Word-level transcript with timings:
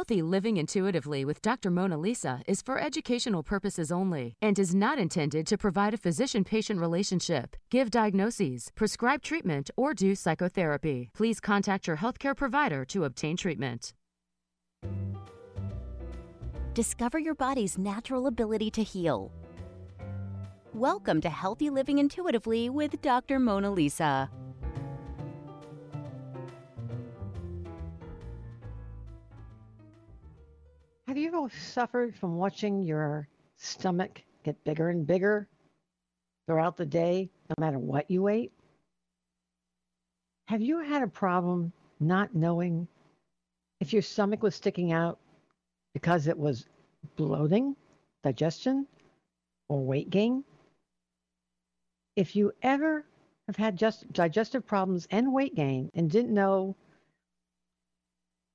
Healthy 0.00 0.22
Living 0.22 0.56
Intuitively 0.56 1.26
with 1.26 1.42
Dr. 1.42 1.70
Mona 1.70 1.98
Lisa 1.98 2.40
is 2.46 2.62
for 2.62 2.80
educational 2.80 3.42
purposes 3.42 3.92
only 3.92 4.34
and 4.40 4.58
is 4.58 4.74
not 4.74 4.98
intended 4.98 5.46
to 5.46 5.58
provide 5.58 5.92
a 5.92 5.98
physician 5.98 6.42
patient 6.42 6.80
relationship, 6.80 7.54
give 7.68 7.90
diagnoses, 7.90 8.72
prescribe 8.74 9.20
treatment, 9.20 9.70
or 9.76 9.92
do 9.92 10.14
psychotherapy. 10.14 11.10
Please 11.12 11.38
contact 11.38 11.86
your 11.86 11.98
healthcare 11.98 12.34
provider 12.34 12.86
to 12.86 13.04
obtain 13.04 13.36
treatment. 13.36 13.92
Discover 16.72 17.18
your 17.18 17.34
body's 17.34 17.76
natural 17.76 18.26
ability 18.26 18.70
to 18.70 18.82
heal. 18.82 19.30
Welcome 20.72 21.20
to 21.20 21.28
Healthy 21.28 21.68
Living 21.68 21.98
Intuitively 21.98 22.70
with 22.70 23.02
Dr. 23.02 23.38
Mona 23.38 23.70
Lisa. 23.70 24.30
Have 31.10 31.18
you 31.18 31.26
ever 31.26 31.48
suffered 31.48 32.14
from 32.14 32.36
watching 32.36 32.84
your 32.84 33.26
stomach 33.56 34.22
get 34.44 34.62
bigger 34.62 34.90
and 34.90 35.04
bigger 35.04 35.48
throughout 36.46 36.76
the 36.76 36.86
day, 36.86 37.28
no 37.48 37.54
matter 37.58 37.80
what 37.80 38.08
you 38.08 38.28
ate? 38.28 38.52
Have 40.46 40.60
you 40.60 40.78
had 40.78 41.02
a 41.02 41.08
problem 41.08 41.72
not 41.98 42.36
knowing 42.36 42.86
if 43.80 43.92
your 43.92 44.02
stomach 44.02 44.44
was 44.44 44.54
sticking 44.54 44.92
out 44.92 45.18
because 45.94 46.28
it 46.28 46.38
was 46.38 46.66
bloating, 47.16 47.74
digestion, 48.22 48.86
or 49.68 49.84
weight 49.84 50.10
gain? 50.10 50.44
If 52.14 52.36
you 52.36 52.52
ever 52.62 53.04
have 53.48 53.56
had 53.56 53.76
just 53.76 54.12
digestive 54.12 54.64
problems 54.64 55.08
and 55.10 55.32
weight 55.32 55.56
gain 55.56 55.90
and 55.92 56.08
didn't 56.08 56.32
know 56.32 56.76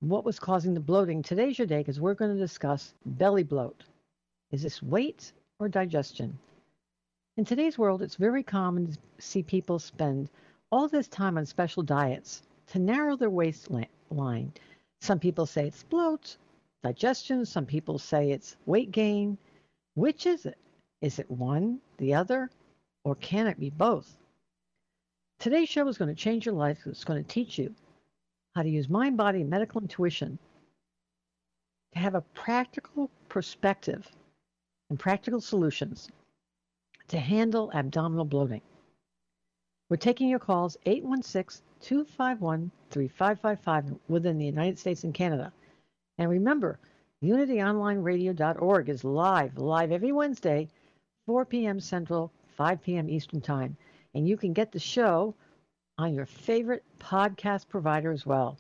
what 0.10 0.26
was 0.26 0.40
causing 0.40 0.74
the 0.74 0.80
bloating, 0.80 1.24
today's 1.24 1.58
your 1.58 1.68
day 1.68 1.80
because 1.80 2.00
we're 2.00 2.14
going 2.14 2.34
to 2.34 2.40
discuss 2.40 2.94
belly 3.06 3.44
bloat. 3.44 3.84
Is 4.52 4.62
this 4.62 4.84
weight 4.84 5.32
or 5.60 5.68
digestion? 5.68 6.38
In 7.38 7.46
today's 7.46 7.78
world, 7.78 8.02
it's 8.02 8.16
very 8.16 8.44
common 8.44 8.88
to 8.88 8.98
see 9.20 9.44
people 9.44 9.80
spend 9.80 10.30
all 10.72 10.88
this 10.88 11.08
time 11.08 11.38
on 11.38 11.46
special 11.46 11.84
diets 11.84 12.44
to 12.68 12.80
narrow 12.80 13.16
their 13.16 13.30
waistline. 13.30 14.54
Some 15.02 15.20
people 15.20 15.46
say 15.46 15.68
it's 15.68 15.84
bloat, 15.84 16.38
digestion. 16.84 17.46
Some 17.46 17.66
people 17.66 18.00
say 18.00 18.32
it's 18.32 18.58
weight 18.66 18.92
gain. 18.92 19.38
Which 19.96 20.26
is 20.26 20.46
it? 20.46 20.58
Is 21.02 21.20
it 21.20 21.30
one, 21.30 21.80
the 21.98 22.14
other, 22.14 22.50
or 23.04 23.16
can 23.16 23.48
it 23.48 23.60
be 23.60 23.70
both? 23.70 24.18
Today's 25.40 25.70
show 25.70 25.88
is 25.88 25.98
going 25.98 26.14
to 26.14 26.22
change 26.22 26.46
your 26.46 26.56
life. 26.56 26.80
It's 26.86 27.04
going 27.04 27.24
to 27.24 27.30
teach 27.30 27.58
you 27.58 27.74
how 28.56 28.64
to 28.64 28.70
use 28.70 28.90
mind, 28.90 29.18
body, 29.18 29.44
medical 29.44 29.82
intuition 29.82 30.40
to 31.94 32.00
have 32.00 32.16
a 32.16 32.22
practical 32.22 33.10
perspective 33.28 34.10
and 34.90 34.98
practical 34.98 35.42
solutions 35.42 36.10
to 37.08 37.20
handle 37.20 37.72
abdominal 37.74 38.26
bloating. 38.26 38.62
We're 39.90 39.98
taking 39.98 40.30
your 40.30 40.40
calls 40.40 40.78
816 40.86 41.64
251 41.82 42.72
3555 42.92 44.00
within 44.08 44.38
the 44.38 44.46
United 44.46 44.80
States 44.80 45.04
and 45.04 45.14
Canada. 45.14 45.52
And 46.18 46.30
remember, 46.30 46.80
unityonlineradio.org 47.24 48.90
is 48.90 49.04
live, 49.04 49.58
live 49.58 49.92
every 49.92 50.12
Wednesday, 50.12 50.70
4 51.26 51.46
p.m. 51.46 51.80
Central, 51.80 52.32
5 52.56 52.82
p.m. 52.82 53.10
Eastern 53.10 53.42
Time. 53.42 53.76
And 54.14 54.28
you 54.28 54.38
can 54.38 54.54
get 54.54 54.72
the 54.72 54.80
show 54.80 55.36
on 55.98 56.14
your 56.14 56.26
favorite 56.26 56.84
podcast 57.00 57.68
provider 57.70 58.12
as 58.12 58.26
well. 58.26 58.58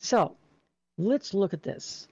So 0.00 0.36
let's 0.98 1.34
look 1.34 1.54
at 1.54 1.62
this. 1.62 2.08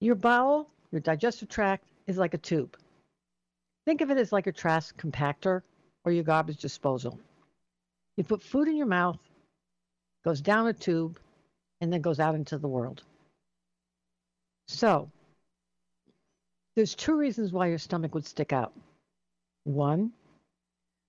Your 0.00 0.14
bowel, 0.14 0.68
your 0.90 1.00
digestive 1.00 1.48
tract, 1.48 1.84
is 2.06 2.18
like 2.18 2.34
a 2.34 2.38
tube. 2.38 2.76
Think 3.86 4.00
of 4.00 4.10
it 4.10 4.18
as 4.18 4.32
like 4.32 4.46
a 4.46 4.52
trash 4.52 4.92
compactor 4.92 5.62
or 6.04 6.12
your 6.12 6.24
garbage 6.24 6.58
disposal. 6.58 7.18
You 8.16 8.24
put 8.24 8.42
food 8.42 8.68
in 8.68 8.76
your 8.76 8.86
mouth, 8.86 9.18
goes 10.24 10.40
down 10.40 10.66
a 10.66 10.72
tube, 10.72 11.18
and 11.80 11.92
then 11.92 12.00
goes 12.00 12.20
out 12.20 12.34
into 12.34 12.58
the 12.58 12.68
world. 12.68 13.02
So, 14.68 15.10
there's 16.74 16.94
two 16.94 17.16
reasons 17.16 17.52
why 17.52 17.68
your 17.68 17.78
stomach 17.78 18.14
would 18.14 18.26
stick 18.26 18.52
out. 18.52 18.72
One, 19.64 20.12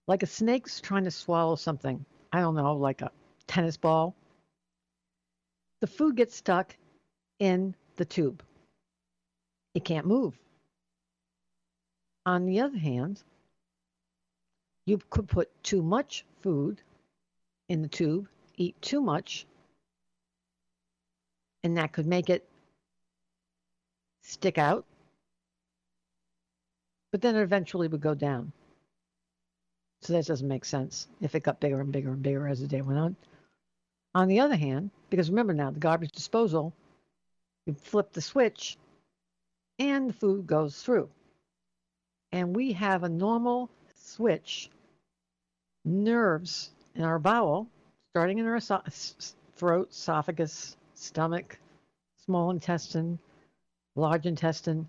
like 0.07 0.23
a 0.23 0.27
snake's 0.27 0.81
trying 0.81 1.03
to 1.05 1.11
swallow 1.11 1.55
something. 1.55 2.05
I 2.31 2.39
don't 2.39 2.55
know, 2.55 2.75
like 2.75 3.01
a 3.01 3.11
tennis 3.47 3.77
ball. 3.77 4.15
The 5.81 5.87
food 5.87 6.15
gets 6.15 6.35
stuck 6.35 6.75
in 7.39 7.75
the 7.95 8.05
tube. 8.05 8.43
It 9.75 9.85
can't 9.85 10.05
move. 10.05 10.37
On 12.25 12.45
the 12.45 12.61
other 12.61 12.77
hand, 12.77 13.21
you 14.85 14.99
could 15.09 15.27
put 15.27 15.49
too 15.63 15.81
much 15.81 16.25
food 16.41 16.81
in 17.69 17.81
the 17.81 17.87
tube, 17.87 18.27
eat 18.57 18.81
too 18.81 19.01
much, 19.01 19.45
and 21.63 21.77
that 21.77 21.91
could 21.93 22.05
make 22.05 22.29
it 22.29 22.47
stick 24.21 24.57
out, 24.57 24.85
but 27.11 27.21
then 27.21 27.35
it 27.35 27.41
eventually 27.41 27.87
would 27.87 28.01
go 28.01 28.13
down. 28.13 28.51
So 30.03 30.13
that 30.13 30.25
doesn't 30.25 30.47
make 30.47 30.65
sense 30.65 31.07
if 31.21 31.33
it 31.33 31.43
got 31.43 31.61
bigger 31.61 31.79
and 31.79 31.91
bigger 31.91 32.11
and 32.11 32.21
bigger 32.21 32.47
as 32.47 32.59
the 32.59 32.67
day 32.67 32.81
went 32.81 32.99
on. 32.99 33.15
On 34.13 34.27
the 34.27 34.41
other 34.41 34.57
hand, 34.57 34.91
because 35.09 35.29
remember 35.29 35.53
now, 35.53 35.71
the 35.71 35.79
garbage 35.79 36.11
disposal, 36.11 36.73
you 37.65 37.73
flip 37.73 38.11
the 38.11 38.21
switch 38.21 38.77
and 39.79 40.09
the 40.09 40.13
food 40.13 40.45
goes 40.45 40.81
through. 40.81 41.09
And 42.33 42.53
we 42.53 42.73
have 42.73 43.03
a 43.03 43.09
normal 43.09 43.69
switch, 43.95 44.69
nerves 45.85 46.71
in 46.95 47.03
our 47.03 47.17
bowel, 47.19 47.67
starting 48.11 48.39
in 48.39 48.45
our 48.45 48.59
throat, 48.59 49.89
esophagus, 49.91 50.75
stomach, 50.95 51.57
small 52.25 52.51
intestine, 52.51 53.17
large 53.95 54.25
intestine, 54.25 54.87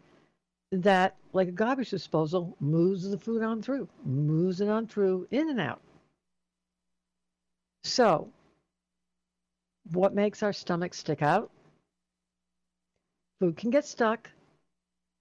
that, 0.82 1.16
like 1.32 1.48
a 1.48 1.52
garbage 1.52 1.90
disposal, 1.90 2.56
moves 2.60 3.08
the 3.08 3.18
food 3.18 3.42
on 3.42 3.62
through, 3.62 3.88
moves 4.04 4.60
it 4.60 4.68
on 4.68 4.86
through, 4.86 5.26
in 5.30 5.50
and 5.50 5.60
out. 5.60 5.80
So, 7.84 8.28
what 9.92 10.14
makes 10.14 10.42
our 10.42 10.52
stomach 10.52 10.94
stick 10.94 11.22
out? 11.22 11.50
Food 13.40 13.56
can 13.56 13.70
get 13.70 13.84
stuck. 13.84 14.30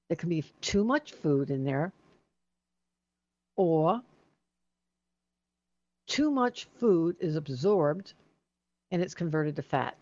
There 0.07 0.15
can 0.15 0.29
be 0.29 0.43
too 0.61 0.83
much 0.83 1.11
food 1.11 1.49
in 1.49 1.63
there, 1.63 1.91
or 3.55 4.01
too 6.07 6.31
much 6.31 6.65
food 6.79 7.15
is 7.19 7.35
absorbed 7.35 8.13
and 8.91 9.01
it's 9.01 9.15
converted 9.15 9.55
to 9.55 9.61
fat. 9.61 9.97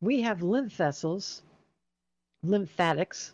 We 0.00 0.22
have 0.22 0.42
lymph 0.42 0.72
vessels, 0.72 1.42
lymphatics, 2.42 3.32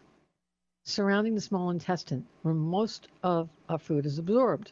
surrounding 0.86 1.34
the 1.34 1.40
small 1.40 1.70
intestine, 1.70 2.24
where 2.42 2.54
most 2.54 3.08
of 3.22 3.50
our 3.68 3.78
food 3.78 4.06
is 4.06 4.18
absorbed, 4.18 4.70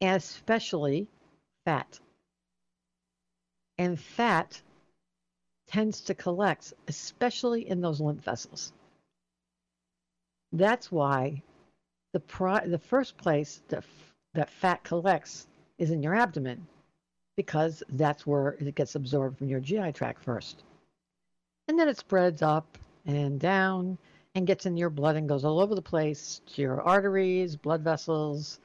especially 0.00 1.08
fat. 1.64 1.98
And 3.78 3.98
fat 3.98 4.62
tends 5.66 6.00
to 6.02 6.14
collect, 6.14 6.72
especially 6.86 7.68
in 7.68 7.80
those 7.80 8.00
lymph 8.00 8.22
vessels. 8.22 8.72
That's 10.52 10.90
why 10.90 11.42
the, 12.12 12.20
pri- 12.20 12.66
the 12.66 12.78
first 12.78 13.16
place 13.16 13.60
that, 13.68 13.78
f- 13.78 14.14
that 14.34 14.50
fat 14.50 14.82
collects 14.84 15.46
is 15.78 15.90
in 15.90 16.02
your 16.02 16.14
abdomen, 16.14 16.66
because 17.36 17.82
that's 17.90 18.26
where 18.26 18.56
it 18.60 18.74
gets 18.74 18.94
absorbed 18.94 19.38
from 19.38 19.48
your 19.48 19.60
GI 19.60 19.92
tract 19.92 20.22
first. 20.22 20.62
And 21.66 21.78
then 21.78 21.88
it 21.88 21.98
spreads 21.98 22.40
up 22.40 22.78
and 23.04 23.38
down 23.38 23.98
and 24.38 24.46
gets 24.46 24.66
in 24.66 24.76
your 24.76 24.88
blood 24.88 25.16
and 25.16 25.28
goes 25.28 25.44
all 25.44 25.58
over 25.58 25.74
the 25.74 25.82
place 25.82 26.40
to 26.46 26.62
your 26.62 26.80
arteries, 26.80 27.56
blood 27.56 27.82
vessels, 27.82 28.60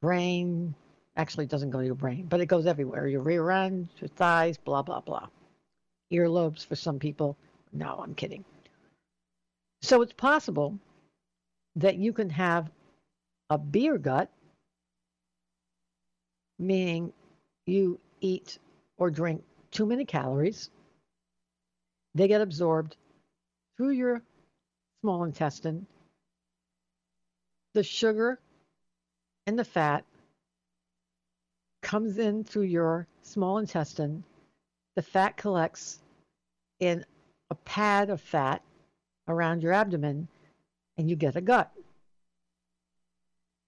brain. 0.00 0.72
Actually, 1.16 1.44
it 1.44 1.50
doesn't 1.50 1.70
go 1.70 1.80
to 1.80 1.84
your 1.84 1.96
brain, 1.96 2.26
but 2.28 2.40
it 2.40 2.46
goes 2.46 2.64
everywhere 2.64 3.08
your 3.08 3.22
rear 3.22 3.50
end, 3.50 3.88
your 3.98 4.08
thighs, 4.08 4.56
blah, 4.56 4.82
blah, 4.82 5.00
blah. 5.00 5.26
Earlobes 6.12 6.64
for 6.64 6.76
some 6.76 7.00
people. 7.00 7.36
No, 7.72 8.00
I'm 8.02 8.14
kidding. 8.14 8.44
So 9.82 10.00
it's 10.00 10.12
possible 10.12 10.78
that 11.74 11.96
you 11.96 12.12
can 12.12 12.30
have 12.30 12.70
a 13.50 13.58
beer 13.58 13.98
gut, 13.98 14.30
meaning 16.58 17.12
you 17.66 17.98
eat 18.20 18.58
or 18.96 19.10
drink 19.10 19.42
too 19.72 19.86
many 19.86 20.04
calories. 20.04 20.70
They 22.14 22.28
get 22.28 22.40
absorbed 22.40 22.96
through 23.76 23.90
your 23.90 24.22
small 25.06 25.22
intestine. 25.22 25.86
The 27.74 27.84
sugar 27.84 28.40
and 29.46 29.56
the 29.56 29.64
fat 29.64 30.04
comes 31.80 32.18
in 32.18 32.42
through 32.42 32.64
your 32.64 33.06
small 33.22 33.58
intestine. 33.58 34.24
The 34.96 35.02
fat 35.02 35.36
collects 35.36 36.00
in 36.80 37.04
a 37.50 37.54
pad 37.54 38.10
of 38.10 38.20
fat 38.20 38.62
around 39.28 39.62
your 39.62 39.72
abdomen, 39.72 40.26
and 40.98 41.08
you 41.08 41.14
get 41.14 41.36
a 41.36 41.40
gut. 41.40 41.70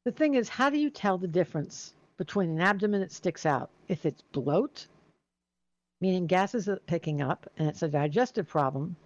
The 0.06 0.10
thing 0.10 0.34
is, 0.34 0.48
how 0.48 0.70
do 0.70 0.76
you 0.76 0.90
tell 0.90 1.18
the 1.18 1.28
difference 1.28 1.94
between 2.16 2.50
an 2.50 2.60
abdomen 2.60 2.98
that 2.98 3.12
sticks 3.12 3.46
out? 3.46 3.70
If 3.86 4.04
it's 4.04 4.22
bloat, 4.32 4.88
meaning 6.00 6.26
gases 6.26 6.68
are 6.68 6.80
picking 6.88 7.22
up 7.22 7.48
and 7.58 7.68
it's 7.68 7.84
a 7.84 7.88
digestive 7.88 8.48
problem, 8.48 8.96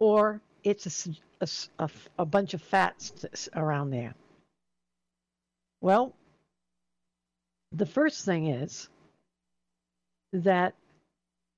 or 0.00 0.40
it's 0.64 1.06
a, 1.40 1.46
a, 1.78 1.90
a 2.18 2.24
bunch 2.24 2.54
of 2.54 2.62
fats 2.62 3.48
around 3.54 3.90
there. 3.90 4.14
Well, 5.80 6.14
the 7.72 7.86
first 7.86 8.24
thing 8.24 8.46
is 8.48 8.88
that 10.32 10.74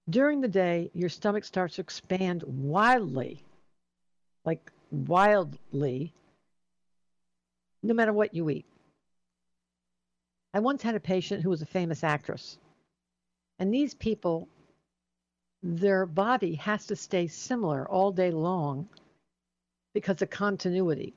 during 0.09 0.41
the 0.41 0.49
day, 0.49 0.91
your 0.95 1.09
stomach 1.09 1.45
starts 1.45 1.77
to 1.77 1.81
expand 1.81 2.43
wildly, 2.47 3.43
like 4.45 4.71
wildly, 4.91 6.13
no 7.83 7.95
matter 7.95 8.13
what 8.13 8.35
you 8.35 8.51
eat. 8.51 8.67
I 10.53 10.59
once 10.59 10.83
had 10.83 10.97
a 10.97 11.01
patient 11.01 11.43
who 11.43 11.51
was 11.51 11.63
a 11.63 11.67
famous 11.67 12.03
actress, 12.03 12.59
and 13.59 13.73
these 13.73 13.95
people, 13.95 14.49
their 15.63 16.07
body 16.07 16.55
has 16.55 16.87
to 16.87 16.97
stay 16.97 17.27
similar 17.27 17.89
all 17.89 18.13
day 18.13 18.31
long 18.31 18.89
because 19.95 20.23
of 20.23 20.31
continuity. 20.31 21.13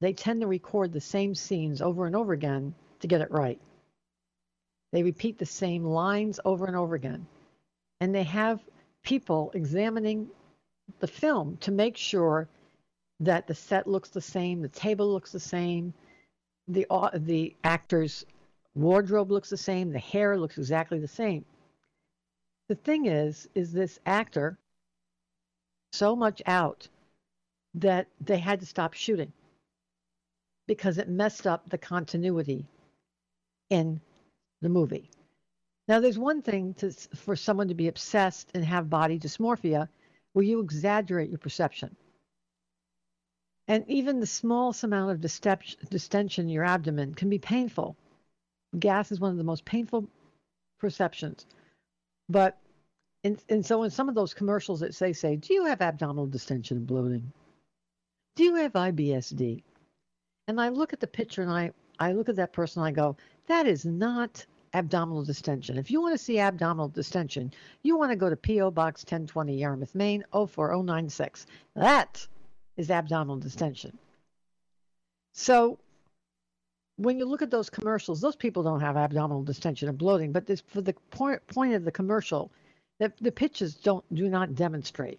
They 0.00 0.12
tend 0.12 0.40
to 0.40 0.46
record 0.46 0.92
the 0.92 1.00
same 1.00 1.34
scenes 1.34 1.82
over 1.82 2.06
and 2.06 2.14
over 2.14 2.32
again 2.32 2.74
to 3.00 3.06
get 3.06 3.20
it 3.20 3.30
right. 3.30 3.60
They 4.92 5.02
repeat 5.02 5.38
the 5.38 5.46
same 5.46 5.84
lines 5.84 6.40
over 6.44 6.66
and 6.66 6.76
over 6.76 6.94
again. 6.94 7.26
And 8.00 8.14
they 8.14 8.24
have 8.24 8.60
people 9.02 9.50
examining 9.54 10.28
the 11.00 11.06
film 11.06 11.56
to 11.58 11.70
make 11.70 11.96
sure 11.96 12.48
that 13.20 13.46
the 13.46 13.54
set 13.54 13.86
looks 13.86 14.08
the 14.08 14.20
same, 14.20 14.62
the 14.62 14.68
table 14.68 15.12
looks 15.12 15.32
the 15.32 15.40
same, 15.40 15.92
the 16.68 16.86
the 17.14 17.54
actor's 17.64 18.24
wardrobe 18.74 19.30
looks 19.30 19.50
the 19.50 19.56
same, 19.56 19.92
the 19.92 19.98
hair 19.98 20.38
looks 20.38 20.58
exactly 20.58 20.98
the 20.98 21.08
same. 21.08 21.44
The 22.70 22.76
thing 22.76 23.06
is, 23.06 23.48
is 23.56 23.72
this 23.72 23.98
actor 24.06 24.56
so 25.90 26.14
much 26.14 26.40
out 26.46 26.86
that 27.74 28.06
they 28.20 28.38
had 28.38 28.60
to 28.60 28.66
stop 28.66 28.94
shooting 28.94 29.32
because 30.68 30.96
it 30.96 31.08
messed 31.08 31.48
up 31.48 31.68
the 31.68 31.78
continuity 31.78 32.68
in 33.70 34.00
the 34.60 34.68
movie. 34.68 35.10
Now, 35.88 35.98
there's 35.98 36.16
one 36.16 36.42
thing 36.42 36.74
to, 36.74 36.92
for 36.92 37.34
someone 37.34 37.66
to 37.66 37.74
be 37.74 37.88
obsessed 37.88 38.52
and 38.54 38.64
have 38.64 38.88
body 38.88 39.18
dysmorphia 39.18 39.88
where 40.32 40.44
you 40.44 40.60
exaggerate 40.60 41.30
your 41.30 41.40
perception. 41.40 41.96
And 43.66 43.84
even 43.88 44.20
the 44.20 44.26
smallest 44.28 44.84
amount 44.84 45.10
of 45.10 45.20
distension 45.20 46.44
in 46.44 46.50
your 46.50 46.64
abdomen 46.64 47.16
can 47.16 47.30
be 47.30 47.40
painful. 47.40 47.96
Gas 48.78 49.10
is 49.10 49.18
one 49.18 49.32
of 49.32 49.38
the 49.38 49.42
most 49.42 49.64
painful 49.64 50.08
perceptions. 50.78 51.46
But, 52.30 52.56
and, 53.24 53.42
and 53.48 53.66
so 53.66 53.82
in 53.82 53.90
some 53.90 54.08
of 54.08 54.14
those 54.14 54.34
commercials 54.34 54.80
that 54.80 54.94
say, 54.94 55.12
say, 55.12 55.34
do 55.34 55.52
you 55.52 55.64
have 55.64 55.82
abdominal 55.82 56.26
distension 56.26 56.76
and 56.76 56.86
bloating? 56.86 57.32
Do 58.36 58.44
you 58.44 58.54
have 58.54 58.72
IBSD? 58.72 59.62
And 60.46 60.60
I 60.60 60.68
look 60.68 60.92
at 60.92 61.00
the 61.00 61.08
picture 61.08 61.42
and 61.42 61.50
I, 61.50 61.72
I 61.98 62.12
look 62.12 62.28
at 62.28 62.36
that 62.36 62.52
person 62.52 62.82
and 62.82 62.88
I 62.88 62.92
go, 62.92 63.16
that 63.48 63.66
is 63.66 63.84
not 63.84 64.46
abdominal 64.74 65.24
distension. 65.24 65.76
If 65.76 65.90
you 65.90 66.00
want 66.00 66.14
to 66.14 66.24
see 66.24 66.38
abdominal 66.38 66.88
distension, 66.88 67.52
you 67.82 67.98
want 67.98 68.12
to 68.12 68.16
go 68.16 68.30
to 68.30 68.36
P.O. 68.36 68.70
Box 68.70 69.02
1020 69.02 69.58
Yarmouth, 69.58 69.96
Maine 69.96 70.22
04096. 70.32 71.46
That 71.74 72.24
is 72.76 72.92
abdominal 72.92 73.38
distension. 73.38 73.98
So 75.32 75.80
when 77.00 77.18
you 77.18 77.24
look 77.24 77.40
at 77.40 77.50
those 77.50 77.70
commercials, 77.70 78.20
those 78.20 78.36
people 78.36 78.62
don't 78.62 78.80
have 78.80 78.96
abdominal 78.96 79.42
distension 79.42 79.88
and 79.88 79.96
bloating, 79.96 80.32
but 80.32 80.46
this, 80.46 80.62
for 80.68 80.82
the 80.82 80.92
point, 81.10 81.44
point 81.46 81.72
of 81.72 81.84
the 81.84 81.90
commercial, 81.90 82.50
the, 82.98 83.10
the 83.22 83.32
pitches 83.32 83.74
don't 83.74 84.04
do 84.14 84.28
not 84.28 84.54
demonstrate. 84.54 85.18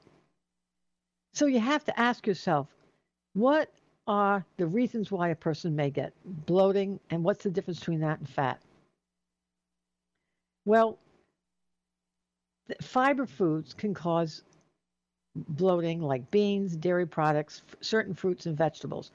So 1.34 1.48
you 1.48 1.60
have 1.60 1.84
to 1.86 2.00
ask 2.00 2.28
yourself, 2.28 2.68
what 3.34 3.72
are 4.06 4.46
the 4.58 4.68
reasons 4.68 5.12
why 5.12 5.30
a 5.30 5.36
person 5.36 5.76
may 5.76 5.90
get 5.90 6.14
bloating, 6.46 7.00
and 7.10 7.24
what's 7.24 7.44
the 7.44 7.50
difference 7.50 7.80
between 7.80 8.02
that 8.02 8.20
and 8.20 8.30
fat? 8.30 8.62
Well, 10.66 11.00
fiber 12.80 13.26
foods 13.26 13.74
can 13.74 13.96
cause 13.96 14.44
bloating 15.36 16.00
like 16.00 16.30
beans, 16.30 16.76
dairy 16.76 17.08
products, 17.08 17.64
certain 17.80 18.14
fruits 18.14 18.46
and 18.46 18.56
vegetables. 18.56 19.12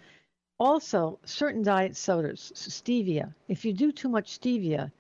Also, 0.59 1.19
certain 1.25 1.63
diet 1.63 1.97
sodas, 1.97 2.53
stevia. 2.55 3.35
If 3.49 3.65
you 3.65 3.75
do 3.75 3.93
too 3.93 4.09
much 4.09 4.41
stevia, 4.41 4.91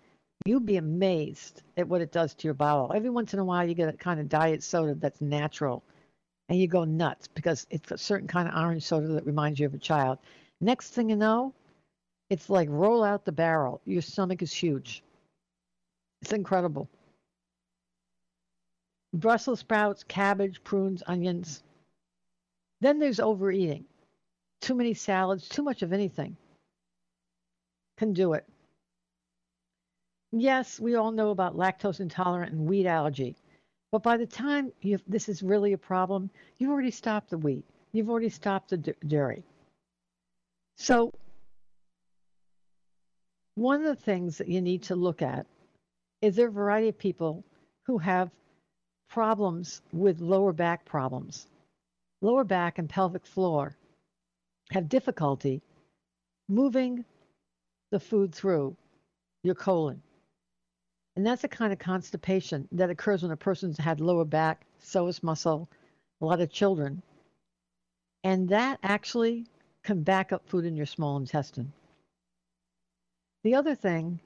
you'll 0.44 0.60
be 0.60 0.76
amazed 0.76 1.62
at 1.76 1.88
what 1.88 2.02
it 2.02 2.12
does 2.12 2.34
to 2.34 2.46
your 2.46 2.54
bowel. 2.54 2.92
Every 2.94 3.08
once 3.08 3.32
in 3.32 3.40
a 3.40 3.44
while, 3.44 3.66
you 3.66 3.74
get 3.74 3.88
a 3.88 3.96
kind 3.96 4.20
of 4.20 4.28
diet 4.28 4.62
soda 4.62 4.94
that's 4.94 5.20
natural, 5.22 5.82
and 6.48 6.58
you 6.58 6.68
go 6.68 6.84
nuts 6.84 7.28
because 7.28 7.66
it's 7.70 7.90
a 7.90 7.98
certain 7.98 8.28
kind 8.28 8.48
of 8.48 8.54
orange 8.54 8.82
soda 8.82 9.08
that 9.08 9.24
reminds 9.24 9.58
you 9.58 9.66
of 9.66 9.74
a 9.74 9.78
child. 9.78 10.18
Next 10.60 10.90
thing 10.90 11.08
you 11.08 11.16
know, 11.16 11.54
it's 12.28 12.50
like 12.50 12.68
roll 12.70 13.02
out 13.02 13.24
the 13.24 13.32
barrel. 13.32 13.80
Your 13.86 14.02
stomach 14.02 14.42
is 14.42 14.52
huge. 14.52 15.02
It's 16.20 16.32
incredible. 16.32 16.88
Brussels 19.14 19.60
sprouts, 19.60 20.04
cabbage, 20.04 20.62
prunes, 20.64 21.02
onions. 21.06 21.62
Then 22.82 22.98
there's 22.98 23.20
overeating. 23.20 23.86
Too 24.60 24.74
many 24.74 24.94
salads, 24.94 25.48
too 25.48 25.62
much 25.62 25.82
of 25.82 25.92
anything 25.92 26.36
can 27.96 28.12
do 28.12 28.34
it. 28.34 28.46
Yes, 30.32 30.78
we 30.78 30.96
all 30.96 31.12
know 31.12 31.30
about 31.30 31.56
lactose 31.56 32.00
intolerant 32.00 32.52
and 32.52 32.66
wheat 32.66 32.86
allergy. 32.86 33.36
But 33.92 34.02
by 34.02 34.16
the 34.16 34.26
time 34.26 34.72
this 35.06 35.28
is 35.28 35.42
really 35.42 35.72
a 35.72 35.78
problem, 35.78 36.30
you've 36.58 36.70
already 36.70 36.90
stopped 36.90 37.30
the 37.30 37.38
wheat. 37.38 37.64
You've 37.92 38.10
already 38.10 38.28
stopped 38.28 38.70
the 38.70 38.76
dairy. 38.76 39.44
So, 40.76 41.14
one 43.54 43.80
of 43.80 43.86
the 43.86 44.02
things 44.02 44.36
that 44.36 44.48
you 44.48 44.60
need 44.60 44.82
to 44.84 44.96
look 44.96 45.22
at 45.22 45.46
is 46.20 46.36
there 46.36 46.48
a 46.48 46.50
variety 46.50 46.88
of 46.88 46.98
people 46.98 47.44
who 47.86 47.96
have 47.98 48.30
problems 49.08 49.80
with 49.92 50.20
lower 50.20 50.52
back 50.52 50.84
problems. 50.84 51.46
Lower 52.20 52.44
back 52.44 52.78
and 52.78 52.88
pelvic 52.88 53.24
floor 53.24 53.76
have 54.70 54.88
difficulty 54.88 55.62
moving 56.48 57.04
the 57.90 58.00
food 58.00 58.34
through 58.34 58.76
your 59.42 59.54
colon. 59.54 60.02
And 61.16 61.26
that's 61.26 61.44
a 61.44 61.48
kind 61.48 61.72
of 61.72 61.78
constipation 61.78 62.68
that 62.72 62.90
occurs 62.90 63.22
when 63.22 63.32
a 63.32 63.36
person's 63.36 63.78
had 63.78 64.00
lower 64.00 64.24
back, 64.24 64.66
psoas 64.82 65.22
muscle, 65.22 65.68
a 66.20 66.26
lot 66.26 66.40
of 66.40 66.50
children. 66.50 67.00
And 68.24 68.48
that 68.48 68.78
actually 68.82 69.46
can 69.82 70.02
back 70.02 70.32
up 70.32 70.46
food 70.46 70.64
in 70.64 70.76
your 70.76 70.86
small 70.86 71.16
intestine. 71.16 71.72
The 73.44 73.54
other 73.54 73.74
thing 73.74 74.20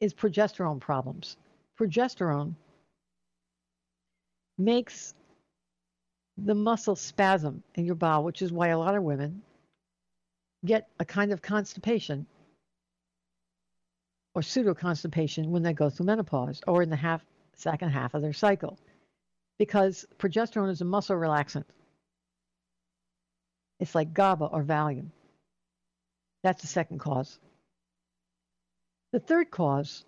is 0.00 0.14
progesterone 0.14 0.80
problems. 0.80 1.36
Progesterone 1.78 2.54
makes 4.58 5.14
the 6.36 6.54
muscle 6.54 6.94
spasm 6.94 7.62
in 7.74 7.84
your 7.84 7.94
bowel, 7.94 8.22
which 8.22 8.42
is 8.42 8.52
why 8.52 8.68
a 8.68 8.78
lot 8.78 8.94
of 8.94 9.02
women 9.02 9.42
get 10.64 10.88
a 10.98 11.04
kind 11.04 11.32
of 11.32 11.42
constipation 11.42 12.26
or 14.34 14.42
pseudo 14.42 14.74
constipation 14.74 15.50
when 15.50 15.62
they 15.62 15.72
go 15.72 15.90
through 15.90 16.06
menopause 16.06 16.60
or 16.66 16.82
in 16.82 16.90
the 16.90 16.96
half 16.96 17.24
second 17.54 17.90
half 17.90 18.14
of 18.14 18.22
their 18.22 18.32
cycle 18.32 18.78
because 19.58 20.06
progesterone 20.18 20.70
is 20.70 20.80
a 20.80 20.84
muscle 20.84 21.16
relaxant. 21.16 21.64
It's 23.80 23.94
like 23.94 24.14
GABA 24.14 24.46
or 24.46 24.62
Valium. 24.62 25.10
That's 26.42 26.62
the 26.62 26.68
second 26.68 26.98
cause. 26.98 27.38
The 29.12 29.20
third 29.20 29.50
cause 29.50 30.04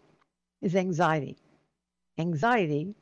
is 0.62 0.76
anxiety. 0.76 1.36
Anxiety, 2.18 2.94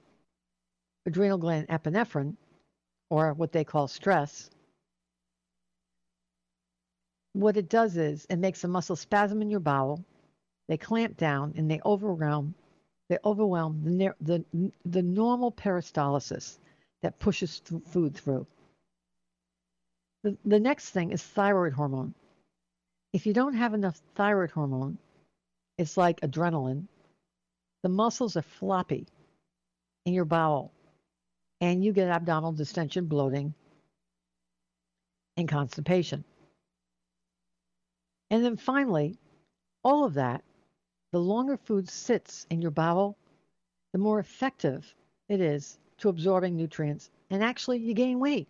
adrenal 1.06 1.38
gland 1.38 1.68
epinephrine, 1.68 2.36
or 3.10 3.32
what 3.32 3.52
they 3.52 3.64
call 3.64 3.88
stress, 3.88 4.50
what 7.38 7.56
it 7.56 7.68
does 7.68 7.96
is 7.96 8.26
it 8.28 8.36
makes 8.36 8.64
a 8.64 8.68
muscle 8.68 8.96
spasm 8.96 9.42
in 9.42 9.50
your 9.50 9.60
bowel. 9.60 10.04
They 10.68 10.76
clamp 10.76 11.16
down 11.16 11.54
and 11.56 11.70
they 11.70 11.80
overwhelm 11.84 12.54
they 13.08 13.18
overwhelm 13.24 13.82
the, 13.84 14.14
the, 14.20 14.44
the 14.84 15.02
normal 15.02 15.50
peristalsis 15.50 16.58
that 17.02 17.18
pushes 17.18 17.60
th- 17.60 17.82
food 17.84 18.14
through. 18.14 18.46
The, 20.24 20.36
the 20.44 20.60
next 20.60 20.90
thing 20.90 21.12
is 21.12 21.22
thyroid 21.22 21.72
hormone. 21.72 22.14
If 23.14 23.26
you 23.26 23.32
don't 23.32 23.54
have 23.54 23.72
enough 23.72 23.98
thyroid 24.14 24.50
hormone, 24.50 24.98
it's 25.78 25.96
like 25.96 26.20
adrenaline. 26.20 26.86
The 27.82 27.88
muscles 27.88 28.36
are 28.36 28.42
floppy 28.42 29.06
in 30.04 30.12
your 30.12 30.26
bowel, 30.26 30.72
and 31.60 31.82
you 31.82 31.92
get 31.92 32.08
abdominal 32.08 32.52
distension, 32.52 33.06
bloating, 33.06 33.54
and 35.38 35.48
constipation. 35.48 36.24
And 38.30 38.44
then 38.44 38.56
finally, 38.56 39.18
all 39.82 40.04
of 40.04 40.14
that, 40.14 40.44
the 41.12 41.20
longer 41.20 41.56
food 41.56 41.88
sits 41.88 42.46
in 42.50 42.60
your 42.60 42.70
bowel, 42.70 43.16
the 43.92 43.98
more 43.98 44.18
effective 44.18 44.94
it 45.28 45.40
is 45.40 45.78
to 45.98 46.08
absorbing 46.08 46.56
nutrients, 46.56 47.10
and 47.30 47.42
actually 47.42 47.78
you 47.78 47.94
gain 47.94 48.18
weight. 48.18 48.48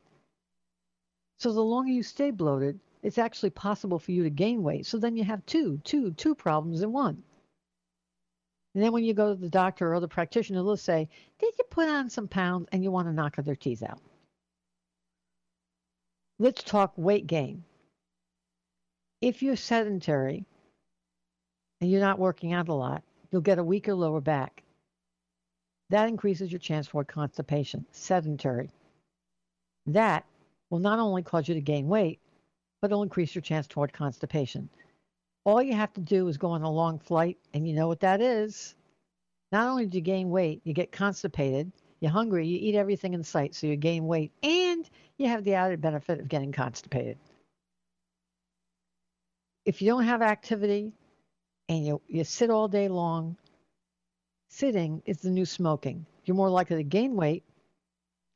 So 1.39 1.53
the 1.53 1.63
longer 1.63 1.93
you 1.93 2.03
stay 2.03 2.31
bloated, 2.33 2.81
it's 3.03 3.19
actually 3.19 3.51
possible 3.51 3.99
for 3.99 4.11
you 4.11 4.25
to 4.25 4.31
gain 4.31 4.63
weight. 4.63 4.87
So 4.87 4.99
then 4.99 5.17
you 5.17 5.23
have 5.25 5.47
two, 5.47 5.81
two, 5.85 6.13
two 6.13 6.35
problems 6.35 6.83
in 6.83 6.93
one. 6.93 7.23
And 8.75 8.83
then 8.83 8.93
when 8.93 9.05
you 9.05 9.15
go 9.15 9.35
to 9.35 9.41
the 9.41 9.49
doctor 9.49 9.91
or 9.91 9.95
other 9.95 10.09
practitioner, 10.09 10.63
they'll 10.63 10.77
say, 10.77 11.09
Did 11.39 11.55
you 11.59 11.65
put 11.71 11.89
on 11.89 12.11
some 12.11 12.29
pounds 12.29 12.69
and 12.73 12.83
you 12.83 12.91
want 12.91 13.09
to 13.09 13.13
knock 13.13 13.37
their 13.37 13.57
teeth 13.57 13.83
out? 13.83 14.01
Let's 16.39 16.63
talk 16.63 16.93
weight 16.97 17.27
gain. 17.27 17.65
If 19.21 19.43
you're 19.43 19.57
sedentary 19.57 20.45
and 21.81 21.91
you're 21.91 22.01
not 22.01 22.21
working 22.21 22.53
out 22.53 22.69
a 22.69 22.75
lot, 22.75 23.03
you'll 23.31 23.41
get 23.41 23.59
a 23.59 23.65
weaker 23.65 23.95
lower 23.95 24.21
back. 24.21 24.63
That 25.91 26.09
increases 26.09 26.53
your 26.53 26.61
chance 26.61 26.87
for 26.87 27.03
constipation, 27.05 27.85
sedentary. 27.91 28.71
That 29.87 30.25
will 30.71 30.79
not 30.79 30.99
only 30.99 31.23
cause 31.23 31.49
you 31.49 31.55
to 31.55 31.61
gain 31.61 31.89
weight, 31.89 32.21
but 32.81 32.91
it'll 32.91 33.03
increase 33.03 33.35
your 33.35 33.43
chance 33.43 33.67
toward 33.67 33.93
constipation. 33.93 34.69
All 35.45 35.63
you 35.63 35.73
have 35.73 35.93
to 35.95 36.01
do 36.01 36.29
is 36.29 36.37
go 36.37 36.51
on 36.51 36.63
a 36.63 36.71
long 36.71 36.99
flight, 36.99 37.39
and 37.55 37.67
you 37.67 37.75
know 37.75 37.89
what 37.89 38.01
that 38.01 38.21
is. 38.21 38.77
Not 39.51 39.67
only 39.67 39.87
do 39.87 39.99
you 39.99 40.03
gain 40.03 40.31
weight, 40.31 40.61
you 40.63 40.75
get 40.75 40.93
constipated, 40.93 41.73
you're 42.01 42.11
hungry, 42.11 42.47
you 42.47 42.59
eat 42.61 42.77
everything 42.77 43.15
in 43.15 43.25
sight, 43.25 43.55
so 43.55 43.67
you 43.67 43.75
gain 43.75 44.07
weight, 44.07 44.31
and 44.43 44.89
you 45.17 45.27
have 45.27 45.43
the 45.43 45.55
added 45.55 45.81
benefit 45.81 46.21
of 46.21 46.29
getting 46.29 46.53
constipated. 46.53 47.19
If 49.65 49.83
you 49.83 49.89
don't 49.89 50.05
have 50.05 50.23
activity 50.23 50.93
and 51.69 51.87
you, 51.87 52.01
you 52.09 52.25
sit 52.25 52.51
all 52.51 52.69
day 52.69 52.89
long, 52.89 53.37
sitting 54.49 55.03
is 55.05 55.19
the 55.19 55.31
new 55.31 55.45
smoking. 55.45 56.07
You're 56.25 56.37
more 56.37 56.51
likely 56.51 56.77
to 56.77 56.83
gain 56.83 57.17
weight, 57.17 57.45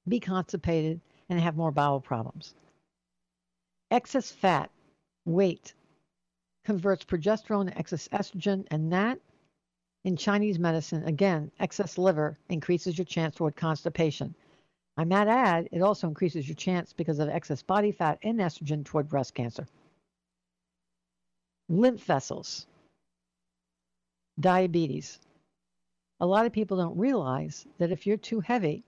be 0.09 0.21
constipated, 0.21 1.01
and 1.29 1.41
have 1.41 1.57
more 1.57 1.71
bowel 1.73 2.01
problems. 2.01 2.55
Excess 3.91 4.31
fat, 4.31 4.71
weight, 5.25 5.75
converts 6.65 7.05
progesterone 7.05 7.71
to 7.71 7.79
excess 7.79 8.09
estrogen, 8.09 8.67
and 8.71 8.93
that, 8.93 9.19
in 10.05 10.17
Chinese 10.17 10.59
medicine, 10.59 11.05
again, 11.05 11.51
excess 11.61 11.97
liver 11.99 12.39
increases 12.49 12.99
your 12.99 13.05
chance 13.05 13.35
toward 13.35 13.57
constipation. 13.57 14.35
I 14.97 15.05
might 15.05 15.29
add, 15.29 15.69
it 15.73 15.81
also 15.81 16.09
increases 16.09 16.49
your 16.49 16.57
chance 16.57 16.93
because 16.93 17.19
of 17.19 17.29
excess 17.29 17.63
body 17.63 17.93
fat 17.93 18.19
and 18.23 18.39
estrogen 18.39 18.85
toward 18.85 19.09
breast 19.09 19.35
cancer. 19.35 19.67
Lymph 21.69 22.05
vessels, 22.05 22.67
diabetes. 24.39 25.21
A 26.21 26.27
lot 26.27 26.47
of 26.47 26.53
people 26.53 26.77
don't 26.77 26.99
realize 26.99 27.67
that 27.79 27.91
if 27.91 28.07
you're 28.07 28.17
too 28.17 28.41
heavy, 28.41 28.85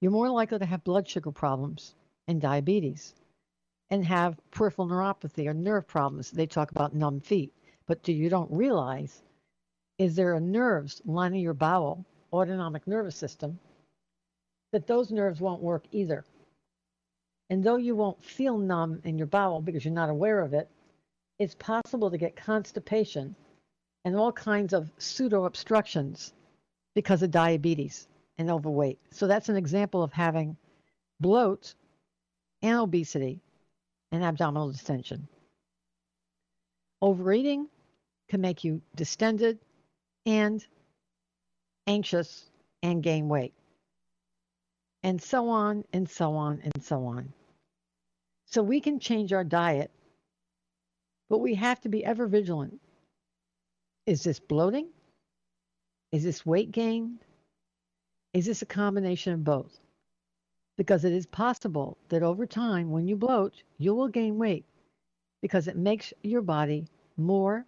you're 0.00 0.12
more 0.12 0.30
likely 0.30 0.58
to 0.58 0.66
have 0.66 0.84
blood 0.84 1.08
sugar 1.08 1.32
problems 1.32 1.94
and 2.26 2.40
diabetes 2.40 3.14
and 3.90 4.04
have 4.04 4.38
peripheral 4.50 4.88
neuropathy 4.88 5.46
or 5.46 5.54
nerve 5.54 5.86
problems. 5.86 6.30
They 6.30 6.46
talk 6.46 6.70
about 6.70 6.94
numb 6.94 7.20
feet. 7.20 7.52
But 7.86 8.02
do 8.02 8.12
you 8.12 8.28
don't 8.28 8.50
realize 8.52 9.22
is 9.98 10.14
there 10.14 10.34
are 10.34 10.40
nerves 10.40 11.00
lining 11.04 11.40
your 11.40 11.54
bowel, 11.54 12.04
autonomic 12.32 12.86
nervous 12.86 13.16
system, 13.16 13.58
that 14.72 14.86
those 14.86 15.10
nerves 15.10 15.40
won't 15.40 15.62
work 15.62 15.84
either. 15.90 16.24
And 17.50 17.64
though 17.64 17.76
you 17.76 17.96
won't 17.96 18.22
feel 18.22 18.58
numb 18.58 19.00
in 19.04 19.16
your 19.16 19.26
bowel 19.26 19.62
because 19.62 19.84
you're 19.84 19.94
not 19.94 20.10
aware 20.10 20.40
of 20.40 20.52
it, 20.52 20.68
it's 21.38 21.54
possible 21.54 22.10
to 22.10 22.18
get 22.18 22.36
constipation 22.36 23.34
and 24.04 24.16
all 24.16 24.32
kinds 24.32 24.72
of 24.72 24.90
pseudo 24.98 25.44
obstructions 25.44 26.32
because 26.94 27.22
of 27.22 27.30
diabetes 27.30 28.08
and 28.38 28.50
overweight. 28.50 28.98
So 29.10 29.26
that's 29.26 29.48
an 29.48 29.56
example 29.56 30.02
of 30.02 30.12
having 30.12 30.56
bloat 31.20 31.74
and 32.62 32.78
obesity 32.78 33.40
and 34.10 34.24
abdominal 34.24 34.70
distension. 34.70 35.28
Overeating 37.00 37.68
can 38.28 38.40
make 38.40 38.64
you 38.64 38.82
distended 38.96 39.58
and 40.26 40.64
anxious 41.86 42.50
and 42.82 43.02
gain 43.02 43.28
weight. 43.28 43.54
And 45.02 45.22
so 45.22 45.48
on 45.48 45.84
and 45.92 46.08
so 46.08 46.34
on 46.34 46.60
and 46.62 46.82
so 46.82 47.06
on. 47.06 47.32
So 48.46 48.62
we 48.62 48.80
can 48.80 48.98
change 48.98 49.32
our 49.32 49.44
diet, 49.44 49.90
but 51.28 51.38
we 51.38 51.54
have 51.54 51.80
to 51.82 51.88
be 51.88 52.04
ever 52.04 52.26
vigilant. 52.26 52.80
Is 54.06 54.22
this 54.22 54.40
bloating? 54.40 54.88
Is 56.12 56.24
this 56.24 56.46
weight 56.46 56.72
gain? 56.72 57.18
Is 58.32 58.46
this 58.46 58.62
a 58.62 58.66
combination 58.66 59.32
of 59.34 59.44
both? 59.44 59.78
Because 60.76 61.04
it 61.04 61.12
is 61.12 61.26
possible 61.26 61.98
that 62.08 62.22
over 62.22 62.46
time, 62.46 62.90
when 62.90 63.08
you 63.08 63.16
bloat, 63.16 63.62
you 63.78 63.94
will 63.94 64.08
gain 64.08 64.38
weight 64.38 64.64
because 65.42 65.68
it 65.68 65.76
makes 65.76 66.12
your 66.22 66.42
body 66.42 66.86
more 67.16 67.64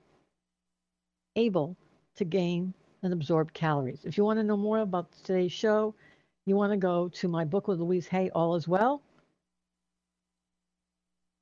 able 1.36 1.76
to 2.16 2.24
gain 2.24 2.74
and 3.02 3.12
absorb 3.12 3.52
calories. 3.52 4.00
If 4.04 4.16
you 4.18 4.24
want 4.24 4.38
to 4.38 4.44
know 4.44 4.56
more 4.56 4.78
about 4.80 5.12
today's 5.24 5.52
show, 5.52 5.94
you 6.46 6.56
want 6.56 6.72
to 6.72 6.76
go 6.76 7.08
to 7.08 7.28
my 7.28 7.44
book 7.44 7.68
with 7.68 7.80
Louise 7.80 8.06
Hay, 8.08 8.30
All 8.30 8.54
Is 8.56 8.68
Well. 8.68 9.02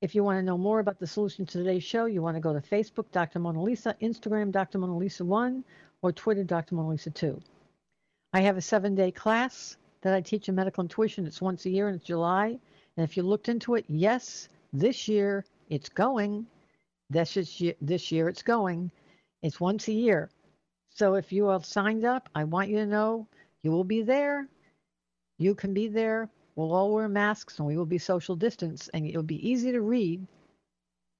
If 0.01 0.15
you 0.15 0.23
want 0.23 0.37
to 0.37 0.43
know 0.43 0.57
more 0.57 0.79
about 0.79 0.97
the 0.97 1.07
solution 1.07 1.45
to 1.45 1.57
today's 1.57 1.83
show, 1.83 2.05
you 2.05 2.21
want 2.21 2.37
to 2.37 2.41
go 2.41 2.53
to 2.53 2.61
Facebook, 2.61 3.11
Dr. 3.11 3.39
Mona 3.39 3.61
Lisa, 3.61 3.95
Instagram, 4.01 4.49
Dr. 4.49 4.77
Mona 4.77 4.97
Lisa 4.97 5.25
1, 5.25 5.63
or 6.01 6.13
Twitter, 6.13 6.45
Dr. 6.45 6.75
Mona 6.75 6.89
Lisa 6.89 7.09
2. 7.09 7.37
I 8.31 8.41
have 8.41 8.55
a 8.55 8.61
seven 8.61 8.95
day 8.95 9.11
class 9.11 9.75
that 10.01 10.13
I 10.13 10.21
teach 10.21 10.47
in 10.47 10.55
medical 10.55 10.83
intuition. 10.83 11.25
It's 11.25 11.41
once 11.41 11.65
a 11.65 11.69
year 11.69 11.89
and 11.89 11.97
it's 11.97 12.05
July. 12.05 12.57
And 12.95 13.03
if 13.03 13.17
you 13.17 13.23
looked 13.23 13.49
into 13.49 13.75
it, 13.75 13.83
yes, 13.89 14.47
this 14.71 15.09
year 15.09 15.43
it's 15.69 15.89
going. 15.89 16.45
This, 17.09 17.35
is, 17.35 17.61
this 17.81 18.11
year 18.11 18.29
it's 18.29 18.43
going. 18.43 18.91
It's 19.41 19.59
once 19.59 19.89
a 19.89 19.93
year. 19.93 20.29
So 20.91 21.15
if 21.15 21.33
you 21.33 21.49
are 21.49 21.61
signed 21.61 22.05
up, 22.05 22.29
I 22.33 22.45
want 22.45 22.69
you 22.69 22.77
to 22.77 22.85
know 22.85 23.27
you 23.63 23.71
will 23.71 23.83
be 23.83 24.03
there. 24.03 24.47
You 25.37 25.55
can 25.55 25.73
be 25.73 25.87
there. 25.87 26.29
We'll 26.59 26.73
all 26.73 26.93
wear 26.93 27.07
masks 27.07 27.57
and 27.57 27.65
we 27.65 27.77
will 27.77 27.85
be 27.85 27.97
social 27.97 28.35
distance 28.35 28.89
and 28.93 29.07
it'll 29.07 29.23
be 29.23 29.49
easy 29.49 29.71
to 29.71 29.79
read 29.79 30.27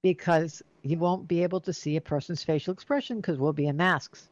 because 0.02 0.62
you 0.82 0.98
won't 0.98 1.26
be 1.26 1.42
able 1.42 1.62
to 1.62 1.72
see 1.72 1.96
a 1.96 2.00
person's 2.02 2.44
facial 2.44 2.74
expression 2.74 3.22
because 3.22 3.38
we'll 3.38 3.54
be 3.54 3.68
in 3.68 3.78
masks. 3.78 4.28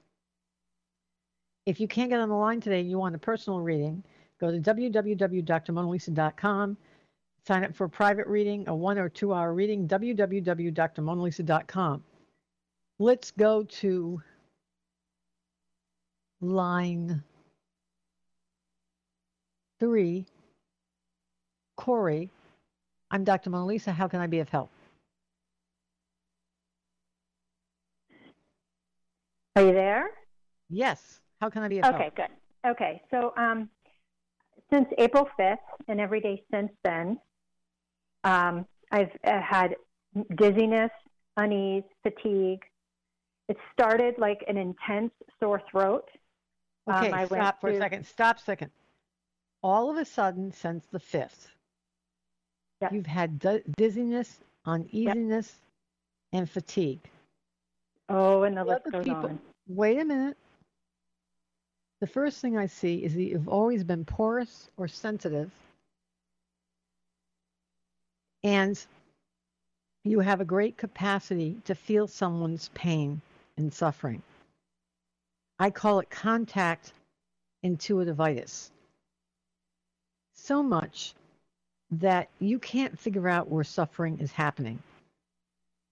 If 1.65 1.81
you 1.81 1.89
can't 1.89 2.11
get 2.11 2.21
on 2.21 2.29
the 2.29 2.35
line 2.35 2.61
today 2.61 2.81
and 2.81 2.91
you 2.91 2.99
want 2.99 3.15
a 3.15 3.19
personal 3.19 3.61
reading, 3.61 4.05
go 4.39 4.51
to 4.51 4.59
www.drmonalisa.com. 4.59 6.77
Sign 7.47 7.65
up 7.65 7.75
for 7.75 7.85
a 7.85 7.89
private 7.89 8.27
reading, 8.27 8.69
a 8.69 8.77
one 8.77 8.99
or 8.99 9.09
two 9.09 9.33
hour 9.33 9.55
reading, 9.55 9.89
www.drmonalisa.com. 9.89 12.05
Let's 12.99 13.31
go 13.31 13.63
to 13.63 14.23
line 16.43 17.23
three. 19.81 20.27
Corey, 21.79 22.29
I'm 23.11 23.23
Dr. 23.25 23.51
Mona 23.51 23.65
Lisa. 23.65 23.93
How 23.93 24.09
can 24.09 24.21
I 24.21 24.27
be 24.27 24.41
of 24.41 24.49
help? 24.49 24.69
Are 29.57 29.63
you 29.63 29.73
there? 29.73 30.11
Yes. 30.69 31.21
How 31.41 31.49
can 31.49 31.63
I 31.63 31.69
be 31.69 31.79
of 31.79 31.85
Okay, 31.87 31.99
help? 32.03 32.17
good. 32.17 32.29
Okay, 32.67 33.01
so 33.13 33.33
um, 33.37 33.71
since 34.73 34.89
April 34.99 35.29
5th 35.39 35.57
and 35.87 36.01
every 36.01 36.21
day 36.21 36.43
since 36.53 36.71
then, 36.83 37.17
um, 38.25 38.67
I've 38.91 39.17
uh, 39.25 39.41
had 39.41 39.77
dizziness, 40.35 40.91
unease, 41.37 41.85
fatigue. 42.03 42.61
It 43.49 43.57
started 43.73 44.17
like 44.19 44.45
an 44.49 44.57
intense 44.57 45.13
sore 45.41 45.63
throat. 45.71 46.09
Um, 46.89 46.97
Okay, 46.97 47.11
went 47.11 47.29
stop 47.29 47.61
for 47.61 47.71
a 47.71 47.79
second. 47.79 48.05
Stop 48.05 48.39
a 48.39 48.41
second. 48.41 48.73
All 49.63 49.91
of 49.91 49.97
a 49.97 50.05
sudden, 50.05 50.53
since 50.53 50.85
the 50.91 50.99
5th, 50.99 51.47
Yep. 52.81 52.93
you've 52.93 53.07
had 53.07 53.39
di- 53.39 53.63
dizziness, 53.77 54.39
uneasiness, 54.65 55.57
and 56.33 56.49
fatigue. 56.49 57.01
Oh, 58.09 58.43
and 58.45 58.57
the 58.57 58.65
The 58.65 58.71
list 58.71 58.91
goes 58.93 59.05
people- 59.05 59.25
on. 59.31 59.41
Wait 59.69 59.99
a 59.99 60.05
minute. 60.05 60.37
The 62.01 62.07
first 62.07 62.41
thing 62.41 62.57
I 62.57 62.67
see 62.67 63.03
is 63.05 63.15
that 63.15 63.23
you've 63.25 63.49
always 63.49 63.83
been 63.83 64.05
porous 64.05 64.71
or 64.77 64.87
sensitive, 64.87 65.51
and 68.45 68.87
you 70.05 70.21
have 70.21 70.41
a 70.41 70.45
great 70.45 70.77
capacity 70.77 71.61
to 71.65 71.75
feel 71.75 72.07
someone's 72.07 72.69
pain 72.75 73.21
and 73.57 73.75
suffering. 73.75 74.23
I 75.59 75.71
call 75.71 75.99
it 75.99 76.09
contact 76.09 76.93
intuitivitis. 77.65 78.71
So 80.35 80.63
much 80.63 81.15
that 81.91 82.29
you 82.39 82.59
can't 82.59 82.99
figure 82.99 83.29
out 83.29 83.49
where 83.49 83.65
suffering 83.65 84.19
is 84.21 84.31
happening. 84.31 84.83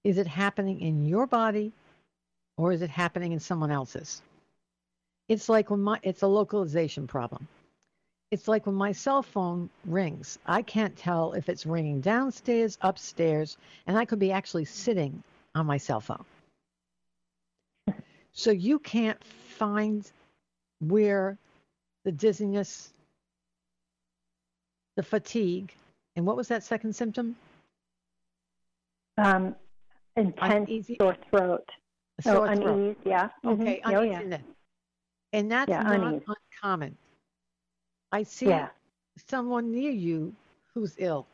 Is 0.05 0.19
it 0.19 0.27
happening 0.27 0.81
in 0.81 1.07
your 1.07 1.27
body 1.27 1.73
or 2.57 2.73
is 2.73 2.83
it 2.83 2.91
happening 2.91 3.33
in 3.33 3.41
someone 3.41 3.71
else's? 3.71 4.23
It's 5.29 5.49
like 5.49 5.71
when 5.71 5.81
my 5.81 5.99
it's 6.03 6.23
a 6.23 6.27
localization 6.27 7.07
problem. 7.07 7.49
It's 8.31 8.49
like 8.49 8.67
when 8.67 8.75
my 8.75 8.93
cell 8.93 9.23
phone 9.23 9.71
rings. 9.85 10.39
I 10.47 10.63
can't 10.63 10.97
tell 10.97 11.33
if 11.33 11.49
it's 11.49 11.65
ringing 11.65 12.01
downstairs, 12.01 12.77
upstairs, 12.81 13.57
and 13.87 13.97
I 13.97 14.05
could 14.05 14.19
be 14.19 14.33
actually 14.33 14.65
sitting 14.65 15.23
on 15.55 15.67
my 15.67 15.79
cell 15.79 16.01
phone. 16.01 16.25
So 18.39 18.51
you 18.51 18.79
can't 18.79 19.25
find 19.25 20.13
where 20.81 21.39
the 22.05 22.13
dizziness, 22.13 22.93
the 24.97 25.03
fatigue, 25.03 25.73
and 26.17 26.27
what 26.27 26.37
was 26.37 26.49
that 26.49 26.63
second 26.65 26.95
symptom? 26.95 27.37
Um, 29.19 29.55
intense 30.17 30.69
Uneasy- 30.69 30.97
sore 31.01 31.17
throat. 31.31 31.71
Oh, 32.25 32.47
throat. 32.47 32.49
unease, 32.59 32.97
yeah. 33.05 33.29
Mhm. 33.45 33.61
Okay, 33.61 33.83
Oh, 33.85 34.01
yeah. 34.03 34.39
And 35.33 35.51
that's 35.51 35.69
Yeah, 35.69 35.83
not 35.83 36.01
unease. 36.01 36.23
uncommon. 36.27 36.97
I 38.13 38.23
see 38.23 38.49
Yeah. 38.49 38.71
someone 39.17 39.71
near 39.71 39.91
you 39.91 40.35
who's 40.73 40.95
ill, 40.99 41.27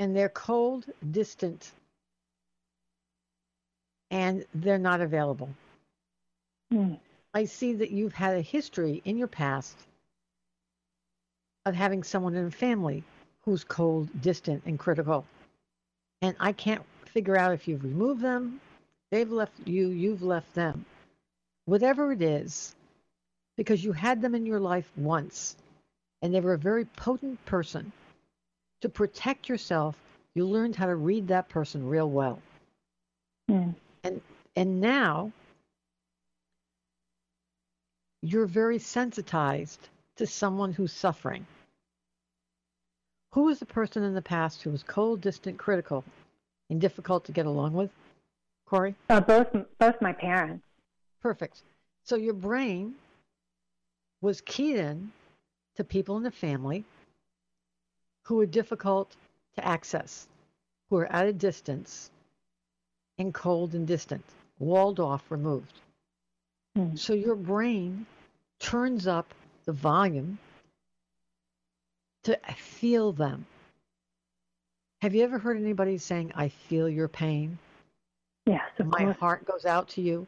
and 0.00 0.16
they're 0.16 0.28
cold, 0.30 0.86
distant, 1.12 1.72
and 4.10 4.44
they're 4.54 4.78
not 4.78 5.00
available. 5.00 5.50
Mm. 6.72 6.98
I 7.34 7.44
see 7.44 7.74
that 7.74 7.90
you've 7.90 8.14
had 8.14 8.36
a 8.36 8.40
history 8.42 9.02
in 9.04 9.16
your 9.18 9.28
past 9.28 9.76
of 11.66 11.74
having 11.74 12.02
someone 12.02 12.34
in 12.34 12.46
a 12.46 12.50
family 12.50 13.04
who's 13.48 13.64
cold, 13.64 14.10
distant, 14.20 14.62
and 14.66 14.78
critical. 14.78 15.24
And 16.20 16.36
I 16.38 16.52
can't 16.52 16.82
figure 17.06 17.38
out 17.38 17.54
if 17.54 17.66
you've 17.66 17.82
removed 17.82 18.20
them, 18.20 18.60
they've 19.10 19.30
left 19.30 19.54
you, 19.64 19.88
you've 19.88 20.22
left 20.22 20.54
them. 20.54 20.84
Whatever 21.64 22.12
it 22.12 22.20
is, 22.20 22.76
because 23.56 23.82
you 23.82 23.92
had 23.92 24.20
them 24.20 24.34
in 24.34 24.44
your 24.44 24.60
life 24.60 24.90
once, 24.96 25.56
and 26.20 26.34
they 26.34 26.40
were 26.40 26.52
a 26.52 26.58
very 26.58 26.84
potent 26.84 27.42
person. 27.46 27.90
To 28.82 28.90
protect 28.90 29.48
yourself, 29.48 29.96
you 30.34 30.44
learned 30.44 30.76
how 30.76 30.86
to 30.86 30.94
read 30.94 31.28
that 31.28 31.48
person 31.48 31.88
real 31.88 32.10
well. 32.10 32.42
Mm. 33.50 33.74
And 34.56 34.80
now 34.80 35.32
you're 38.20 38.46
very 38.46 38.78
sensitized 38.78 39.88
to 40.16 40.26
someone 40.26 40.74
who's 40.74 40.92
suffering. 40.92 41.46
Who 43.32 43.44
was 43.44 43.58
the 43.58 43.66
person 43.66 44.02
in 44.02 44.14
the 44.14 44.22
past 44.22 44.62
who 44.62 44.70
was 44.70 44.82
cold, 44.82 45.20
distant, 45.20 45.58
critical, 45.58 46.04
and 46.70 46.80
difficult 46.80 47.24
to 47.26 47.32
get 47.32 47.46
along 47.46 47.74
with? 47.74 47.90
Corey? 48.66 48.94
Uh, 49.08 49.20
both 49.20 49.48
both 49.78 50.00
my 50.00 50.12
parents. 50.12 50.64
Perfect. 51.20 51.62
So 52.04 52.16
your 52.16 52.34
brain 52.34 52.94
was 54.20 54.40
keyed 54.40 54.76
in 54.76 55.12
to 55.76 55.84
people 55.84 56.16
in 56.16 56.22
the 56.22 56.30
family 56.30 56.84
who 58.22 58.36
were 58.36 58.46
difficult 58.46 59.14
to 59.54 59.66
access, 59.66 60.28
who 60.88 60.96
were 60.96 61.12
at 61.12 61.26
a 61.26 61.32
distance 61.32 62.10
and 63.18 63.32
cold 63.32 63.74
and 63.74 63.86
distant, 63.86 64.24
walled 64.58 65.00
off, 65.00 65.30
removed. 65.30 65.80
Hmm. 66.76 66.94
So 66.94 67.14
your 67.14 67.34
brain 67.34 68.06
turns 68.58 69.06
up 69.06 69.32
the 69.64 69.72
volume 69.72 70.38
to 72.24 72.38
feel 72.56 73.12
them. 73.12 73.46
Have 75.02 75.14
you 75.14 75.22
ever 75.22 75.38
heard 75.38 75.56
anybody 75.56 75.98
saying, 75.98 76.32
I 76.34 76.48
feel 76.48 76.88
your 76.88 77.08
pain? 77.08 77.58
Yes, 78.46 78.68
of 78.78 78.86
My 78.86 78.98
course. 78.98 79.16
heart 79.18 79.46
goes 79.46 79.64
out 79.64 79.88
to 79.90 80.00
you. 80.00 80.26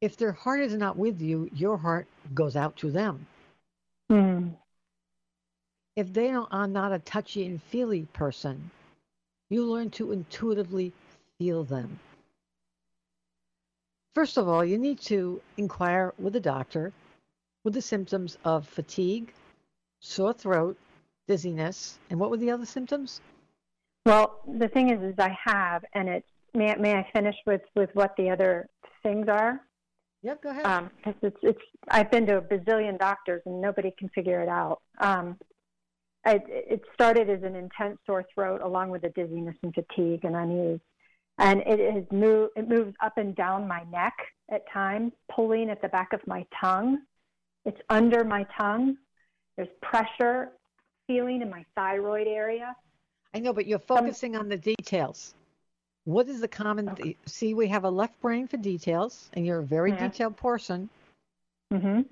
If 0.00 0.16
their 0.16 0.32
heart 0.32 0.60
is 0.60 0.74
not 0.74 0.96
with 0.96 1.20
you, 1.20 1.50
your 1.52 1.76
heart 1.76 2.06
goes 2.34 2.54
out 2.54 2.76
to 2.76 2.90
them. 2.90 3.26
Mm. 4.10 4.54
If 5.96 6.12
they 6.12 6.28
don't, 6.30 6.48
are 6.52 6.68
not 6.68 6.92
a 6.92 7.00
touchy 7.00 7.46
and 7.46 7.60
feely 7.60 8.02
person, 8.12 8.70
you 9.50 9.64
learn 9.64 9.90
to 9.90 10.12
intuitively 10.12 10.92
feel 11.38 11.64
them. 11.64 11.98
First 14.14 14.36
of 14.36 14.48
all, 14.48 14.64
you 14.64 14.78
need 14.78 15.00
to 15.02 15.40
inquire 15.56 16.12
with 16.18 16.36
a 16.36 16.40
doctor 16.40 16.92
with 17.64 17.74
the 17.74 17.82
symptoms 17.82 18.38
of 18.44 18.66
fatigue, 18.66 19.32
sore 20.00 20.32
throat, 20.32 20.76
dizziness, 21.28 21.98
and 22.10 22.18
what 22.18 22.30
were 22.30 22.36
the 22.38 22.50
other 22.50 22.66
symptoms? 22.66 23.20
Well, 24.04 24.40
the 24.58 24.68
thing 24.68 24.90
is, 24.90 25.00
is 25.02 25.14
I 25.18 25.36
have, 25.44 25.84
and 25.94 26.08
it's 26.08 26.26
may 26.54 26.74
may 26.76 26.94
I 26.94 27.06
finish 27.12 27.36
with 27.46 27.60
with 27.76 27.90
what 27.94 28.16
the 28.16 28.30
other 28.30 28.68
things 29.02 29.28
are? 29.28 29.60
Yep, 30.22 30.42
go 30.42 30.50
ahead. 30.50 30.66
Um, 30.66 30.90
'cause 31.04 31.14
it's 31.22 31.36
it's 31.42 31.62
I've 31.88 32.10
been 32.10 32.26
to 32.26 32.38
a 32.38 32.42
bazillion 32.42 32.98
doctors 32.98 33.42
and 33.46 33.60
nobody 33.60 33.92
can 33.98 34.08
figure 34.08 34.40
it 34.40 34.48
out. 34.48 34.80
Um, 34.98 35.38
I, 36.24 36.40
it 36.48 36.82
started 36.94 37.30
as 37.30 37.42
an 37.42 37.54
intense 37.54 37.98
sore 38.04 38.24
throat 38.34 38.60
along 38.62 38.90
with 38.90 39.02
the 39.02 39.10
dizziness 39.10 39.56
and 39.62 39.72
fatigue 39.74 40.24
and 40.24 40.34
unease, 40.34 40.80
and 41.38 41.60
it 41.60 41.94
has 41.94 42.04
moved. 42.10 42.52
It 42.56 42.68
moves 42.68 42.94
up 43.00 43.18
and 43.18 43.36
down 43.36 43.68
my 43.68 43.84
neck 43.84 44.14
at 44.50 44.62
times, 44.72 45.12
pulling 45.30 45.70
at 45.70 45.80
the 45.82 45.88
back 45.88 46.12
of 46.12 46.26
my 46.26 46.44
tongue. 46.60 47.02
It's 47.64 47.80
under 47.90 48.24
my 48.24 48.46
tongue. 48.56 48.96
There's 49.56 49.68
pressure 49.82 50.52
feeling 51.08 51.42
in 51.42 51.50
my 51.50 51.64
thyroid 51.74 52.28
area. 52.28 52.76
I 53.34 53.40
know, 53.40 53.52
but 53.52 53.66
you're 53.66 53.80
focusing 53.80 54.36
on 54.36 54.48
the 54.48 54.56
details. 54.56 55.34
What 56.04 56.28
is 56.28 56.40
the 56.40 56.48
common? 56.48 56.88
Okay. 56.90 57.16
See, 57.26 57.54
we 57.54 57.66
have 57.68 57.84
a 57.84 57.90
left 57.90 58.18
brain 58.20 58.46
for 58.46 58.56
details, 58.56 59.28
and 59.32 59.44
you're 59.44 59.58
a 59.58 59.64
very 59.64 59.90
Yeah. 59.90 60.08
detailed 60.08 60.36
person. 60.36 60.88
Mm-hmm. 61.72 62.02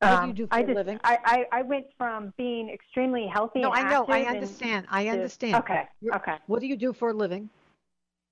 What 0.00 0.20
do 0.22 0.26
you 0.28 0.32
do 0.34 0.46
for 0.48 0.54
I 0.54 0.60
a 0.60 0.62
just, 0.64 0.74
living? 0.74 1.00
I, 1.04 1.18
I, 1.24 1.58
I 1.60 1.62
went 1.62 1.86
from 1.96 2.32
being 2.36 2.68
extremely 2.68 3.26
healthy. 3.26 3.60
No, 3.60 3.70
I 3.72 3.88
know, 3.88 4.04
I 4.08 4.24
understand, 4.24 4.86
I 4.90 5.04
to- 5.04 5.10
understand. 5.10 5.54
Okay, 5.56 5.84
You're- 6.00 6.16
okay. 6.16 6.36
What 6.46 6.60
do 6.60 6.66
you 6.66 6.76
do 6.76 6.92
for 6.92 7.10
a 7.10 7.12
living? 7.14 7.48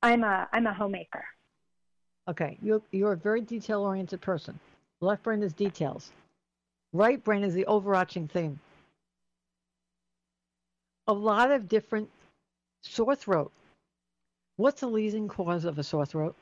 I'm 0.02 0.24
a 0.24 0.48
I'm 0.52 0.66
a 0.66 0.74
homemaker. 0.74 1.24
Okay, 2.28 2.58
you're 2.62 2.82
you're 2.90 3.12
a 3.12 3.16
very 3.16 3.40
detail-oriented 3.40 4.20
person. 4.20 4.58
Left 5.00 5.22
brain 5.22 5.42
is 5.42 5.52
details. 5.52 6.10
Right 6.92 7.22
brain 7.22 7.42
is 7.42 7.54
the 7.54 7.66
overarching 7.66 8.28
theme. 8.28 8.60
A 11.08 11.12
lot 11.12 11.50
of 11.50 11.68
different 11.68 12.08
sore 12.82 13.16
throat. 13.16 13.50
What's 14.56 14.80
the 14.80 14.86
leading 14.86 15.28
cause 15.28 15.64
of 15.64 15.78
a 15.78 15.82
sore 15.82 16.06
throat? 16.06 16.36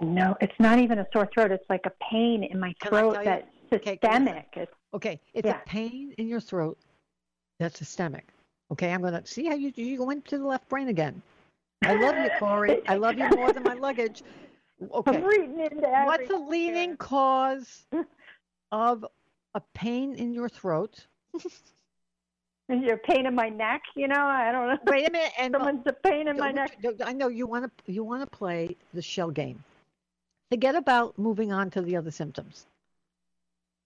No, 0.00 0.36
it's 0.40 0.58
not 0.58 0.78
even 0.78 0.98
a 0.98 1.06
sore 1.12 1.28
throat. 1.32 1.52
It's 1.52 1.64
like 1.70 1.86
a 1.86 1.92
pain 2.10 2.42
in 2.42 2.58
my 2.58 2.74
throat 2.82 3.18
that's 3.24 3.46
Okay, 3.72 3.98
systemic. 4.02 4.48
It's, 4.54 4.72
Okay, 4.94 5.20
it's 5.32 5.46
Yeah. 5.46 5.60
a 5.60 5.64
pain 5.64 6.12
in 6.18 6.28
your 6.28 6.40
throat 6.40 6.78
that's 7.58 7.78
systemic. 7.78 8.26
Okay, 8.70 8.92
I'm 8.92 9.02
gonna 9.02 9.24
see 9.26 9.46
how 9.46 9.54
you 9.54 9.72
you 9.76 9.96
go 9.98 10.10
into 10.10 10.38
the 10.38 10.46
left 10.46 10.68
brain 10.68 10.88
again. 10.88 11.22
I 11.82 11.94
love 11.94 12.18
you, 12.18 12.30
Corey. 12.38 12.82
I 12.88 12.96
love 12.96 13.18
you 13.18 13.28
more 13.30 13.52
than 13.52 13.62
my 13.62 13.74
luggage. 13.74 14.22
Okay, 14.90 15.16
I'm 15.16 15.24
reading 15.24 15.60
into 15.60 16.04
what's 16.04 16.28
the 16.28 16.38
leading 16.38 16.96
cause 16.96 17.84
of 18.72 19.06
a 19.54 19.60
pain 19.74 20.14
in 20.14 20.32
your 20.32 20.48
throat. 20.48 21.06
Your 22.68 22.96
pain 22.96 23.26
in 23.26 23.34
my 23.34 23.48
neck, 23.50 23.82
you 23.94 24.08
know, 24.08 24.24
I 24.24 24.50
don't 24.50 24.68
know. 24.68 24.78
Wait 24.86 25.06
a 25.06 25.12
minute, 25.12 25.32
and 25.38 25.52
Someone's 25.52 25.86
a 25.86 25.92
pain 25.92 26.28
in 26.28 26.38
my 26.38 26.52
neck. 26.52 26.78
I 27.04 27.12
know 27.12 27.28
you 27.28 27.46
want 27.46 27.64
to 27.64 27.92
you 27.92 28.02
want 28.02 28.22
to 28.22 28.26
play 28.26 28.76
the 28.94 29.02
shell 29.02 29.30
game. 29.30 29.62
Forget 30.50 30.74
about 30.74 31.18
moving 31.18 31.52
on 31.52 31.70
to 31.70 31.82
the 31.82 31.96
other 31.96 32.10
symptoms. 32.10 32.66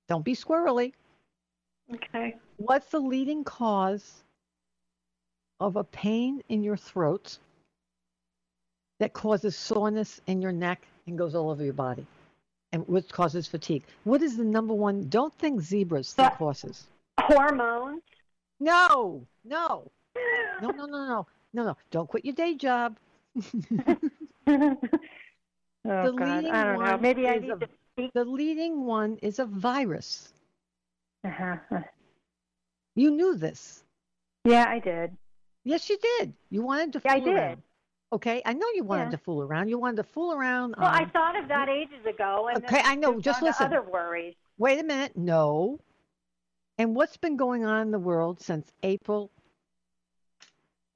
Don't 0.08 0.24
be 0.24 0.34
squirrely. 0.34 0.92
Okay. 1.92 2.36
What's 2.58 2.86
the 2.88 3.00
leading 3.00 3.44
cause 3.44 4.22
of 5.58 5.76
a 5.76 5.84
pain 5.84 6.42
in 6.48 6.62
your 6.62 6.76
throat 6.76 7.38
that 8.98 9.12
causes 9.12 9.56
soreness 9.56 10.20
in 10.26 10.40
your 10.42 10.52
neck 10.52 10.82
and 11.06 11.16
goes 11.18 11.34
all 11.34 11.50
over 11.50 11.62
your 11.64 11.72
body? 11.74 12.06
And 12.72 12.86
which 12.88 13.08
causes 13.08 13.46
fatigue? 13.46 13.84
What 14.04 14.22
is 14.22 14.36
the 14.36 14.44
number 14.44 14.74
one? 14.74 15.08
Don't 15.08 15.32
think 15.34 15.60
zebras, 15.60 16.12
think 16.14 16.30
That- 16.30 16.36
horses. 16.38 16.86
Hormones. 17.18 18.02
No, 18.60 19.26
no, 19.44 19.90
no, 20.62 20.70
no, 20.70 20.86
no, 20.86 20.86
no, 20.86 21.26
no, 21.54 21.64
no. 21.64 21.76
Don't 21.90 22.08
quit 22.08 22.24
your 22.24 22.34
day 22.34 22.54
job. 22.54 22.96
oh 23.36 23.42
The 24.46 24.76
God, 25.84 26.36
leading 26.36 26.50
I 26.50 26.64
don't 26.64 26.78
know. 26.78 26.92
one 26.92 27.00
Maybe 27.02 27.26
I 27.28 27.34
is 27.34 27.42
need 27.42 27.50
a- 27.52 27.56
to 27.58 27.68
speak. 27.94 28.10
The 28.14 28.24
leading 28.24 28.84
one 28.84 29.16
is 29.22 29.38
a 29.38 29.44
virus. 29.46 30.32
Uh-huh. 31.24 31.56
You 32.94 33.10
knew 33.10 33.34
this. 33.36 33.82
Yeah, 34.44 34.66
I 34.68 34.78
did. 34.78 35.16
Yes, 35.64 35.88
you 35.90 35.98
did. 36.18 36.32
You 36.50 36.62
wanted 36.62 36.92
to 36.94 37.02
Yeah, 37.04 37.12
I 37.14 37.20
fool 37.20 37.30
around. 37.34 37.62
Okay, 38.12 38.40
I 38.46 38.52
know 38.52 38.66
you 38.74 38.84
wanted 38.84 39.06
Yeah. 39.06 39.10
to 39.10 39.18
fool 39.18 39.42
around. 39.42 39.68
You 39.68 39.78
wanted 39.78 39.96
to 39.96 40.04
fool 40.04 40.32
around. 40.32 40.74
Well, 40.78 40.88
I 40.88 41.06
thought 41.06 41.36
of 41.40 41.48
that 41.48 41.68
ages 41.68 42.04
ago, 42.06 42.48
and 42.48 42.64
Okay, 42.64 42.80
I 42.84 42.94
know. 42.94 43.20
Just 43.20 43.42
listen. 43.42 43.66
Other 43.66 43.82
worries. 43.82 44.34
Wait 44.58 44.78
a 44.78 44.84
minute. 44.84 45.16
No. 45.16 45.80
And 46.78 46.94
what's 46.94 47.16
been 47.16 47.36
going 47.36 47.64
on 47.64 47.82
in 47.82 47.90
the 47.90 47.98
world 47.98 48.40
since 48.40 48.72
April 48.82 49.30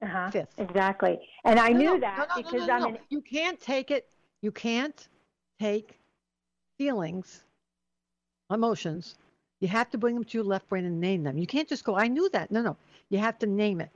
Uh-huh. 0.01 0.31
5th? 0.31 0.47
Exactly. 0.57 1.19
And 1.43 1.59
I 1.59 1.69
No, 1.69 1.77
knew 1.77 1.85
no, 1.85 1.99
that 1.99 2.17
no, 2.17 2.23
no, 2.23 2.41
no, 2.41 2.49
because 2.49 2.67
no, 2.67 2.73
I'm 2.73 2.81
no. 2.81 2.87
an 2.89 2.97
You 3.09 3.21
can't 3.21 3.59
take 3.59 3.91
it. 3.91 4.07
You 4.41 4.51
can't 4.51 5.07
take 5.59 5.99
feelings, 6.77 7.43
emotions. 8.49 9.15
You 9.59 9.67
have 9.67 9.89
to 9.91 9.97
bring 9.97 10.15
them 10.15 10.23
to 10.23 10.37
your 10.37 10.45
left 10.45 10.67
brain 10.69 10.85
and 10.85 10.99
name 10.99 11.23
them. 11.23 11.37
You 11.37 11.45
can't 11.45 11.67
just 11.67 11.83
go, 11.83 11.95
I 11.95 12.07
knew 12.07 12.29
that. 12.29 12.49
No, 12.51 12.61
no. 12.61 12.77
You 13.09 13.19
have 13.19 13.37
to 13.39 13.47
name 13.47 13.81
it. 13.81 13.91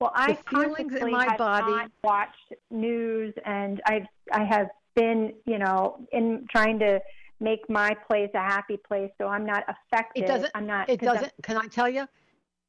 Well, 0.00 0.12
I 0.14 0.34
feelings 0.48 0.94
in 0.94 1.10
my 1.10 1.24
have 1.24 1.38
body- 1.38 1.72
not 1.72 1.90
watched 2.04 2.52
news, 2.70 3.34
and 3.44 3.80
I 3.86 4.06
I 4.32 4.44
have 4.44 4.68
been, 4.94 5.34
you 5.44 5.58
know, 5.58 6.06
in 6.12 6.46
trying 6.50 6.78
to 6.80 7.00
make 7.40 7.68
my 7.68 7.94
place 8.08 8.30
a 8.34 8.38
happy 8.38 8.76
place, 8.76 9.10
so 9.18 9.26
I'm 9.26 9.44
not 9.44 9.64
affected. 9.68 10.24
It 10.24 10.26
doesn't. 10.28 10.50
I'm 10.54 10.66
not. 10.66 10.88
It 10.88 11.00
'cause 11.00 11.08
I'm- 11.08 11.16
doesn't. 11.16 11.32
Can 11.42 11.56
I 11.56 11.66
tell 11.66 11.88
you? 11.88 12.06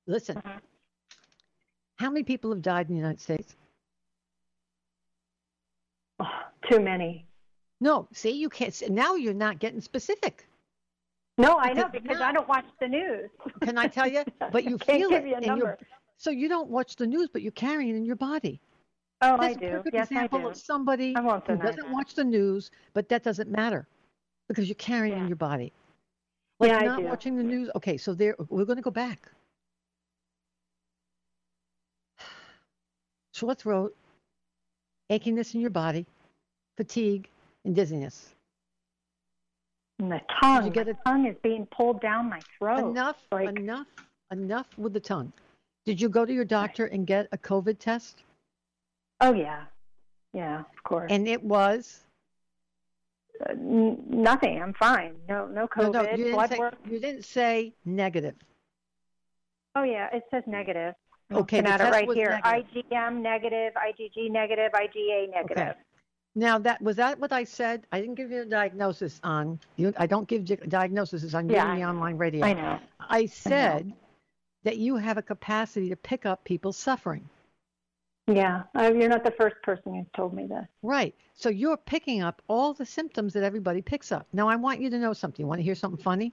Listen. 0.08 0.38
Mhm. 0.38 0.60
How 2.00 2.10
many 2.10 2.24
people 2.24 2.50
have 2.52 2.62
died 2.64 2.88
in 2.90 2.96
the 2.96 3.00
United 3.02 3.20
States? 3.22 3.56
oh, 6.20 6.26
too 6.70 6.80
many. 6.80 7.26
No. 7.80 8.08
See, 8.12 8.32
you 8.32 8.50
can't. 8.50 8.90
Now 8.90 9.16
you're 9.16 9.34
not 9.34 9.60
getting 9.60 9.82
specific. 9.82 10.48
No, 11.38 11.58
I 11.58 11.74
know 11.74 11.88
Because- 11.88 12.20
no. 12.20 12.26
I 12.26 12.32
don't 12.34 12.48
watch 12.50 12.66
the 12.80 12.88
news. 12.88 13.30
Can 13.62 13.78
I 13.78 13.88
tell 13.88 14.08
you? 14.08 14.24
But 14.52 14.64
you 14.66 14.78
feel 14.80 15.10
give 15.10 15.26
it 15.26 15.30
you 15.30 15.36
a 15.36 15.38
in 15.40 15.58
your. 15.58 15.78
So 16.20 16.30
you 16.32 16.48
don't 16.50 16.70
watch 16.70 16.98
the 16.98 17.08
news, 17.08 17.30
but 17.32 17.42
you're 17.42 17.54
carrying 17.54 17.96
in 17.96 18.06
your 18.06 18.18
body. 18.18 18.60
Oh, 19.22 19.38
That's 19.40 19.44
I 19.44 19.50
a 19.52 19.56
do. 19.56 19.70
perfect 19.78 19.94
Yes, 19.96 20.12
I 20.12 20.16
example 20.16 20.40
do. 20.40 20.48
of 20.50 20.58
somebody 20.58 21.14
who 21.18 21.56
doesn't 21.58 21.92
watch 21.92 22.14
the 22.14 22.26
news, 22.26 22.72
but 22.94 23.08
that 23.10 23.24
doesn't 23.24 23.50
matter 23.50 23.88
because 24.50 24.68
you're 24.68 24.76
carrying 24.76 25.16
it 25.18 25.22
in 25.22 25.28
your 25.28 25.38
body. 25.38 25.72
Like 26.60 26.72
Yeah, 26.72 26.78
I 26.80 26.86
not 26.86 27.04
watching 27.04 27.38
the 27.38 27.44
news. 27.44 27.70
Okay, 27.76 27.96
so 27.96 28.14
there 28.14 28.36
we're 28.50 28.66
going 28.66 28.76
to 28.76 28.82
go 28.84 28.92
back. 28.92 29.30
Sore 33.34 33.56
throat, 33.56 33.96
achiness 35.10 35.56
in 35.56 35.62
your 35.62 35.70
body, 35.70 36.06
fatigue, 36.76 37.30
and 37.64 37.74
dizziness. 37.74 38.36
And 40.00 40.12
the 40.12 40.20
tongue, 40.42 40.66
You 40.66 40.70
get 40.72 40.90
it- 40.90 40.98
tongue 41.06 41.26
is 41.28 41.38
being 41.44 41.66
pulled 41.68 42.02
down 42.02 42.30
my 42.30 42.42
throat. 42.58 42.90
enough, 42.90 43.18
like- 43.32 43.58
enough, 43.58 43.88
enough 44.32 44.78
with 44.78 44.92
the 44.92 45.00
tongue. 45.00 45.32
Did 45.90 46.00
you 46.00 46.08
go 46.10 46.24
to 46.24 46.32
your 46.32 46.46
doctor 46.46 46.86
and 46.86 47.08
get 47.08 47.28
a 47.32 47.38
COVID 47.38 47.80
test? 47.80 48.22
Oh 49.22 49.34
yeah, 49.34 49.64
yeah, 50.34 50.60
of 50.60 50.84
course. 50.84 51.12
And 51.12 51.28
it 51.28 51.44
was 51.44 52.02
Uh, 53.42 53.54
n- 53.54 54.04
nothing. 54.08 54.62
I'm 54.62 54.74
fine. 54.74 55.16
No, 55.28 55.48
no 55.48 55.62
no, 55.62 55.68
COVID. 55.68 55.94
no, 55.94 56.02
you 56.12 56.18
didn't 56.18 56.32
blood 56.34 56.50
say 56.52 56.60
work. 56.60 56.76
you 56.86 57.00
didn't 57.00 57.26
say 57.26 57.74
negative. 57.86 58.36
Oh 59.76 59.82
yeah, 59.84 60.10
it 60.16 60.24
says 60.30 60.44
negative. 60.46 60.94
Okay, 61.32 61.62
the 61.62 61.70
at 61.70 61.82
it 61.82 61.92
right 61.92 62.12
here. 62.12 62.40
negative. 62.44 62.86
IgM 62.92 63.22
negative, 63.22 63.74
IgG 63.74 64.30
negative, 64.30 64.72
IgA 64.74 65.32
negative. 65.32 65.58
Okay. 65.58 65.74
Now 66.36 66.60
that 66.60 66.80
was 66.84 66.98
that 66.98 67.18
what 67.20 67.32
I 67.32 67.44
said? 67.44 67.88
I 67.92 68.00
didn't 68.00 68.16
give 68.16 68.30
you 68.30 68.42
a 68.44 68.46
diagnosis 68.46 69.20
on 69.24 69.60
you. 69.78 69.92
I 69.98 70.06
don't 70.06 70.28
give 70.28 70.46
di- 70.46 70.68
diagnoses 70.68 71.34
on 71.34 71.50
Yeah, 71.50 71.66
I 71.66 71.78
the 71.78 71.86
online 71.86 72.18
radio. 72.18 72.46
I 72.46 72.54
know. 72.54 72.80
I 73.00 73.26
said 73.26 73.92
that 74.64 74.78
you 74.78 74.98
have 74.98 75.18
a 75.18 75.22
capacity 75.22 75.90
to 75.90 75.96
pick 75.96 76.26
up 76.26 76.44
people's 76.44 76.78
suffering. 76.78 77.28
Yeah, 78.28 78.64
uh, 78.76 78.92
you're 78.94 79.10
not 79.10 79.24
the 79.24 79.32
first 79.32 79.56
person 79.64 79.96
who's 79.96 80.06
told 80.16 80.34
me 80.34 80.46
this. 80.46 80.66
Right. 80.84 81.16
So 81.34 81.50
you're 81.50 81.78
picking 81.78 82.22
up 82.22 82.42
all 82.48 82.74
the 82.74 82.86
symptoms 82.86 83.34
that 83.34 83.44
everybody 83.44 83.82
picks 83.82 84.12
up. 84.12 84.28
Now 84.34 84.48
I 84.48 84.56
want 84.56 84.82
you 84.82 84.90
to 84.92 85.00
know 85.00 85.14
something. 85.14 85.44
You 85.44 85.48
want 85.48 85.60
to 85.60 85.64
hear 85.64 85.76
something 85.76 86.02
funny? 86.02 86.32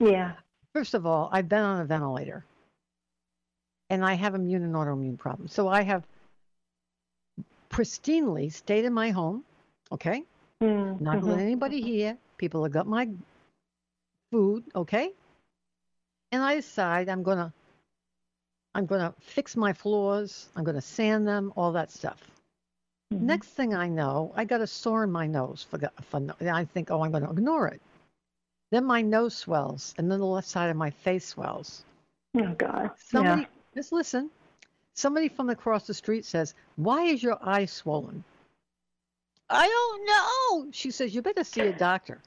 Yeah. 0.00 0.32
First 0.74 0.94
of 0.94 1.04
all, 1.04 1.28
I've 1.32 1.48
been 1.48 1.62
on 1.62 1.80
a 1.80 1.84
ventilator. 1.84 2.44
And 3.90 4.02
I 4.02 4.14
have 4.14 4.34
immune 4.34 4.62
and 4.62 4.74
autoimmune 4.74 5.18
problems. 5.18 5.52
So 5.52 5.68
I 5.68 5.82
have 5.82 6.06
pristinely 7.70 8.50
stayed 8.50 8.86
in 8.86 8.94
my 8.94 9.10
home, 9.10 9.44
okay? 9.90 10.24
Mm, 10.62 10.98
Not 11.00 11.22
let 11.24 11.40
anybody 11.40 11.82
hear. 11.82 12.16
People 12.38 12.62
have 12.62 12.72
got 12.72 12.86
my 12.86 13.08
food, 14.30 14.64
okay? 14.74 15.12
And 16.32 16.42
I 16.42 16.56
decide 16.56 17.08
I'm 17.10 17.22
gonna 17.22 17.52
I'm 18.74 18.86
gonna 18.86 19.14
fix 19.20 19.54
my 19.54 19.72
floors, 19.72 20.48
I'm 20.56 20.64
gonna 20.64 20.80
sand 20.80 21.28
them, 21.28 21.52
all 21.56 21.72
that 21.72 21.92
stuff. 21.92 22.30
Mhm. 23.12 23.20
Next 23.20 23.48
thing 23.48 23.74
I 23.74 23.88
know, 23.88 24.32
I 24.34 24.46
got 24.46 24.62
a 24.62 24.66
sore 24.66 25.04
in 25.04 25.12
my 25.12 25.26
nose 25.26 25.62
for, 25.62 25.78
for 26.00 26.16
and 26.16 26.50
I 26.50 26.64
think, 26.64 26.90
oh, 26.90 27.04
I'm 27.04 27.12
gonna 27.12 27.30
ignore 27.30 27.68
it. 27.68 27.82
Then 28.70 28.86
my 28.86 29.02
nose 29.02 29.36
swells, 29.36 29.94
and 29.98 30.10
then 30.10 30.18
the 30.18 30.26
left 30.26 30.48
side 30.48 30.70
of 30.70 30.76
my 30.76 30.88
face 30.88 31.26
swells. 31.26 31.84
Oh 32.34 32.54
God. 32.54 32.90
Somebody, 32.96 33.42
yeah. 33.42 33.48
just 33.74 33.92
listen. 33.92 34.30
Somebody 34.94 35.28
from 35.28 35.50
across 35.50 35.86
the 35.86 35.92
street 35.92 36.24
says, 36.24 36.54
"Why 36.76 37.04
is 37.04 37.22
your 37.22 37.38
eye 37.42 37.66
swollen?" 37.66 38.24
I 39.50 39.68
don't 39.68 40.06
know. 40.06 40.72
She 40.72 40.90
says, 40.90 41.14
"You 41.14 41.20
better 41.20 41.44
see 41.44 41.60
a 41.60 41.74
doctor." 41.74 42.22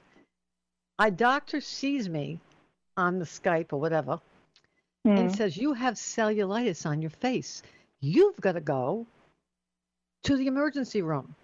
A 1.00 1.10
doctor 1.10 1.60
sees 1.60 2.08
me 2.08 2.40
on 2.96 3.18
the 3.18 3.24
Skype 3.24 3.72
or 3.72 3.80
whatever 3.80 4.20
and 5.04 5.28
Mm. 5.28 5.36
says, 5.36 5.56
"You 5.56 5.72
have 5.72 5.94
cellulitis 5.94 6.84
on 6.86 7.00
your 7.00 7.10
face. 7.10 7.62
You've 8.00 8.40
got 8.40 8.52
to 8.52 8.60
go 8.60 9.06
to 10.24 10.36
the 10.36 10.46
emergency 10.46 11.02
room. 11.02 11.34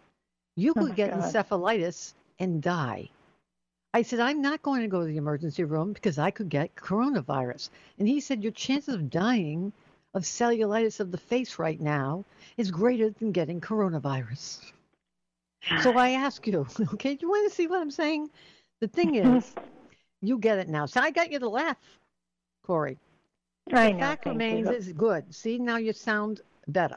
You 0.56 0.72
Oh 0.72 0.80
could 0.80 0.90
my 0.90 0.94
get 0.96 1.10
God. 1.12 1.22
encephalitis 1.22 2.14
and 2.38 2.62
die." 2.62 3.08
I 3.94 4.02
said, 4.02 4.20
"I'm 4.20 4.40
not 4.42 4.62
going 4.62 4.80
to 4.82 4.88
go 4.88 5.00
to 5.00 5.06
the 5.06 5.16
emergency 5.16 5.64
room 5.64 5.92
because 5.92 6.18
I 6.18 6.30
could 6.30 6.48
get 6.48 6.74
coronavirus." 6.74 7.70
And 7.98 8.08
he 8.08 8.20
said, 8.20 8.42
"Your 8.42 8.52
chances 8.52 8.94
of 8.94 9.10
dying 9.10 9.72
of 10.14 10.22
cellulitis 10.24 11.00
of 11.00 11.10
the 11.10 11.18
face 11.18 11.58
right 11.58 11.80
now 11.80 12.24
is 12.56 12.70
greater 12.70 13.10
than 13.10 13.32
getting 13.32 13.60
coronavirus." 13.60 14.72
So 15.82 15.96
I 15.96 16.10
ask 16.10 16.46
you, 16.46 16.66
okay, 16.94 17.14
do 17.14 17.26
you 17.26 17.30
want 17.30 17.48
to 17.48 17.54
see 17.54 17.66
what 17.66 17.80
I'm 17.80 17.90
saying? 17.90 18.30
The 18.80 18.88
thing 18.88 19.14
is, 19.14 19.54
you 20.22 20.38
get 20.38 20.58
it 20.58 20.68
now. 20.68 20.86
So 20.86 21.00
I 21.00 21.10
got 21.10 21.30
you 21.30 21.38
to 21.40 21.48
laugh, 21.48 21.76
Corey. 22.64 22.98
I 23.72 23.88
The 23.88 23.92
know. 23.94 23.98
fact 24.00 24.26
remains 24.26 24.68
you. 24.68 24.74
is 24.74 24.92
good. 24.92 25.34
See, 25.34 25.58
now 25.58 25.76
you 25.76 25.92
sound 25.92 26.40
better. 26.68 26.96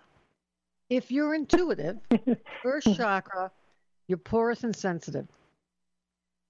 If 0.89 1.11
you're 1.11 1.33
intuitive, 1.35 1.97
first 2.63 2.95
chakra, 2.95 3.51
you're 4.07 4.17
porous 4.19 4.63
and 4.63 4.75
sensitive. 4.75 5.27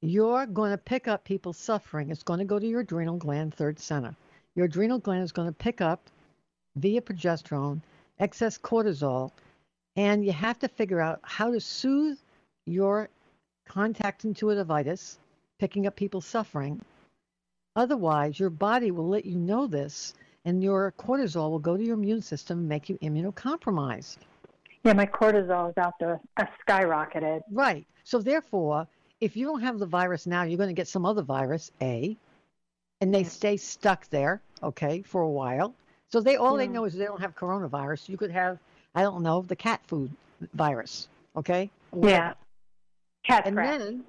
You're 0.02 0.46
going 0.46 0.72
to 0.72 0.78
pick 0.78 1.08
up 1.08 1.24
people's 1.24 1.58
suffering. 1.58 2.12
It's 2.12 2.24
going 2.24 2.40
to 2.40 2.46
go 2.46 2.60
to 2.60 2.68
your 2.68 2.82
adrenal 2.82 3.18
gland, 3.18 3.54
third 3.56 3.80
center. 3.80 4.16
Your 4.56 4.66
adrenal 4.66 5.00
gland 5.00 5.24
is 5.24 5.32
going 5.32 5.48
to 5.48 5.54
pick 5.54 5.82
up 5.82 6.10
via 6.76 7.02
progesterone 7.02 7.82
excess 8.20 8.58
cortisol, 8.58 9.32
and 9.96 10.24
you 10.26 10.32
have 10.32 10.60
to 10.60 10.68
figure 10.68 11.02
out 11.02 11.20
how 11.24 11.52
to 11.52 11.60
soothe 11.60 12.18
your 12.66 13.10
contact 13.68 14.24
intuitivitis, 14.24 15.18
picking 15.60 15.88
up 15.88 15.96
people's 15.96 16.26
suffering. 16.26 16.82
Otherwise, 17.76 18.40
your 18.40 18.50
body 18.50 18.92
will 18.92 19.08
let 19.08 19.26
you 19.26 19.36
know 19.36 19.68
this, 19.68 20.14
and 20.46 20.64
your 20.64 20.94
cortisol 20.98 21.50
will 21.50 21.60
go 21.60 21.76
to 21.76 21.84
your 21.84 21.96
immune 21.96 22.22
system 22.22 22.60
and 22.60 22.70
make 22.70 22.90
you 22.90 22.98
immunocompromised. 23.00 24.18
Yeah, 24.84 24.94
my 24.94 25.06
cortisol 25.06 25.72
is 25.72 25.78
out 25.78 25.96
there, 26.00 26.20
uh, 26.38 26.46
skyrocketed. 26.68 27.42
Right. 27.52 27.86
So 28.04 28.20
therefore, 28.20 28.88
if 29.20 29.36
you 29.36 29.48
don't 29.48 29.62
have 29.62 29.80
the 29.80 29.86
virus 29.86 30.28
now, 30.28 30.44
you're 30.44 30.58
going 30.58 30.70
to 30.70 30.74
get 30.76 30.88
some 30.88 31.06
other 31.06 31.24
virus, 31.24 31.72
A, 31.82 32.16
and 33.02 33.14
they 33.14 33.24
stay 33.24 33.58
stuck 33.58 34.08
there, 34.10 34.42
okay, 34.64 35.02
for 35.02 35.22
a 35.24 35.30
while. 35.30 35.74
So 36.10 36.22
they 36.22 36.36
all 36.38 36.56
they 36.56 36.68
know 36.68 36.86
is 36.86 36.94
they 36.94 37.06
don't 37.06 37.20
have 37.20 37.36
coronavirus. 37.36 38.08
You 38.08 38.18
could 38.18 38.32
have, 38.32 38.60
I 38.94 39.02
don't 39.02 39.24
know, 39.24 39.42
the 39.42 39.56
cat 39.56 39.82
food 39.88 40.12
virus, 40.54 41.08
okay? 41.36 41.70
Yeah. 42.00 42.34
Cat 43.26 43.48
And 43.48 43.56
scratch. 43.56 43.80
then, 43.80 44.04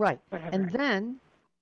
right, 0.00 0.18
whatever. 0.30 0.50
and 0.54 0.70
then 0.70 1.16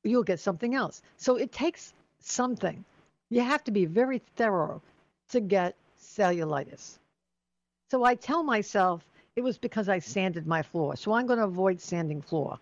you'll 0.05 0.23
get 0.23 0.41
something 0.41 0.75
else. 0.75 1.03
So 1.17 1.37
it 1.37 1.53
takes 1.53 1.93
something. 2.21 2.85
You 3.31 3.43
have 3.43 3.63
to 3.65 3.71
be 3.71 3.85
very 3.85 4.23
thorough 4.37 4.81
to 5.31 5.41
get 5.41 5.75
cellulitis. 6.01 6.99
So 7.91 8.05
I 8.05 8.15
tell 8.15 8.43
myself 8.43 9.05
it 9.37 9.43
was 9.43 9.59
because 9.59 9.89
I 9.89 9.99
sanded 9.99 10.47
my 10.47 10.63
floor. 10.63 10.97
So 10.97 11.13
I'm 11.13 11.27
going 11.27 11.39
to 11.39 11.45
avoid 11.45 11.81
sanding 11.81 12.23
floor. 12.23 12.59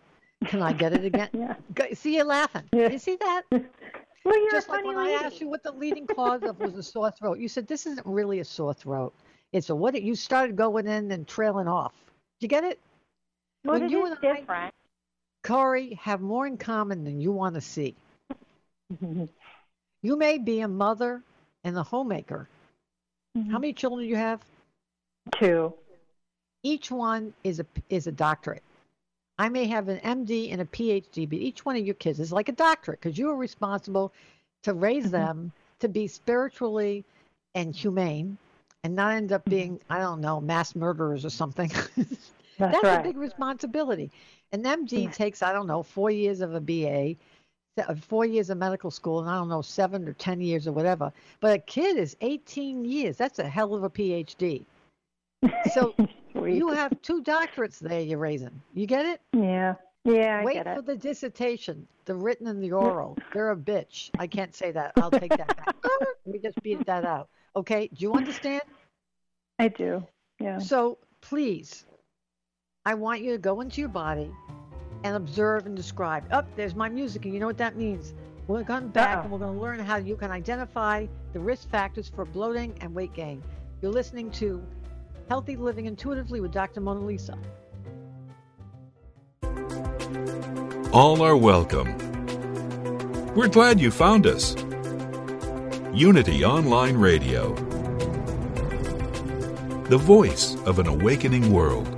Can 0.47 0.63
I 0.63 0.73
get 0.73 0.93
it 0.93 1.05
again? 1.11 1.29
yeah. 1.33 1.55
See 1.95 2.17
you 2.17 2.25
laughing. 2.25 2.65
Yeah. 2.73 2.91
You 2.91 2.99
see 2.99 3.17
that? 3.21 3.43
Well, 4.25 4.37
you're 4.43 4.51
Just 4.51 4.67
a 4.67 4.73
like 4.73 4.83
funny 4.83 4.97
when 4.97 5.07
I 5.07 5.11
asked 5.25 5.41
you 5.41 5.49
what 5.49 5.63
the 5.63 5.71
leading 5.71 6.05
cause 6.05 6.43
of 6.43 6.59
was 6.59 6.75
a 6.75 6.83
sore 6.83 7.13
throat. 7.13 7.39
You 7.39 7.47
said 7.47 7.69
this 7.69 7.87
isn't 7.87 8.05
really 8.05 8.41
a 8.41 8.45
sore 8.45 8.75
throat. 8.75 9.15
It's 9.53 9.71
a 9.71 9.75
what? 9.77 9.95
It, 9.95 10.03
you 10.03 10.17
started 10.17 10.57
going 10.57 10.89
in 10.89 11.13
and 11.13 11.29
trailing 11.29 11.69
off. 11.69 11.93
Did 12.41 12.47
you 12.47 12.49
get 12.49 12.65
it? 12.65 12.81
when 13.63 13.85
it 13.85 13.91
you 13.93 14.05
is 14.05 14.11
and 14.11 14.19
I- 14.29 14.35
different. 14.35 14.75
Corey 15.47 15.99
have 16.03 16.21
more 16.21 16.47
in 16.47 16.57
common 16.57 17.05
than 17.05 17.21
you 17.21 17.33
want 17.33 17.55
to 17.55 17.61
see. 17.61 17.95
You 20.03 20.17
may 20.17 20.39
be 20.39 20.61
a 20.61 20.69
mother 20.69 21.21
and 21.65 21.77
a 21.77 21.83
homemaker. 21.83 22.49
Mm-hmm. 23.37 23.51
How 23.51 23.59
many 23.59 23.73
children 23.73 24.05
do 24.05 24.09
you 24.09 24.15
have? 24.15 24.41
Two. 25.35 25.75
Each 26.63 26.93
one 26.93 27.35
is 27.43 27.59
a 27.59 27.67
is 27.89 28.07
a 28.07 28.13
doctorate. 28.13 28.63
I 29.37 29.49
may 29.49 29.67
have 29.67 29.89
an 29.89 29.99
MD 29.99 30.53
and 30.53 30.61
a 30.61 30.65
PhD, 30.65 31.29
but 31.29 31.39
each 31.39 31.65
one 31.65 31.77
of 31.77 31.85
your 31.85 31.97
kids 31.97 32.21
is 32.21 32.31
like 32.33 32.49
a 32.49 32.53
doctorate 32.53 33.01
because 33.01 33.19
you 33.19 33.31
are 33.31 33.37
responsible 33.37 34.13
to 34.63 34.75
raise 34.75 35.05
mm-hmm. 35.05 35.13
them 35.13 35.53
to 35.81 35.89
be 35.89 36.07
spiritually 36.07 37.05
and 37.57 37.75
humane 37.75 38.39
and 38.85 38.95
not 38.95 39.15
end 39.15 39.33
up 39.33 39.43
mm-hmm. 39.43 39.51
being, 39.51 39.81
I 39.91 39.99
don't 39.99 40.21
know, 40.21 40.41
mass 40.41 40.77
murderers 40.77 41.25
or 41.25 41.31
something. 41.31 41.69
That's, 41.97 42.73
That's 42.73 42.85
right. 42.85 43.01
a 43.01 43.03
big 43.03 43.17
responsibility. 43.17 44.11
An 44.53 44.63
MD 44.63 45.13
takes, 45.13 45.43
I 45.43 45.53
don't 45.53 45.67
know, 45.67 45.83
four 45.83 46.11
years 46.11 46.41
of 46.41 46.55
a 46.55 46.61
BA, 46.61 47.17
uh, 47.79 47.95
four 47.95 48.25
years 48.25 48.51
of 48.51 48.59
medical 48.59 48.91
school, 48.91 49.21
and 49.21 49.29
I 49.29 49.35
don't 49.35 49.49
know, 49.49 49.63
seven 49.63 50.09
or 50.09 50.13
10 50.15 50.41
years 50.41 50.67
or 50.67 50.73
whatever. 50.73 51.13
But 51.41 51.55
a 51.55 51.59
kid 51.59 51.97
is 51.97 52.17
18 52.21 52.85
years. 52.85 53.17
That's 53.17 53.39
a 53.39 53.49
hell 53.49 53.75
of 53.75 53.85
a 53.85 53.91
PhD. 53.91 54.65
So 55.75 55.95
you 56.35 56.69
have 56.69 57.01
two 57.03 57.23
doctorates 57.23 57.79
there 57.79 58.01
you're 58.01 58.19
raising. 58.19 58.63
You 58.75 58.87
get 58.87 59.07
it? 59.07 59.21
Yeah. 59.33 59.75
Yeah, 60.05 60.39
I 60.41 60.45
Wait 60.45 60.63
for 60.63 60.83
the 60.83 60.97
dissertation, 60.97 61.85
the 62.05 62.15
written 62.15 62.47
and 62.47 62.63
the 62.63 62.71
oral. 62.71 63.19
They're 63.33 63.51
a 63.51 63.57
bitch. 63.57 64.11
I 64.21 64.29
can't 64.29 64.55
say 64.55 64.71
that. 64.71 64.93
I'll 64.97 65.11
take 65.11 65.37
that 65.37 65.57
back. 65.57 65.75
we 66.25 66.39
just 66.39 66.63
beat 66.63 66.87
that 66.87 67.05
out. 67.05 67.29
Okay? 67.57 67.89
Do 67.89 68.03
you 68.05 68.15
understand? 68.15 68.63
I 69.59 69.67
do. 69.67 70.07
Yeah. 70.39 70.59
So 70.59 70.99
please, 71.23 71.87
I 72.87 72.95
want 72.95 73.21
you 73.21 73.33
to 73.33 73.39
go 73.39 73.63
into 73.63 73.81
your 73.81 73.89
body 73.91 74.31
and 75.03 75.17
observe 75.17 75.67
and 75.67 75.75
describe. 75.75 76.25
Up, 76.31 76.47
there's 76.55 76.77
my 76.77 76.89
music, 76.89 77.25
and 77.25 77.35
you 77.35 77.41
know 77.41 77.47
what 77.49 77.59
that 77.59 77.75
means. 77.75 78.15
We're 78.47 78.63
going 78.63 78.87
back 78.87 79.17
Uh-oh. 79.17 79.23
and 79.23 79.33
we're 79.33 79.41
going 79.41 79.57
to 79.57 79.61
learn 79.61 79.81
how 79.81 79.97
you 79.97 80.15
can 80.15 80.31
identify 80.31 81.07
the 81.33 81.41
risk 81.41 81.69
factors 81.69 82.09
for 82.15 82.25
bloating 82.25 82.79
and 82.81 82.95
weight 82.95 83.13
gain. 83.13 83.43
You're 83.83 83.91
listening 83.91 84.31
to 84.33 84.65
Healthy 85.29 85.57
Living 85.57 85.87
Intuitively 85.87 86.41
with 86.41 86.53
Dr. 86.53 86.81
Mona 86.81 87.01
Lisa. 87.01 87.37
All 90.93 91.23
are 91.23 91.37
welcome. 91.37 91.93
We're 93.35 93.49
glad 93.49 93.81
you 93.81 93.91
found 93.91 94.29
us. 94.29 94.55
Unity 95.93 96.45
Online 96.45 96.97
Radio, 96.97 97.53
the 99.89 99.99
voice 99.99 100.55
of 100.67 100.79
an 100.79 100.87
awakening 100.87 101.53
world. 101.53 101.96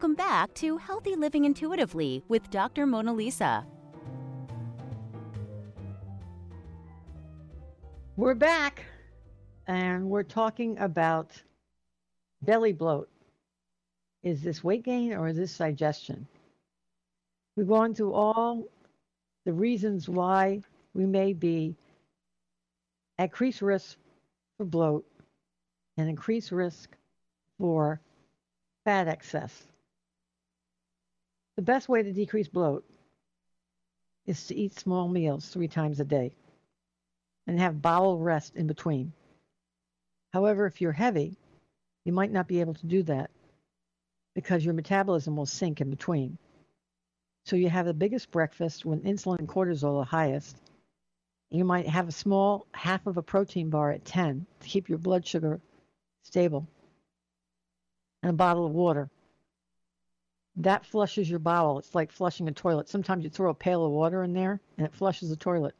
Welcome 0.00 0.16
back 0.16 0.54
to 0.54 0.78
Healthy 0.78 1.14
Living 1.14 1.44
Intuitively 1.44 2.24
with 2.26 2.48
Dr. 2.48 2.86
Mona 2.86 3.12
Lisa. 3.12 3.66
We're 8.16 8.34
back 8.34 8.82
and 9.66 10.08
we're 10.08 10.22
talking 10.22 10.78
about 10.78 11.32
belly 12.40 12.72
bloat. 12.72 13.10
Is 14.22 14.40
this 14.40 14.64
weight 14.64 14.84
gain 14.84 15.12
or 15.12 15.28
is 15.28 15.36
this 15.36 15.58
digestion? 15.58 16.26
We've 17.54 17.68
gone 17.68 17.94
through 17.94 18.14
all 18.14 18.64
the 19.44 19.52
reasons 19.52 20.08
why 20.08 20.62
we 20.94 21.04
may 21.04 21.34
be 21.34 21.76
at 23.18 23.24
increased 23.24 23.60
risk 23.60 23.98
for 24.56 24.64
bloat 24.64 25.04
and 25.98 26.08
increased 26.08 26.52
risk 26.52 26.96
for 27.58 28.00
fat 28.86 29.06
excess. 29.06 29.66
The 31.56 31.62
best 31.62 31.88
way 31.88 32.02
to 32.02 32.12
decrease 32.12 32.48
bloat 32.48 32.84
is 34.26 34.46
to 34.46 34.54
eat 34.54 34.78
small 34.78 35.08
meals 35.08 35.48
three 35.48 35.68
times 35.68 36.00
a 36.00 36.04
day 36.04 36.32
and 37.46 37.58
have 37.58 37.82
bowel 37.82 38.18
rest 38.18 38.56
in 38.56 38.66
between. 38.66 39.12
However, 40.32 40.66
if 40.66 40.80
you're 40.80 40.92
heavy, 40.92 41.36
you 42.04 42.12
might 42.12 42.30
not 42.30 42.48
be 42.48 42.60
able 42.60 42.74
to 42.74 42.86
do 42.86 43.02
that 43.04 43.30
because 44.34 44.64
your 44.64 44.74
metabolism 44.74 45.36
will 45.36 45.46
sink 45.46 45.80
in 45.80 45.90
between. 45.90 46.38
So 47.44 47.56
you 47.56 47.68
have 47.68 47.86
the 47.86 47.94
biggest 47.94 48.30
breakfast 48.30 48.84
when 48.84 49.00
insulin 49.00 49.40
and 49.40 49.48
cortisol 49.48 50.00
are 50.00 50.04
highest. 50.04 50.56
You 51.50 51.64
might 51.64 51.88
have 51.88 52.08
a 52.08 52.12
small 52.12 52.66
half 52.72 53.06
of 53.06 53.16
a 53.16 53.22
protein 53.22 53.70
bar 53.70 53.90
at 53.90 54.04
10 54.04 54.46
to 54.60 54.68
keep 54.68 54.88
your 54.88 54.98
blood 54.98 55.26
sugar 55.26 55.60
stable 56.22 56.68
and 58.22 58.30
a 58.30 58.34
bottle 58.34 58.66
of 58.66 58.72
water. 58.72 59.10
That 60.56 60.84
flushes 60.84 61.30
your 61.30 61.38
bowel. 61.38 61.78
It's 61.78 61.94
like 61.94 62.12
flushing 62.12 62.48
a 62.48 62.52
toilet. 62.52 62.88
Sometimes 62.88 63.24
you 63.24 63.30
throw 63.30 63.50
a 63.50 63.54
pail 63.54 63.84
of 63.84 63.92
water 63.92 64.22
in 64.24 64.32
there 64.32 64.60
and 64.76 64.86
it 64.86 64.94
flushes 64.94 65.30
the 65.30 65.36
toilet. 65.36 65.74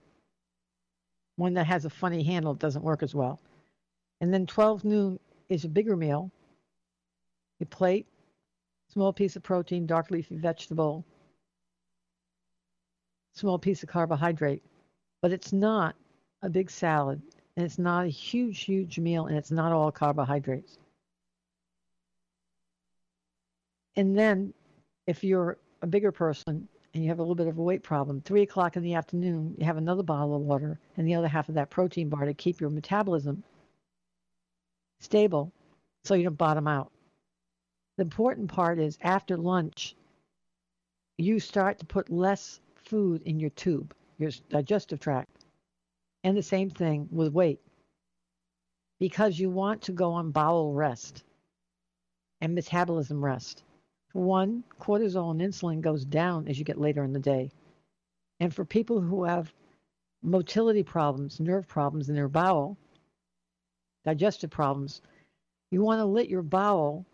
One 1.36 1.54
that 1.54 1.66
has 1.66 1.84
a 1.84 1.90
funny 1.90 2.22
handle 2.22 2.54
doesn't 2.54 2.84
work 2.84 3.02
as 3.02 3.14
well. 3.14 3.40
And 4.20 4.32
then 4.32 4.46
12 4.46 4.84
noon 4.84 5.18
is 5.48 5.64
a 5.64 5.68
bigger 5.68 5.96
meal. 5.96 6.30
A 7.60 7.66
plate, 7.66 8.06
small 8.88 9.12
piece 9.12 9.36
of 9.36 9.42
protein, 9.42 9.86
dark 9.86 10.10
leafy 10.10 10.36
vegetable, 10.36 11.04
small 13.34 13.58
piece 13.58 13.82
of 13.82 13.88
carbohydrate. 13.88 14.62
But 15.22 15.32
it's 15.32 15.52
not 15.52 15.94
a 16.42 16.48
big 16.48 16.70
salad, 16.70 17.20
and 17.56 17.66
it's 17.66 17.78
not 17.78 18.06
a 18.06 18.08
huge, 18.08 18.60
huge 18.60 18.98
meal, 18.98 19.26
and 19.26 19.36
it's 19.36 19.50
not 19.50 19.72
all 19.72 19.92
carbohydrates. 19.92 20.78
And 23.96 24.16
then, 24.16 24.54
if 25.10 25.24
you're 25.24 25.58
a 25.82 25.88
bigger 25.88 26.12
person 26.12 26.68
and 26.94 27.02
you 27.02 27.08
have 27.08 27.18
a 27.18 27.22
little 27.22 27.34
bit 27.34 27.48
of 27.48 27.58
a 27.58 27.62
weight 27.62 27.82
problem, 27.82 28.20
three 28.20 28.42
o'clock 28.42 28.76
in 28.76 28.82
the 28.84 28.94
afternoon, 28.94 29.56
you 29.58 29.66
have 29.66 29.76
another 29.76 30.04
bottle 30.04 30.36
of 30.36 30.42
water 30.42 30.78
and 30.96 31.06
the 31.06 31.16
other 31.16 31.26
half 31.26 31.48
of 31.48 31.56
that 31.56 31.68
protein 31.68 32.08
bar 32.08 32.24
to 32.24 32.32
keep 32.32 32.60
your 32.60 32.70
metabolism 32.70 33.42
stable 35.00 35.52
so 36.04 36.14
you 36.14 36.22
don't 36.22 36.38
bottom 36.38 36.68
out. 36.68 36.92
The 37.96 38.04
important 38.04 38.52
part 38.52 38.78
is 38.78 38.98
after 39.02 39.36
lunch, 39.36 39.96
you 41.18 41.40
start 41.40 41.80
to 41.80 41.86
put 41.86 42.08
less 42.08 42.60
food 42.76 43.22
in 43.22 43.40
your 43.40 43.50
tube, 43.50 43.92
your 44.16 44.30
digestive 44.48 45.00
tract. 45.00 45.44
And 46.22 46.36
the 46.36 46.42
same 46.42 46.70
thing 46.70 47.08
with 47.10 47.32
weight. 47.32 47.60
Because 49.00 49.40
you 49.40 49.50
want 49.50 49.82
to 49.82 49.92
go 49.92 50.12
on 50.12 50.30
bowel 50.30 50.72
rest 50.72 51.24
and 52.40 52.54
metabolism 52.54 53.24
rest. 53.24 53.64
One, 54.12 54.64
cortisol 54.80 55.30
and 55.30 55.40
insulin 55.40 55.80
goes 55.80 56.04
down 56.04 56.48
as 56.48 56.58
you 56.58 56.64
get 56.64 56.80
later 56.80 57.04
in 57.04 57.12
the 57.12 57.20
day. 57.20 57.50
And 58.40 58.52
for 58.52 58.64
people 58.64 59.00
who 59.00 59.24
have 59.24 59.52
motility 60.22 60.82
problems, 60.82 61.40
nerve 61.40 61.68
problems 61.68 62.08
in 62.08 62.14
their 62.14 62.28
bowel, 62.28 62.76
digestive 64.04 64.50
problems, 64.50 65.02
you 65.70 65.82
want 65.82 66.00
to 66.00 66.04
let 66.04 66.28
your 66.28 66.42
bowel 66.42 67.06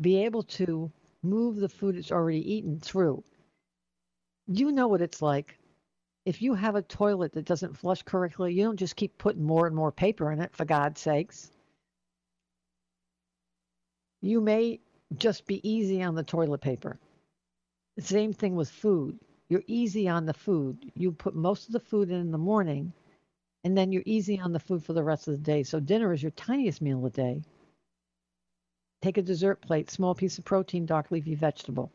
be 0.00 0.24
able 0.24 0.42
to 0.42 0.90
move 1.22 1.56
the 1.56 1.68
food 1.68 1.96
it's 1.96 2.12
already 2.12 2.54
eaten 2.54 2.78
through. 2.78 3.22
You 4.46 4.72
know 4.72 4.88
what 4.88 5.02
it's 5.02 5.20
like. 5.20 5.58
If 6.24 6.42
you 6.42 6.54
have 6.54 6.74
a 6.74 6.82
toilet 6.82 7.32
that 7.32 7.44
doesn't 7.44 7.76
flush 7.76 8.02
correctly, 8.02 8.54
you 8.54 8.64
don't 8.64 8.78
just 8.78 8.96
keep 8.96 9.16
putting 9.18 9.44
more 9.44 9.66
and 9.66 9.76
more 9.76 9.92
paper 9.92 10.32
in 10.32 10.40
it, 10.40 10.54
for 10.54 10.64
God's 10.64 11.00
sakes. 11.00 11.50
You 14.22 14.40
may 14.40 14.80
just 15.16 15.46
be 15.46 15.66
easy 15.68 16.02
on 16.02 16.14
the 16.14 16.22
toilet 16.22 16.60
paper. 16.60 16.98
The 17.96 18.02
same 18.02 18.32
thing 18.32 18.56
with 18.56 18.70
food. 18.70 19.18
You're 19.48 19.62
easy 19.66 20.08
on 20.08 20.26
the 20.26 20.34
food. 20.34 20.90
You 20.94 21.12
put 21.12 21.34
most 21.34 21.66
of 21.66 21.72
the 21.72 21.80
food 21.80 22.10
in 22.10 22.20
in 22.20 22.30
the 22.32 22.38
morning, 22.38 22.92
and 23.64 23.76
then 23.76 23.92
you're 23.92 24.02
easy 24.06 24.38
on 24.40 24.52
the 24.52 24.60
food 24.60 24.84
for 24.84 24.92
the 24.92 25.04
rest 25.04 25.28
of 25.28 25.32
the 25.32 25.42
day. 25.42 25.62
So 25.62 25.80
dinner 25.80 26.12
is 26.12 26.22
your 26.22 26.32
tiniest 26.32 26.82
meal 26.82 27.04
a 27.06 27.10
day. 27.10 27.42
Take 29.02 29.18
a 29.18 29.22
dessert 29.22 29.60
plate, 29.60 29.90
small 29.90 30.14
piece 30.14 30.38
of 30.38 30.44
protein, 30.44 30.86
dark 30.86 31.10
leafy 31.10 31.34
vegetable. 31.34 31.92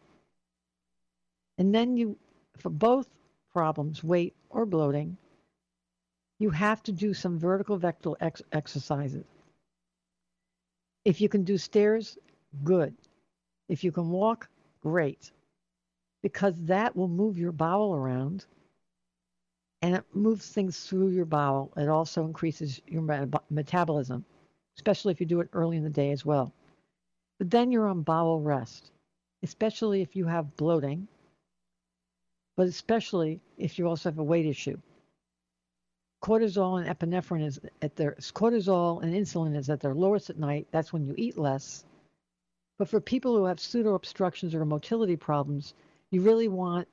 And 1.58 1.74
then 1.76 1.98
you, 1.98 2.18
for 2.58 2.70
both 2.70 3.08
problems, 3.54 4.04
weight 4.04 4.36
or 4.50 4.66
bloating, 4.66 5.18
you 6.40 6.50
have 6.50 6.82
to 6.84 6.92
do 6.92 7.14
some 7.14 7.38
vertical 7.38 7.78
vector 7.78 8.12
ex- 8.22 8.42
exercises. 8.52 9.26
If 11.06 11.22
you 11.22 11.30
can 11.30 11.44
do 11.44 11.58
stairs, 11.58 12.18
good. 12.64 12.96
If 13.70 13.84
you 13.84 13.92
can 13.92 14.10
walk, 14.10 14.50
great. 14.82 15.32
Because 16.22 16.56
that 16.66 16.96
will 16.96 17.08
move 17.08 17.38
your 17.38 17.52
bowel 17.52 17.96
around 17.96 18.46
and 19.82 19.96
it 19.96 20.04
moves 20.14 20.48
things 20.48 20.80
through 20.86 21.10
your 21.10 21.26
bowel. 21.26 21.72
It 21.76 21.90
also 21.90 22.26
increases 22.26 22.82
your 22.88 23.02
metabolism, 23.50 24.24
especially 24.78 25.12
if 25.12 25.20
you 25.20 25.26
do 25.26 25.40
it 25.40 25.50
early 25.54 25.78
in 25.78 25.84
the 25.84 25.90
day 25.90 26.12
as 26.12 26.26
well. 26.26 26.54
But 27.40 27.50
then 27.50 27.72
you're 27.72 27.88
on 27.88 28.04
bowel 28.04 28.40
rest, 28.40 28.92
especially 29.42 30.02
if 30.02 30.16
you 30.16 30.26
have 30.26 30.56
bloating, 30.56 31.08
but 32.56 32.68
especially 32.68 33.40
if 33.58 33.80
you 33.80 33.88
also 33.88 34.10
have 34.10 34.20
a 34.20 34.24
weight 34.24 34.46
issue. 34.46 34.78
Cortisol 36.24 36.80
and 36.80 36.88
epinephrine 36.88 37.44
is 37.44 37.60
at 37.82 37.96
their 37.96 38.12
cortisol 38.14 39.02
and 39.02 39.16
insulin 39.16 39.56
is 39.56 39.72
at 39.72 39.80
their 39.80 39.96
lowest 39.96 40.30
at 40.30 40.38
night. 40.38 40.68
That's 40.70 40.94
when 40.94 41.08
you 41.08 41.16
eat 41.18 41.40
less. 41.40 41.84
But 42.82 42.90
for 42.90 43.00
people 43.00 43.38
who 43.38 43.46
have 43.46 43.60
pseudo 43.60 43.94
obstructions 43.94 44.56
or 44.56 44.66
motility 44.66 45.16
problems, 45.16 45.76
you 46.10 46.24
really 46.24 46.48
want 46.48 46.88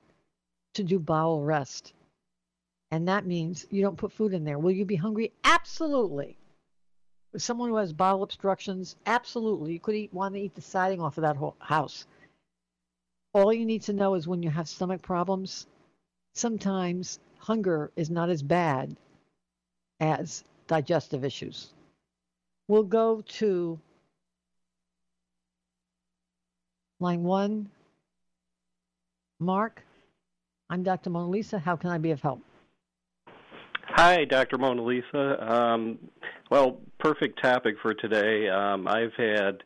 to 0.74 0.85
do 0.85 0.98
bowel 0.98 1.42
rest 1.42 1.94
and 2.90 3.09
that 3.09 3.24
means 3.24 3.66
you 3.70 3.81
don't 3.81 3.96
put 3.96 4.12
food 4.12 4.35
in 4.35 4.44
there. 4.44 4.59
Will 4.59 4.70
you 4.70 4.85
be 4.85 4.96
hungry? 4.96 5.33
Absolutely. 5.44 6.37
With 7.33 7.42
someone 7.42 7.70
who 7.70 7.77
has 7.77 7.94
bowel 7.94 8.22
obstructions, 8.22 8.96
absolutely. 9.07 9.72
You 9.72 9.81
could 9.81 9.94
eat 9.94 10.12
want 10.12 10.35
to 10.35 10.40
eat 10.42 10.55
the 10.55 10.61
siding 10.61 11.01
off 11.01 11.16
of 11.16 11.22
that 11.22 11.37
whole 11.37 11.57
house. 11.59 12.07
All 13.33 13.51
you 13.51 13.64
need 13.64 13.81
to 13.85 13.94
know 13.94 14.12
is 14.14 14.29
when 14.29 14.42
you 14.42 14.51
have 14.51 14.68
stomach 14.68 15.01
problems, 15.01 15.66
sometimes 16.35 17.18
hunger 17.38 17.90
is 17.96 18.11
not 18.11 18.29
as 18.29 18.42
bad 18.42 18.94
as 20.01 20.44
digestive 20.66 21.24
issues. 21.24 21.72
We'll 22.68 22.83
go 22.83 23.22
to 23.22 23.81
line 27.00 27.22
one. 27.22 27.70
Mark, 29.40 29.82
I'm 30.68 30.82
Dr. 30.82 31.11
Mona 31.11 31.30
Lisa. 31.30 31.58
How 31.58 31.76
can 31.76 31.90
I 31.90 31.98
be 31.98 32.11
of 32.11 32.20
help? 32.20 32.40
Hi, 33.84 34.24
Dr. 34.24 34.58
Mona 34.58 34.82
Lisa. 34.82 35.52
Um, 35.52 35.98
well, 36.50 36.80
perfect 36.98 37.40
topic 37.42 37.76
for 37.80 37.94
today. 37.94 38.48
Um, 38.48 38.87
I've 38.87 39.14
had 39.16 39.62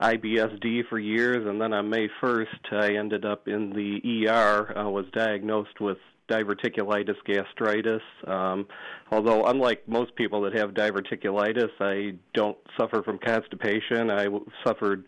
IBSD 0.00 0.88
for 0.88 0.98
years, 0.98 1.46
and 1.46 1.60
then 1.60 1.72
on 1.72 1.88
May 1.88 2.08
1st, 2.22 2.72
I 2.72 2.96
ended 2.96 3.24
up 3.24 3.48
in 3.48 3.70
the 3.70 4.28
ER. 4.28 4.72
I 4.76 4.84
was 4.84 5.06
diagnosed 5.12 5.80
with 5.80 5.98
diverticulitis 6.30 7.16
gastritis. 7.26 8.02
Um, 8.26 8.66
although, 9.10 9.46
unlike 9.46 9.88
most 9.88 10.14
people 10.14 10.42
that 10.42 10.54
have 10.54 10.70
diverticulitis, 10.70 11.70
I 11.80 12.14
don't 12.34 12.58
suffer 12.78 13.02
from 13.02 13.18
constipation. 13.18 14.10
I 14.10 14.26
suffered 14.64 15.04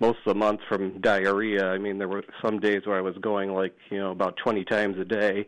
most 0.00 0.18
of 0.26 0.32
the 0.32 0.34
month 0.34 0.60
from 0.68 1.00
diarrhea. 1.00 1.66
I 1.66 1.78
mean, 1.78 1.98
there 1.98 2.08
were 2.08 2.24
some 2.42 2.60
days 2.60 2.82
where 2.84 2.96
I 2.96 3.00
was 3.00 3.16
going 3.18 3.52
like, 3.52 3.76
you 3.90 3.98
know, 3.98 4.10
about 4.10 4.36
20 4.36 4.64
times 4.64 4.98
a 4.98 5.04
day 5.04 5.46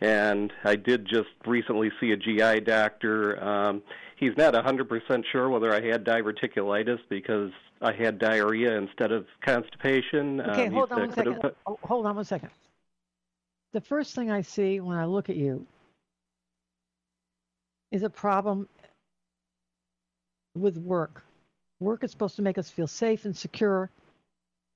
and 0.00 0.52
I 0.64 0.76
did 0.76 1.06
just 1.06 1.28
recently 1.46 1.90
see 2.00 2.12
a 2.12 2.16
GI 2.16 2.60
doctor. 2.60 3.42
Um, 3.42 3.82
he's 4.16 4.36
not 4.36 4.54
100% 4.54 5.24
sure 5.30 5.48
whether 5.50 5.72
I 5.74 5.86
had 5.86 6.04
diverticulitis 6.04 6.98
because 7.08 7.50
I 7.82 7.92
had 7.92 8.18
diarrhea 8.18 8.76
instead 8.76 9.12
of 9.12 9.26
constipation. 9.44 10.40
Okay, 10.40 10.66
um, 10.66 10.72
hold 10.72 10.92
on 10.92 11.00
one 11.00 11.12
second. 11.12 11.40
Put... 11.40 11.56
Oh, 11.66 11.78
hold 11.82 12.06
on 12.06 12.16
one 12.16 12.24
second. 12.24 12.50
The 13.72 13.80
first 13.80 14.14
thing 14.14 14.30
I 14.30 14.40
see 14.40 14.80
when 14.80 14.96
I 14.96 15.04
look 15.04 15.28
at 15.28 15.36
you 15.36 15.66
is 17.92 18.02
a 18.02 18.10
problem 18.10 18.68
with 20.56 20.78
work. 20.78 21.24
Work 21.80 22.04
is 22.04 22.10
supposed 22.10 22.36
to 22.36 22.42
make 22.42 22.58
us 22.58 22.70
feel 22.70 22.86
safe 22.86 23.24
and 23.24 23.36
secure 23.36 23.90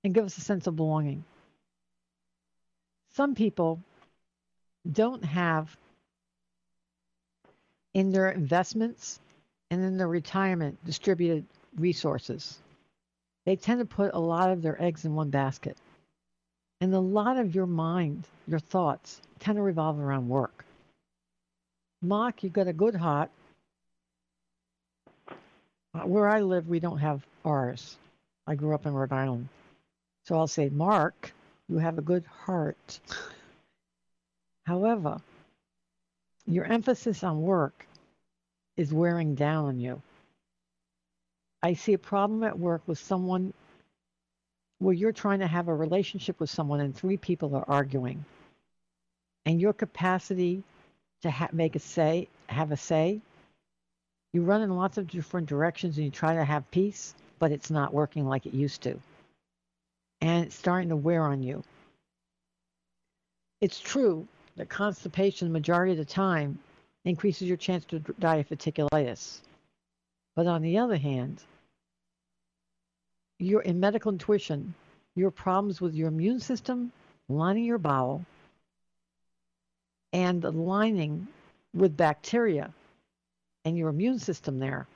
and 0.03 0.15
give 0.15 0.25
us 0.25 0.39
a 0.39 0.41
sense 0.41 0.67
of 0.67 0.77
belonging. 0.77 1.25
Some 3.13 3.35
people 3.35 3.81
don't 4.91 5.25
have 5.25 5.77
in 7.93 8.11
their 8.11 8.31
investments 8.31 9.21
and 9.71 9.83
in 9.83 9.97
their 9.97 10.09
retirement 10.09 10.85
distributed 10.85 11.45
resources. 11.77 12.59
They 13.45 13.57
tend 13.57 13.81
to 13.81 13.87
put 13.87 14.15
a 14.15 14.19
lot 14.19 14.51
of 14.51 14.63
their 14.63 14.81
eggs 14.83 15.05
in 15.05 15.15
one 15.15 15.31
basket. 15.31 15.77
And 16.81 16.93
a 16.95 17.01
lot 17.01 17.37
of 17.37 17.55
your 17.55 17.67
mind, 17.67 18.27
your 18.49 18.59
thoughts, 18.59 19.21
tend 19.39 19.57
to 19.57 19.63
revolve 19.63 20.01
around 20.01 20.29
work. 20.29 20.65
Mark, 22.03 22.43
you've 22.43 22.53
got 22.53 22.69
a 22.69 22.73
good 22.73 22.95
heart. 22.95 23.31
Uh, 25.95 26.01
where 26.01 26.29
I 26.29 26.41
live, 26.41 26.69
we 26.69 26.81
don't 26.81 26.99
have 26.99 27.25
R's. 27.45 27.97
I 28.47 28.55
grew 28.55 28.75
up 28.75 28.87
in 28.87 28.95
Rhode 28.95 29.13
Island. 29.13 29.49
So 30.25 30.37
I'll 30.37 30.49
say, 30.49 30.69
Mark, 30.69 31.33
you 31.69 31.79
have 31.79 31.99
a 31.99 32.03
good 32.03 32.25
heart. 32.25 33.01
However, 34.67 35.21
your 36.47 36.65
emphasis 36.65 37.23
on 37.23 37.43
work 37.43 37.87
is 38.77 38.93
wearing 38.93 39.35
down 39.35 39.67
on 39.67 39.81
you. 39.81 40.03
I 41.63 41.75
see 41.75 41.93
a 41.95 41.99
problem 41.99 42.43
at 42.43 42.59
work 42.59 42.83
with 42.87 42.99
someone 42.99 43.53
where 44.79 44.95
you're 44.95 45.13
trying 45.13 45.39
to 45.39 45.47
have 45.47 45.69
a 45.69 45.75
relationship 45.75 46.41
with 46.41 46.51
someone 46.51 46.81
and 46.81 46.95
three 46.95 47.17
people 47.17 47.55
are 47.55 47.65
arguing. 47.69 48.25
And 49.47 49.61
your 49.61 49.73
capacity 49.73 50.63
to 51.23 51.31
ha- 51.31 51.49
make 51.53 51.77
a 51.77 51.79
say, 51.79 52.29
have 52.49 52.73
a 52.73 52.77
say, 52.77 53.21
you 54.35 54.43
run 54.43 54.63
in 54.63 54.77
lots 54.77 54.99
of 54.99 55.07
different 55.07 55.49
directions 55.49 55.97
and 55.97 56.05
you 56.05 56.11
try 56.11 56.35
to 56.35 56.45
have 56.45 56.69
peace, 56.73 57.15
but 57.39 57.53
it's 57.53 57.71
not 57.71 57.95
working 57.95 58.27
like 58.27 58.47
it 58.47 58.53
used 58.53 58.83
to. 58.83 58.99
And 60.21 60.45
it's 60.45 60.57
starting 60.57 60.89
to 60.89 60.97
wear 60.97 61.23
on 61.23 61.41
you. 61.41 61.63
It's 63.61 63.79
true 63.79 64.27
that 64.57 64.69
constipation, 64.69 65.47
the 65.47 65.53
majority 65.53 65.93
of 65.93 65.99
the 65.99 66.05
time, 66.05 66.59
increases 67.05 67.47
your 67.47 67.57
chance 67.57 67.85
to 67.87 68.01
die 68.01 68.37
of 68.37 68.49
fasciculitis. 68.49 69.39
But 70.35 70.49
on 70.49 70.63
the 70.63 70.79
other 70.79 70.97
hand, 70.97 71.41
your 73.39 73.63
in 73.63 73.79
medical 73.79 74.11
intuition, 74.11 74.75
your 75.15 75.31
problems 75.31 75.81
with 75.81 75.95
your 75.95 76.09
immune 76.09 76.41
system, 76.41 76.91
lining 77.29 77.65
your 77.65 77.79
bowel, 77.79 78.27
and 80.13 80.43
the 80.43 80.51
lining 80.51 81.29
with 81.73 81.97
bacteria 81.97 82.73
and 83.65 83.77
your 83.77 83.89
immune 83.89 84.19
system 84.19 84.59
there, 84.59 84.87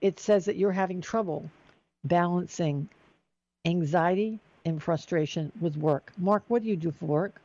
it 0.00 0.18
says 0.20 0.44
that 0.44 0.56
you're 0.56 0.72
having 0.72 1.00
trouble 1.00 1.50
balancing 2.04 2.88
anxiety 3.64 4.38
and 4.64 4.82
frustration 4.82 5.50
with 5.60 5.76
work. 5.76 6.12
Mark, 6.18 6.42
what 6.48 6.62
do 6.62 6.68
you 6.68 6.76
do 6.76 6.90
for 6.90 7.06
work? 7.06 7.40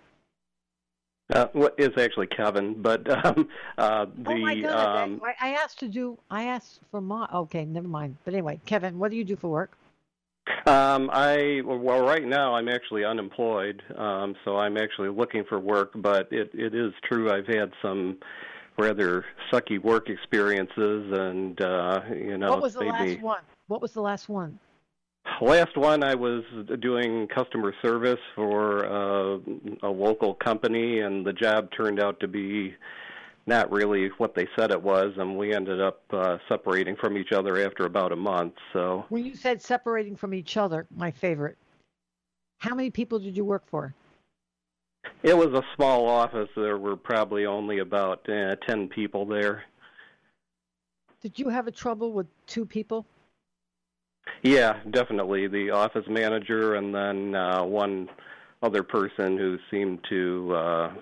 Uh, 1.34 1.48
what 1.54 1.74
is 1.78 1.90
actually 1.98 2.28
Kevin, 2.28 2.82
but 2.82 3.10
um, 3.26 3.48
uh, 3.78 4.06
the. 4.18 4.32
Oh 4.32 4.38
my 4.38 4.60
God! 4.60 5.02
Um, 5.02 5.22
I, 5.24 5.50
I 5.50 5.54
asked 5.54 5.80
to 5.80 5.88
do. 5.88 6.18
I 6.30 6.44
asked 6.44 6.82
for 6.90 7.00
my. 7.00 7.26
Okay, 7.34 7.64
never 7.64 7.88
mind. 7.88 8.18
But 8.26 8.34
anyway, 8.34 8.60
Kevin, 8.66 9.00
what 9.00 9.12
do 9.12 9.18
you 9.18 9.24
do 9.24 9.38
for 9.38 9.48
work? 9.50 9.78
Um, 10.66 11.10
I 11.14 11.62
well, 11.64 12.02
right 12.02 12.26
now 12.26 12.56
I'm 12.56 12.68
actually 12.68 13.06
unemployed, 13.06 13.82
um, 13.96 14.36
so 14.44 14.58
I'm 14.58 14.76
actually 14.76 15.10
looking 15.10 15.46
for 15.48 15.58
work. 15.58 15.92
But 15.96 16.28
it 16.32 16.52
it 16.54 16.76
is 16.76 16.92
true 17.10 17.32
I've 17.32 17.48
had 17.48 17.72
some 17.82 18.18
rather 18.82 19.24
sucky 19.52 19.82
work 19.82 20.10
experiences, 20.10 21.12
and 21.12 21.62
uh, 21.62 22.02
you 22.10 22.38
know. 22.38 22.50
What 22.50 22.62
was 22.62 22.74
the 22.74 22.86
last 22.86 23.22
one? 23.22 23.42
What 23.68 23.82
was 23.82 23.94
the 23.94 24.02
last 24.02 24.28
one? 24.28 24.60
Last 25.40 25.78
one, 25.78 26.04
I 26.04 26.16
was 26.16 26.44
doing 26.80 27.28
customer 27.28 27.74
service 27.82 28.20
for 28.36 28.86
uh, 28.86 29.38
a 29.84 29.90
local 29.90 30.34
company, 30.34 31.00
and 31.00 31.26
the 31.26 31.34
job 31.34 31.70
turned 31.78 32.00
out 32.00 32.20
to 32.22 32.28
be 32.28 32.76
not 33.46 33.72
really 33.72 34.10
what 34.18 34.36
they 34.36 34.48
said 34.56 34.72
it 34.72 34.82
was, 34.82 35.14
and 35.18 35.38
we 35.38 35.54
ended 35.54 35.80
up 35.80 36.02
uh, 36.12 36.38
separating 36.50 36.96
from 36.96 37.18
each 37.18 37.32
other 37.32 37.64
after 37.64 37.86
about 37.86 38.12
a 38.12 38.16
month. 38.16 38.54
So 38.74 39.06
when 39.10 39.24
you 39.24 39.36
said 39.36 39.62
separating 39.62 40.16
from 40.16 40.34
each 40.34 40.58
other, 40.58 40.88
my 40.96 41.12
favorite, 41.12 41.58
how 42.58 42.76
many 42.76 42.90
people 42.90 43.20
did 43.20 43.38
you 43.38 43.46
work 43.46 43.64
for? 43.68 43.94
It 45.24 45.38
was 45.38 45.48
a 45.48 45.64
small 45.76 46.08
office. 46.08 46.50
There 46.56 46.78
were 46.78 46.96
probably 46.96 47.46
only 47.46 47.80
about 47.80 48.28
uh, 48.30 48.56
ten 48.68 48.88
people 48.88 49.26
there. 49.26 49.64
Did 51.22 51.38
you 51.38 51.50
have 51.50 51.68
a 51.68 51.72
trouble 51.72 52.12
with 52.12 52.28
two 52.48 52.66
people? 52.66 53.06
Yeah, 54.42 54.80
definitely. 54.90 55.48
The 55.48 55.72
office 55.72 56.06
manager 56.08 56.76
and 56.76 56.94
then 56.94 57.36
uh, 57.36 57.64
one 57.64 58.10
other 58.64 58.84
person 58.84 59.38
who 59.38 59.58
seemed 59.70 60.00
to 60.10 60.56
uh, 60.56 60.94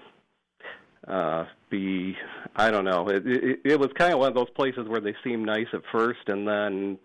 uh, 1.08 1.45
be, 1.70 2.18
I 2.56 2.72
don't 2.72 2.86
know. 2.86 3.08
It, 3.10 3.26
it, 3.26 3.60
it 3.64 3.80
was 3.80 3.89
kind 3.97 4.14
of 4.14 4.20
one 4.20 4.30
of 4.30 4.36
those 4.36 4.50
places 4.50 4.88
where 4.88 5.02
they 5.02 5.16
seemed 5.24 5.45
nice 5.45 5.68
at 5.74 5.82
first, 5.91 6.28
and 6.28 6.47
then 6.47 6.97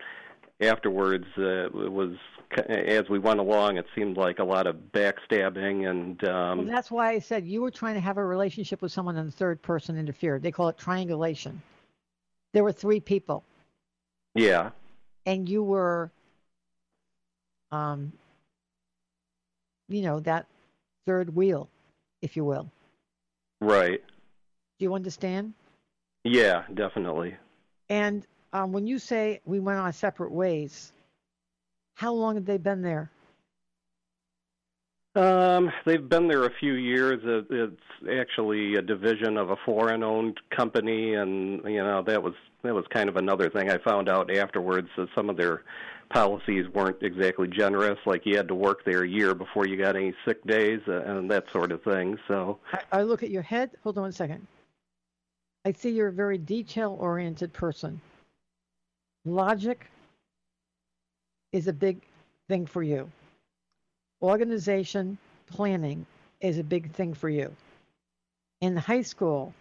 afterwards 0.60 1.26
uh, 1.38 1.66
it 1.66 1.92
was 1.92 2.14
as 2.58 3.08
we 3.08 3.18
went 3.18 3.40
along, 3.40 3.78
it 3.78 3.86
seemed 3.94 4.16
like 4.16 4.38
a 4.38 4.44
lot 4.44 4.66
of 4.66 4.76
backstabbing 4.92 5.88
and. 5.88 6.22
Um, 6.24 6.58
well, 6.58 6.66
that's 6.66 6.90
why 6.90 7.10
I 7.10 7.18
said 7.18 7.46
you 7.46 7.62
were 7.62 7.70
trying 7.70 7.94
to 7.94 8.00
have 8.00 8.18
a 8.18 8.24
relationship 8.24 8.82
with 8.82 8.92
someone 8.92 9.16
and 9.16 9.28
the 9.28 9.32
third 9.32 9.62
person 9.62 9.98
interfered. 9.98 10.42
They 10.42 10.52
call 10.52 10.68
it 10.68 10.78
triangulation. 10.78 11.60
There 12.52 12.64
were 12.64 12.72
three 12.72 13.00
people. 13.00 13.44
Yeah. 14.34 14.70
And 15.26 15.48
you 15.48 15.62
were, 15.62 16.10
um, 17.72 18.12
you 19.88 20.02
know, 20.02 20.20
that 20.20 20.46
third 21.06 21.34
wheel, 21.34 21.68
if 22.22 22.36
you 22.36 22.44
will. 22.44 22.70
Right. 23.60 24.02
Do 24.78 24.84
you 24.84 24.94
understand? 24.94 25.54
Yeah, 26.24 26.64
definitely. 26.74 27.36
And 27.88 28.26
um, 28.52 28.72
when 28.72 28.86
you 28.86 28.98
say 28.98 29.40
we 29.44 29.60
went 29.60 29.78
our 29.78 29.92
separate 29.92 30.32
ways, 30.32 30.92
how 31.94 32.12
long 32.12 32.34
have 32.34 32.44
they 32.44 32.58
been 32.58 32.82
there? 32.82 33.10
Um, 35.16 35.70
they've 35.86 36.08
been 36.08 36.26
there 36.26 36.44
a 36.44 36.50
few 36.58 36.72
years. 36.72 37.20
It's 37.24 37.80
actually 38.12 38.74
a 38.74 38.82
division 38.82 39.36
of 39.36 39.50
a 39.50 39.56
foreign-owned 39.64 40.40
company, 40.50 41.14
and 41.14 41.62
you 41.64 41.82
know 41.82 42.02
that 42.02 42.20
was 42.20 42.34
that 42.62 42.74
was 42.74 42.84
kind 42.92 43.08
of 43.08 43.16
another 43.16 43.48
thing 43.48 43.70
I 43.70 43.78
found 43.78 44.08
out 44.08 44.36
afterwards. 44.36 44.88
That 44.96 45.08
some 45.14 45.30
of 45.30 45.36
their 45.36 45.62
policies 46.12 46.66
weren't 46.74 47.00
exactly 47.02 47.46
generous. 47.46 47.98
Like 48.06 48.22
you 48.26 48.36
had 48.36 48.48
to 48.48 48.56
work 48.56 48.84
there 48.84 49.04
a 49.04 49.08
year 49.08 49.34
before 49.34 49.68
you 49.68 49.76
got 49.76 49.94
any 49.94 50.14
sick 50.26 50.44
days 50.46 50.80
uh, 50.88 51.02
and 51.02 51.30
that 51.30 51.44
sort 51.52 51.70
of 51.70 51.82
thing. 51.84 52.18
So 52.26 52.58
I, 52.72 52.80
I 52.98 53.02
look 53.02 53.22
at 53.22 53.30
your 53.30 53.42
head. 53.42 53.70
Hold 53.84 53.98
on 53.98 54.08
a 54.08 54.12
second. 54.12 54.46
I 55.64 55.72
see 55.72 55.90
you're 55.90 56.08
a 56.08 56.12
very 56.12 56.38
detail-oriented 56.38 57.52
person. 57.52 58.00
Logic 59.24 59.90
is 61.54 61.68
a 61.68 61.72
big 61.72 62.00
thing 62.48 62.66
for 62.66 62.82
you. 62.82 63.08
Organization, 64.20 65.16
planning 65.46 66.04
is 66.40 66.58
a 66.58 66.64
big 66.64 66.90
thing 66.90 67.14
for 67.14 67.28
you. 67.28 67.54
In 68.60 68.76
high 68.76 69.02
school, 69.02 69.54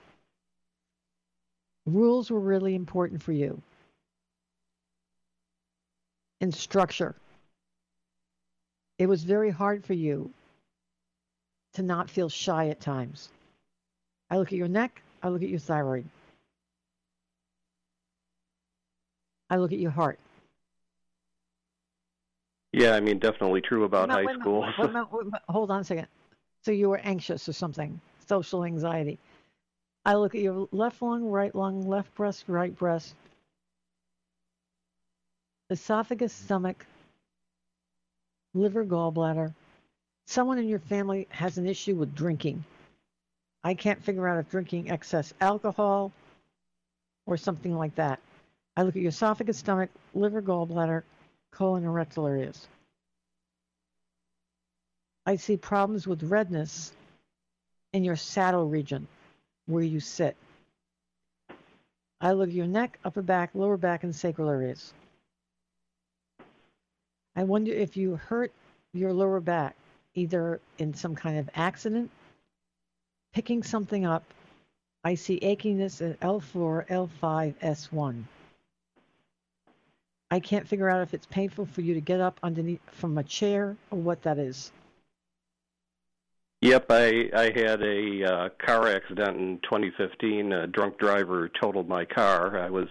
rules 1.85 2.31
were 2.31 2.39
really 2.39 2.73
important 2.73 3.21
for 3.21 3.31
you. 3.31 3.61
And 6.41 6.51
structure. 6.51 7.13
It 8.97 9.05
was 9.05 9.23
very 9.23 9.51
hard 9.51 9.85
for 9.85 9.93
you 9.93 10.31
to 11.73 11.83
not 11.83 12.09
feel 12.09 12.27
shy 12.27 12.69
at 12.69 12.81
times. 12.81 13.29
I 14.31 14.37
look 14.37 14.47
at 14.47 14.57
your 14.57 14.67
neck, 14.67 14.99
I 15.21 15.29
look 15.29 15.43
at 15.43 15.49
your 15.49 15.59
thyroid. 15.59 16.05
I 19.51 19.57
look 19.57 19.71
at 19.71 19.77
your 19.77 19.91
heart. 19.91 20.17
Yeah, 22.73 22.95
I 22.95 22.99
mean, 22.99 23.19
definitely 23.19 23.61
true 23.61 23.83
about 23.83 24.09
high 24.09 24.25
school. 24.33 24.61
Wait, 24.61 24.77
wait, 24.79 24.95
wait, 25.11 25.41
hold 25.47 25.69
on 25.69 25.81
a 25.81 25.83
second. 25.83 26.07
So 26.63 26.71
you 26.71 26.89
were 26.89 26.97
anxious 26.97 27.47
or 27.47 27.53
something, 27.53 28.01
social 28.27 28.65
anxiety. 28.65 29.19
I 30.05 30.15
look 30.15 30.33
at 30.33 30.41
your 30.41 30.67
left 30.71 31.01
lung, 31.01 31.23
right 31.29 31.53
lung, 31.53 31.87
left 31.87 32.13
breast, 32.15 32.45
right 32.47 32.75
breast, 32.75 33.13
esophagus, 35.69 36.33
stomach, 36.33 36.85
liver, 38.55 38.83
gallbladder. 38.83 39.53
Someone 40.25 40.57
in 40.57 40.67
your 40.67 40.79
family 40.79 41.27
has 41.29 41.57
an 41.57 41.67
issue 41.67 41.95
with 41.95 42.15
drinking. 42.15 42.63
I 43.63 43.75
can't 43.75 44.03
figure 44.03 44.27
out 44.27 44.39
if 44.39 44.49
drinking 44.49 44.89
excess 44.89 45.33
alcohol 45.39 46.11
or 47.27 47.37
something 47.37 47.77
like 47.77 47.95
that. 47.95 48.19
I 48.75 48.81
look 48.81 48.95
at 48.95 49.01
your 49.01 49.09
esophagus, 49.09 49.57
stomach, 49.59 49.91
liver, 50.15 50.41
gallbladder, 50.41 51.03
colon 51.53 51.83
and 51.83 51.93
rectal 51.93 52.27
areas. 52.27 52.67
I 55.25 55.37
see 55.37 55.55
problems 55.55 56.05
with 56.05 56.23
redness 56.23 56.91
in 57.93 58.03
your 58.03 58.15
saddle 58.15 58.67
region 58.67 59.07
where 59.67 59.83
you 59.83 59.99
sit. 59.99 60.35
I 62.19 62.31
look 62.31 62.49
at 62.49 62.55
your 62.55 62.67
neck, 62.67 62.99
upper 63.05 63.21
back, 63.21 63.51
lower 63.53 63.77
back, 63.77 64.03
and 64.03 64.15
sacral 64.15 64.49
areas. 64.49 64.93
I 67.35 67.43
wonder 67.43 67.71
if 67.71 67.97
you 67.97 68.15
hurt 68.15 68.51
your 68.93 69.13
lower 69.13 69.39
back, 69.39 69.75
either 70.13 70.59
in 70.77 70.93
some 70.93 71.15
kind 71.15 71.39
of 71.39 71.49
accident, 71.55 72.11
picking 73.33 73.63
something 73.63 74.05
up. 74.05 74.23
I 75.03 75.15
see 75.15 75.39
achiness 75.39 76.01
at 76.07 76.19
L4, 76.19 76.87
L5, 76.87 77.55
S1. 77.55 78.23
I 80.33 80.39
can't 80.39 80.67
figure 80.67 80.89
out 80.89 81.03
if 81.03 81.13
it's 81.13 81.27
painful 81.27 81.67
for 81.67 81.81
you 81.81 81.93
to 81.93 82.01
get 82.01 82.19
up 82.19 82.39
underneath 82.41 82.79
from 82.89 83.19
a 83.19 83.23
chair 83.23 83.77
or 83.91 83.99
what 83.99 84.23
that 84.23 84.39
is. 84.39 84.71
Yep, 86.61 86.87
I 86.89 87.29
I 87.35 87.51
had 87.53 87.83
a 87.83 88.23
uh, 88.23 88.49
car 88.57 88.87
accident 88.87 89.37
in 89.37 89.59
2015. 89.61 90.51
A 90.51 90.65
drunk 90.65 90.97
driver 90.97 91.51
totaled 91.61 91.87
my 91.87 92.03
car. 92.03 92.57
I 92.57 92.71
was 92.71 92.87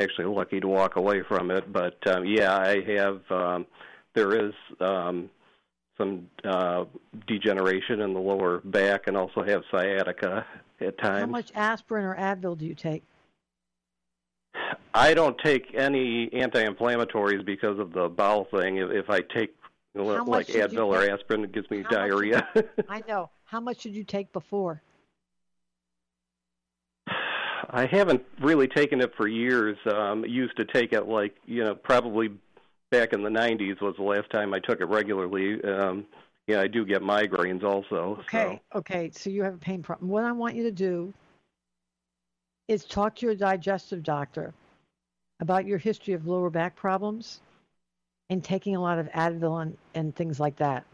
actually 0.00 0.24
lucky 0.24 0.58
to 0.58 0.66
walk 0.66 0.96
away 0.96 1.22
from 1.22 1.52
it, 1.52 1.72
but 1.72 2.04
um, 2.08 2.24
yeah, 2.24 2.56
I 2.56 2.80
have. 2.80 3.20
Um, 3.30 3.66
there 4.14 4.48
is 4.48 4.52
um, 4.80 5.30
some 5.96 6.26
uh, 6.42 6.86
degeneration 7.28 8.00
in 8.00 8.14
the 8.14 8.20
lower 8.20 8.62
back, 8.64 9.06
and 9.06 9.16
also 9.16 9.44
have 9.44 9.62
sciatica 9.70 10.44
at 10.80 10.98
times. 10.98 11.20
How 11.20 11.26
much 11.26 11.52
aspirin 11.54 12.04
or 12.04 12.16
Advil 12.16 12.58
do 12.58 12.66
you 12.66 12.74
take? 12.74 13.04
I 14.94 15.14
don't 15.14 15.38
take 15.38 15.74
any 15.74 16.30
anti-inflammatories 16.32 17.44
because 17.44 17.78
of 17.78 17.92
the 17.92 18.08
bowel 18.08 18.46
thing. 18.46 18.78
If, 18.78 18.90
if 18.90 19.10
I 19.10 19.20
take 19.20 19.54
like 19.94 20.46
Advil 20.48 20.86
or 20.86 21.08
aspirin, 21.10 21.44
it 21.44 21.52
gives 21.52 21.70
me 21.70 21.82
How 21.82 21.90
diarrhea. 21.90 22.46
I 22.88 23.02
know. 23.08 23.30
How 23.44 23.60
much 23.60 23.82
did 23.82 23.94
you 23.94 24.04
take 24.04 24.32
before? 24.32 24.82
I 27.72 27.86
haven't 27.86 28.22
really 28.40 28.66
taken 28.66 29.00
it 29.00 29.12
for 29.16 29.28
years. 29.28 29.76
Um, 29.92 30.24
used 30.24 30.56
to 30.56 30.64
take 30.64 30.92
it 30.92 31.06
like 31.06 31.36
you 31.46 31.64
know 31.64 31.74
probably 31.74 32.30
back 32.90 33.12
in 33.12 33.22
the 33.22 33.30
90s 33.30 33.80
was 33.80 33.94
the 33.96 34.02
last 34.02 34.28
time 34.30 34.52
I 34.52 34.58
took 34.58 34.80
it 34.80 34.86
regularly. 34.86 35.62
Um, 35.62 36.04
yeah, 36.48 36.60
I 36.60 36.66
do 36.66 36.84
get 36.84 37.02
migraines 37.02 37.62
also. 37.62 38.18
Okay, 38.20 38.60
so. 38.72 38.78
okay. 38.78 39.10
So 39.12 39.30
you 39.30 39.44
have 39.44 39.54
a 39.54 39.58
pain 39.58 39.82
problem. 39.82 40.10
What 40.10 40.24
I 40.24 40.32
want 40.32 40.56
you 40.56 40.64
to 40.64 40.72
do 40.72 41.14
is 42.70 42.84
talk 42.84 43.16
to 43.16 43.26
your 43.26 43.34
digestive 43.34 44.04
doctor 44.04 44.54
about 45.40 45.66
your 45.66 45.76
history 45.76 46.14
of 46.14 46.28
lower 46.28 46.50
back 46.50 46.76
problems 46.76 47.40
and 48.28 48.44
taking 48.44 48.76
a 48.76 48.80
lot 48.80 48.96
of 48.96 49.08
Advil 49.08 49.60
and, 49.60 49.76
and 49.96 50.14
things 50.14 50.38
like 50.38 50.54
that. 50.54 50.84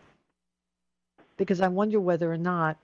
Because 1.37 1.61
I 1.61 1.69
wonder 1.69 2.01
whether 2.01 2.33
or 2.33 2.39
not 2.39 2.79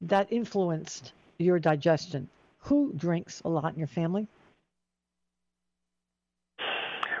that 0.00 0.32
influenced 0.32 1.12
your 1.38 1.60
digestion. 1.60 2.28
Who 2.62 2.92
drinks 2.96 3.40
a 3.44 3.48
lot 3.48 3.72
in 3.72 3.78
your 3.78 3.86
family? 3.86 4.26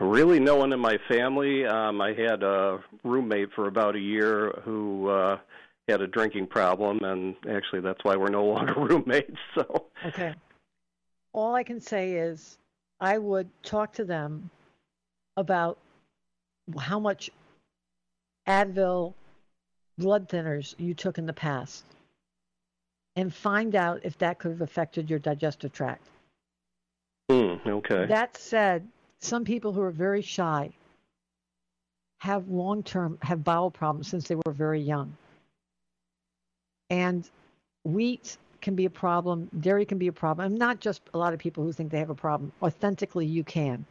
Really, 0.00 0.40
no 0.40 0.56
one 0.56 0.72
in 0.72 0.80
my 0.80 0.98
family. 1.06 1.64
Um, 1.64 2.00
I 2.00 2.12
had 2.12 2.42
a 2.42 2.80
roommate 3.04 3.52
for 3.52 3.68
about 3.68 3.94
a 3.94 4.00
year 4.00 4.50
who 4.64 5.10
uh, 5.10 5.38
had 5.88 6.00
a 6.00 6.06
drinking 6.06 6.46
problem, 6.46 7.00
and 7.02 7.34
actually, 7.48 7.80
that's 7.80 8.02
why 8.04 8.16
we're 8.16 8.30
no 8.30 8.44
longer 8.54 8.74
roommates. 8.74 9.38
So 9.54 9.86
okay, 10.06 10.34
all 11.32 11.54
I 11.54 11.62
can 11.62 11.80
say 11.80 12.12
is 12.12 12.58
I 13.00 13.18
would 13.18 13.48
talk 13.62 13.92
to 13.94 14.04
them 14.04 14.50
about 15.36 15.78
how 16.78 16.98
much 16.98 17.30
Advil 18.46 19.14
blood 19.98 20.28
thinners 20.28 20.74
you 20.78 20.94
took 20.94 21.18
in 21.18 21.26
the 21.26 21.32
past 21.32 21.84
and 23.16 23.32
find 23.32 23.74
out 23.74 24.00
if 24.04 24.16
that 24.18 24.38
could 24.38 24.50
have 24.50 24.60
affected 24.62 25.10
your 25.10 25.18
digestive 25.18 25.72
tract. 25.72 26.08
Mm, 27.30 27.66
okay. 27.66 28.06
That 28.06 28.36
said, 28.36 28.86
some 29.20 29.44
people 29.44 29.72
who 29.72 29.82
are 29.82 29.90
very 29.90 30.22
shy 30.22 30.70
have 32.20 32.48
long 32.48 32.82
term 32.82 33.18
have 33.22 33.44
bowel 33.44 33.70
problems 33.70 34.08
since 34.08 34.28
they 34.28 34.34
were 34.34 34.52
very 34.52 34.80
young. 34.80 35.16
And 36.92 37.28
wheat 37.84 38.36
can 38.60 38.74
be 38.74 38.84
a 38.84 38.90
problem, 38.90 39.48
dairy 39.60 39.86
can 39.86 39.96
be 39.96 40.08
a 40.08 40.12
problem, 40.12 40.46
and 40.46 40.58
not 40.58 40.78
just 40.78 41.00
a 41.14 41.18
lot 41.18 41.32
of 41.32 41.38
people 41.38 41.64
who 41.64 41.72
think 41.72 41.90
they 41.90 41.98
have 41.98 42.10
a 42.10 42.14
problem. 42.14 42.52
Authentically, 42.62 43.24
you 43.24 43.42
can. 43.42 43.86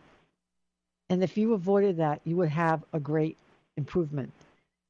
And 1.10 1.24
if 1.24 1.36
you 1.36 1.54
avoided 1.54 1.97
that, 1.97 2.22
you 2.26 2.36
would 2.36 2.49
have 2.49 2.84
a 2.93 2.99
great 2.99 3.38
improvement. 3.76 4.32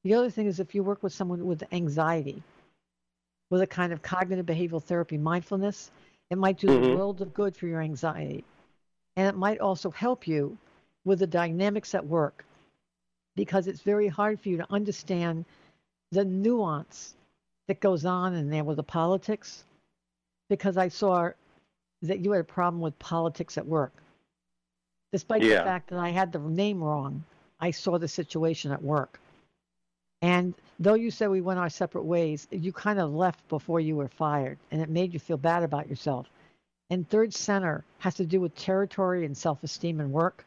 The 0.04 0.14
other 0.14 0.30
thing 0.30 0.48
is 0.48 0.60
if 0.60 0.76
you 0.76 0.84
work 0.84 1.02
with 1.02 1.14
someone 1.14 1.46
with 1.46 1.64
anxiety, 1.72 2.44
with 3.50 3.62
a 3.62 3.68
kind 3.68 3.94
of 3.94 4.02
cognitive 4.02 4.46
behavioral 4.46 4.84
therapy, 4.84 5.18
mindfulness, 5.18 5.90
it 6.30 6.38
might 6.38 6.58
do 6.58 6.68
mm-hmm. 6.68 6.84
the 6.84 6.96
world 6.98 7.22
of 7.22 7.34
good 7.34 7.56
for 7.56 7.66
your 7.66 7.82
anxiety. 7.82 8.44
And 9.16 9.26
it 9.26 9.38
might 9.38 9.60
also 9.60 9.90
help 9.90 10.28
you 10.28 10.58
with 11.06 11.20
the 11.20 11.28
dynamics 11.28 11.96
at 11.96 12.06
work 12.06 12.44
because 13.38 13.68
it's 13.68 13.82
very 13.82 14.10
hard 14.10 14.38
for 14.38 14.50
you 14.50 14.58
to 14.58 14.68
understand 14.70 15.46
the 16.12 16.26
nuance 16.26 17.16
that 17.72 17.80
goes 17.80 18.04
on 18.04 18.36
in 18.36 18.50
there 18.50 18.66
with 18.66 18.76
the 18.76 18.84
politics 18.84 19.64
because 20.50 20.76
I 20.76 20.90
saw 20.90 21.30
that 22.02 22.20
you 22.20 22.32
had 22.32 22.42
a 22.42 22.44
problem 22.44 22.82
with 22.82 23.00
politics 23.00 23.58
at 23.58 23.66
work. 23.66 23.94
Despite 25.14 25.42
Yeah. 25.42 25.60
the 25.60 25.64
fact 25.64 25.90
that 25.90 26.00
I 26.00 26.10
had 26.10 26.34
the 26.34 26.40
name 26.40 26.84
wrong, 26.84 27.24
I 27.62 27.72
saw 27.72 27.98
the 27.98 28.10
situation 28.10 28.74
at 28.74 28.84
work. 28.84 29.22
And 30.22 30.54
though 30.80 30.96
you 30.96 31.12
said 31.12 31.30
we 31.30 31.40
went 31.40 31.60
our 31.60 31.70
separate 31.70 32.04
ways, 32.04 32.46
you 32.52 32.74
kind 32.74 33.00
of 33.00 33.14
left 33.14 33.48
before 33.48 33.80
you 33.80 33.96
were 33.96 34.10
fired, 34.10 34.58
and 34.72 34.82
it 34.82 34.90
made 34.90 35.14
you 35.14 35.20
feel 35.22 35.38
bad 35.38 35.64
about 35.64 35.88
yourself. 35.88 36.30
And 36.90 37.08
third 37.08 37.34
center 37.34 37.86
has 38.00 38.16
to 38.16 38.26
do 38.26 38.42
with 38.42 38.54
territory 38.54 39.26
and 39.26 39.38
self 39.38 39.64
esteem 39.64 40.02
and 40.02 40.12
work. 40.12 40.44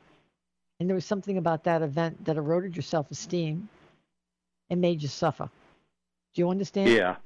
And 0.78 0.90
there 0.90 0.94
was 0.94 1.06
something 1.06 1.38
about 1.38 1.64
that 1.64 1.80
event 1.80 2.22
that 2.26 2.36
eroded 2.36 2.76
your 2.76 2.82
self 2.82 3.10
esteem 3.10 3.70
and 4.68 4.78
made 4.78 5.00
you 5.00 5.08
suffer. 5.08 5.48
Do 6.34 6.42
you 6.42 6.50
understand? 6.50 6.90
Yeah. 6.90 7.16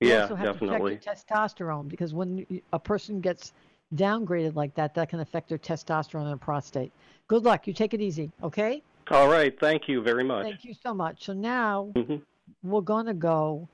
You 0.00 0.10
Yeah, 0.10 0.22
also 0.22 0.34
have 0.34 0.52
definitely. 0.52 0.96
to 0.98 1.04
check 1.04 1.16
your 1.26 1.38
testosterone 1.38 1.88
because 1.88 2.12
when 2.12 2.46
a 2.72 2.78
person 2.78 3.20
gets 3.20 3.52
downgraded 3.94 4.54
like 4.54 4.74
that, 4.74 4.94
that 4.94 5.08
can 5.08 5.20
affect 5.20 5.48
their 5.48 5.58
testosterone 5.58 6.30
and 6.30 6.40
prostate. 6.40 6.92
Good 7.28 7.44
luck. 7.44 7.66
You 7.66 7.72
take 7.72 7.94
it 7.94 8.00
easy, 8.02 8.30
okay? 8.42 8.82
All 9.10 9.28
right. 9.28 9.58
Thank 9.58 9.88
you 9.88 10.02
very 10.02 10.24
much. 10.24 10.44
Thank 10.44 10.64
you 10.64 10.74
so 10.74 10.92
much. 10.92 11.24
So 11.24 11.32
now 11.32 11.92
hmm 11.96 12.16
we're 12.62 12.80
going 12.80 13.06
to 13.06 13.14
go 13.14 13.68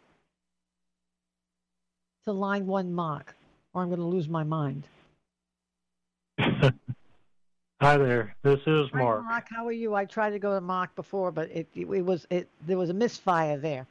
to 2.25 2.33
line 2.33 2.67
one 2.67 2.93
mark, 2.93 3.35
or 3.75 3.83
I'm 3.83 3.89
going 3.89 4.01
to 4.01 4.07
lose 4.07 4.29
my 4.29 4.45
mind. 4.45 4.87
Hi 6.39 6.71
there. 7.81 8.37
This 8.43 8.61
is 8.67 8.87
Hi, 8.93 9.01
Mark. 9.01 9.25
Mark, 9.25 9.47
how 9.51 9.67
are 9.67 9.73
you? 9.73 9.95
I 9.95 10.05
tried 10.05 10.31
to 10.31 10.39
go 10.39 10.55
to 10.55 10.61
Mark 10.61 10.95
before, 10.95 11.33
but 11.33 11.51
it, 11.51 11.67
it, 11.75 11.87
was 11.87 12.27
it 12.31 12.49
there 12.67 12.79
was 12.79 12.91
a 12.91 12.95
misfire 12.95 13.59
there. 13.59 13.87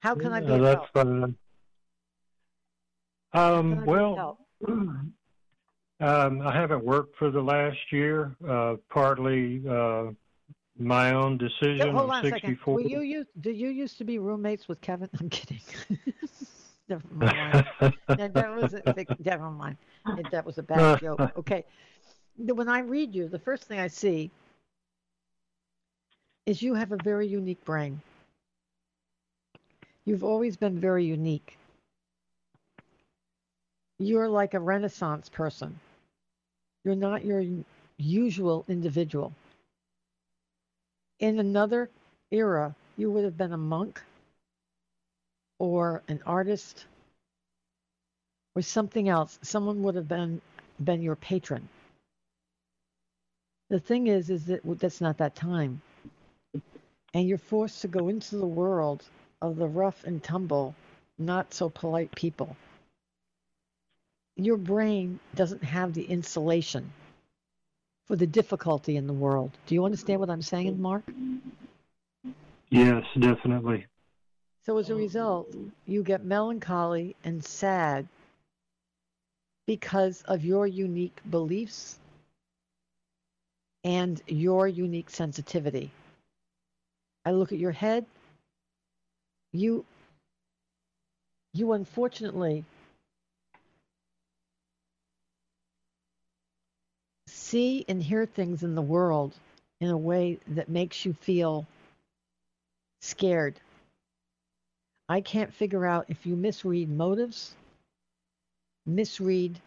How 0.00 0.14
can 0.14 0.32
I 0.32 0.40
be 0.40 0.52
Uh, 0.52 0.58
that's 0.58 0.86
help? 0.94 1.36
Um, 3.32 3.84
well, 3.86 4.46
um, 6.00 6.40
I 6.42 6.52
haven't 6.52 6.84
worked 6.84 7.16
for 7.16 7.30
the 7.30 7.40
last 7.40 7.78
year. 7.90 8.36
Uh, 8.46 8.76
partly 8.90 9.62
uh, 9.68 10.06
my 10.78 11.12
own 11.12 11.38
decision. 11.38 11.94
hold 11.94 12.10
on 12.10 12.24
a 12.24 12.30
second. 12.30 12.56
64. 12.56 12.74
Were 12.74 12.80
you 12.80 13.00
used? 13.00 13.28
Did 13.40 13.56
you 13.56 13.68
used 13.68 13.98
to 13.98 14.04
be 14.04 14.18
roommates 14.18 14.68
with 14.68 14.80
Kevin? 14.80 15.10
I'm 15.20 15.28
kidding. 15.28 15.60
Never 16.88 17.02
mind. 17.12 17.66
that, 18.06 18.32
that 18.32 18.54
was 18.56 18.74
a, 18.74 18.82
never 19.22 19.50
mind. 19.50 19.76
That 20.30 20.46
was 20.46 20.56
a 20.56 20.62
bad 20.62 21.00
joke. 21.00 21.20
Okay. 21.36 21.64
When 22.38 22.68
I 22.68 22.78
read 22.80 23.14
you, 23.14 23.28
the 23.28 23.38
first 23.38 23.64
thing 23.64 23.78
I 23.78 23.88
see 23.88 24.30
is 26.46 26.62
you 26.62 26.72
have 26.72 26.92
a 26.92 26.96
very 26.96 27.26
unique 27.26 27.62
brain. 27.66 28.00
You've 30.08 30.24
always 30.24 30.56
been 30.56 30.80
very 30.80 31.04
unique. 31.04 31.58
You're 33.98 34.26
like 34.26 34.54
a 34.54 34.58
Renaissance 34.58 35.28
person. 35.28 35.78
You're 36.82 36.94
not 36.94 37.26
your 37.26 37.44
usual 37.98 38.64
individual. 38.68 39.34
In 41.20 41.38
another 41.38 41.90
era, 42.30 42.74
you 42.96 43.10
would 43.10 43.24
have 43.24 43.36
been 43.36 43.52
a 43.52 43.58
monk 43.58 44.00
or 45.58 46.02
an 46.08 46.22
artist 46.24 46.86
or 48.54 48.62
something 48.62 49.10
else. 49.10 49.38
Someone 49.42 49.82
would 49.82 49.94
have 49.94 50.08
been 50.08 50.40
been 50.82 51.02
your 51.02 51.16
patron. 51.16 51.68
The 53.68 53.78
thing 53.78 54.06
is, 54.06 54.30
is 54.30 54.46
that 54.46 54.62
that's 54.80 55.02
not 55.02 55.18
that 55.18 55.34
time, 55.34 55.82
and 57.12 57.28
you're 57.28 57.36
forced 57.36 57.82
to 57.82 57.88
go 57.88 58.08
into 58.08 58.38
the 58.38 58.46
world 58.46 59.04
of 59.40 59.56
the 59.56 59.66
rough 59.66 60.04
and 60.04 60.22
tumble, 60.22 60.74
not 61.18 61.54
so 61.54 61.68
polite 61.68 62.14
people. 62.14 62.56
Your 64.36 64.56
brain 64.56 65.18
doesn't 65.34 65.64
have 65.64 65.94
the 65.94 66.04
insulation 66.04 66.92
for 68.06 68.16
the 68.16 68.26
difficulty 68.26 68.96
in 68.96 69.06
the 69.06 69.12
world. 69.12 69.50
Do 69.66 69.74
you 69.74 69.84
understand 69.84 70.20
what 70.20 70.30
I'm 70.30 70.42
saying, 70.42 70.80
Mark? 70.80 71.02
yes, 72.70 73.04
definitely. 73.18 73.86
So 74.64 74.78
as 74.78 74.90
a 74.90 74.94
result, 74.94 75.48
you 75.86 76.02
get 76.02 76.24
melancholy 76.24 77.16
and 77.24 77.44
sad 77.44 78.06
because 79.66 80.22
of 80.22 80.44
your 80.44 80.66
unique 80.66 81.18
beliefs 81.30 81.98
and 83.84 84.20
your 84.26 84.68
unique 84.68 85.10
sensitivity. 85.10 85.90
I 87.24 87.32
look 87.32 87.52
at 87.52 87.58
your 87.58 87.72
head. 87.72 88.06
You 89.52 89.84
you 91.54 91.72
unfortunately 91.72 92.64
see 97.26 97.84
and 97.88 98.02
hear 98.02 98.26
things 98.26 98.62
in 98.62 98.74
the 98.74 98.82
world 98.82 99.34
in 99.80 99.90
a 99.90 99.96
way 99.96 100.38
that 100.48 100.68
makes 100.68 101.04
you 101.04 101.12
feel 101.12 101.66
scared. 103.00 103.58
I 105.08 105.20
can't 105.20 105.52
figure 105.52 105.86
out 105.86 106.06
if 106.08 106.26
you 106.26 106.36
misread 106.36 106.90
motives, 106.90 107.54
misread 108.86 109.58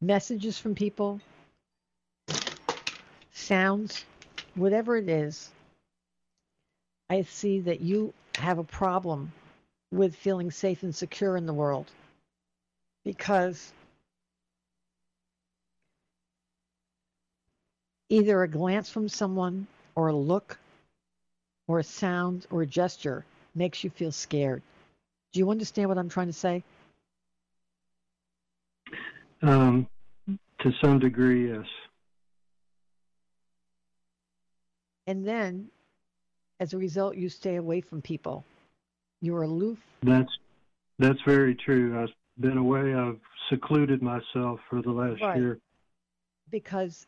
messages 0.00 0.58
from 0.58 0.74
people, 0.74 1.20
sounds, 3.32 4.04
whatever 4.54 4.96
it 4.96 5.08
is. 5.08 5.50
I 7.10 7.22
see 7.22 7.58
that 7.62 7.80
you 7.80 8.14
have 8.36 8.58
a 8.58 8.64
problem 8.64 9.32
with 9.90 10.14
feeling 10.14 10.52
safe 10.52 10.84
and 10.84 10.94
secure 10.94 11.36
in 11.36 11.44
the 11.44 11.52
world 11.52 11.90
because 13.04 13.72
either 18.08 18.44
a 18.44 18.48
glance 18.48 18.88
from 18.88 19.08
someone 19.08 19.66
or 19.96 20.08
a 20.08 20.14
look 20.14 20.56
or 21.66 21.80
a 21.80 21.84
sound 21.84 22.46
or 22.52 22.62
a 22.62 22.66
gesture 22.66 23.24
makes 23.56 23.82
you 23.82 23.90
feel 23.90 24.12
scared. 24.12 24.62
Do 25.32 25.40
you 25.40 25.50
understand 25.50 25.88
what 25.88 25.98
I'm 25.98 26.08
trying 26.08 26.28
to 26.28 26.32
say? 26.32 26.62
Um, 29.42 29.88
to 30.60 30.72
some 30.80 31.00
degree, 31.00 31.50
yes. 31.50 31.66
And 35.08 35.26
then, 35.26 35.70
as 36.60 36.74
a 36.74 36.78
result, 36.78 37.16
you 37.16 37.28
stay 37.28 37.56
away 37.56 37.80
from 37.80 38.02
people. 38.02 38.44
You're 39.22 39.42
aloof. 39.42 39.78
That's 40.02 40.30
that's 40.98 41.18
very 41.26 41.54
true. 41.54 41.98
I've 42.00 42.14
been 42.38 42.58
away. 42.58 42.94
I've 42.94 43.18
secluded 43.48 44.02
myself 44.02 44.60
for 44.68 44.82
the 44.82 44.90
last 44.90 45.20
Right. 45.22 45.36
year. 45.38 45.58
because 46.50 47.06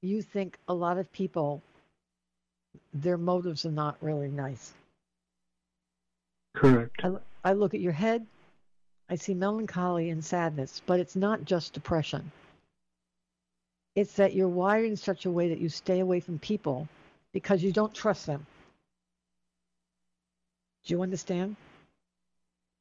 you 0.00 0.22
think 0.22 0.56
a 0.68 0.74
lot 0.74 0.96
of 0.96 1.10
people, 1.12 1.60
their 2.94 3.18
motives 3.18 3.66
are 3.66 3.72
not 3.72 3.96
really 4.00 4.28
nice. 4.28 4.72
Correct. 6.54 6.94
I, 7.02 7.16
I 7.44 7.52
look 7.54 7.74
at 7.74 7.80
your 7.80 7.92
head, 7.92 8.24
I 9.10 9.16
see 9.16 9.34
melancholy 9.34 10.10
and 10.10 10.24
sadness, 10.24 10.80
but 10.86 11.00
it's 11.00 11.16
not 11.16 11.44
just 11.44 11.72
depression. 11.72 12.30
It's 13.96 14.14
that 14.14 14.34
you're 14.34 14.48
wired 14.48 14.84
in 14.84 14.96
such 14.96 15.26
a 15.26 15.30
way 15.32 15.48
that 15.48 15.58
you 15.58 15.68
stay 15.68 15.98
away 15.98 16.20
from 16.20 16.38
people 16.38 16.88
because 17.38 17.62
you 17.62 17.70
don't 17.70 17.94
trust 17.94 18.26
them. 18.26 18.44
Do 20.84 20.92
you 20.92 21.02
understand? 21.02 21.54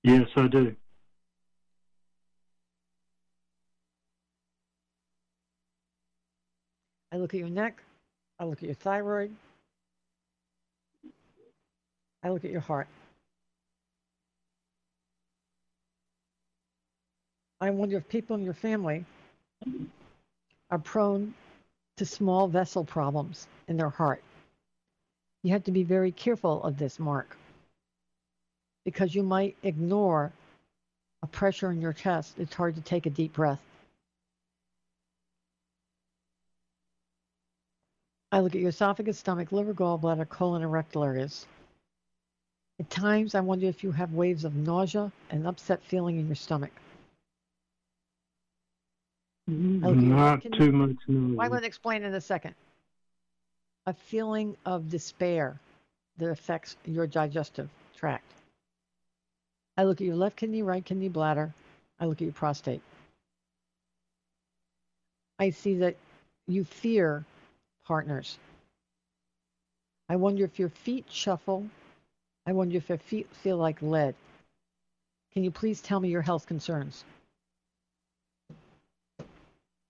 Yes, 0.03 0.28
I 0.36 0.47
do. 0.47 0.76
I 7.12 7.18
look 7.18 7.36
at 7.36 7.39
your 7.39 7.49
neck, 7.49 7.84
I 8.39 8.45
look 8.45 8.58
at 8.58 8.64
your 8.64 8.74
thyroid, 8.74 9.32
I 12.24 12.30
look 12.30 12.43
at 12.43 12.49
your 12.49 12.62
heart. 12.62 12.88
I 17.62 17.70
wonder 17.70 17.97
if 17.97 18.10
people 18.10 18.36
in 18.36 18.43
your 18.43 18.55
family 18.55 19.05
are 20.72 20.80
prone 20.80 21.36
to 21.97 22.05
small 22.05 22.47
vessel 22.47 22.84
problems 22.84 23.47
in 23.68 23.78
their 23.78 23.89
heart. 23.89 24.24
You 25.48 25.54
have 25.54 25.64
to 25.64 25.72
be 25.72 25.84
very 25.84 26.12
careful 26.12 26.62
of 26.64 26.78
this, 26.78 27.00
Mark, 27.00 27.38
because 28.84 29.16
you 29.16 29.24
might 29.24 29.56
ignore 29.64 30.34
a 31.24 31.28
pressure 31.28 31.72
in 31.72 31.80
your 31.80 31.93
chest. 31.93 32.34
It's 32.38 32.54
hard 32.54 32.76
to 32.76 32.82
take 32.82 33.06
a 33.06 33.10
deep 33.10 33.32
breath. 33.32 33.62
I 38.34 38.41
look 38.41 38.56
at 38.56 38.60
your 38.60 38.72
esophagus, 38.72 39.20
stomach, 39.20 39.54
liver, 39.54 39.74
gallbladder, 39.74 40.28
colon, 40.28 40.64
and 40.64 40.72
rectal 40.74 41.06
areas. 41.06 41.48
At 42.82 42.89
times, 42.89 43.34
I 43.34 43.39
wonder 43.39 43.68
if 43.68 43.86
you 43.86 43.91
have 43.93 44.12
waves 44.12 44.43
of 44.43 44.54
nausea 44.54 45.14
and 45.30 45.48
upset 45.48 45.82
feeling 45.82 46.20
in 46.20 46.28
your 46.28 46.36
stomach. 46.36 46.74
Not 49.48 50.41
can 50.41 50.52
you- 50.52 50.60
too 50.60 50.72
much 50.74 50.98
noise. 51.08 51.38
I'm 51.39 51.48
going 51.48 51.62
to 51.62 51.68
explain 51.68 52.04
in 52.04 52.14
a 52.14 52.20
second. 52.20 52.54
A 53.88 53.94
feeling 53.94 54.56
of 54.66 54.90
despair 54.90 55.60
that 56.18 56.30
affects 56.30 56.76
your 56.86 57.08
digestive 57.08 57.70
tract. 57.96 58.32
I 59.78 59.86
look 59.86 60.02
at 60.02 60.06
your 60.06 60.16
left 60.16 60.36
kidney, 60.36 60.62
right 60.62 60.84
kidney, 60.84 61.08
bladder. 61.08 61.54
I 62.00 62.06
look 62.06 62.18
at 62.18 62.26
your 62.26 62.34
prostate. 62.34 62.82
I 65.40 65.52
see 65.52 65.76
that 65.76 65.96
you 66.48 66.66
fear 66.66 67.24
partners. 67.86 68.38
I 70.10 70.18
wonder 70.18 70.44
if 70.44 70.60
your 70.60 70.70
feet 70.70 71.06
shuffle. 71.10 71.66
I 72.46 72.52
wonder 72.52 72.78
if 72.78 72.90
your 72.90 72.98
feet 72.98 73.28
feel 73.32 73.58
like 73.58 73.82
lead. 73.82 74.16
Can 75.34 75.44
you 75.44 75.52
please 75.52 75.82
tell 75.82 76.00
me 76.00 76.10
your 76.10 76.22
health 76.22 76.46
concerns? 76.46 77.06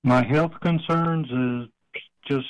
My 0.03 0.23
health 0.23 0.53
concerns 0.61 1.27
is 1.31 1.71
just 2.27 2.47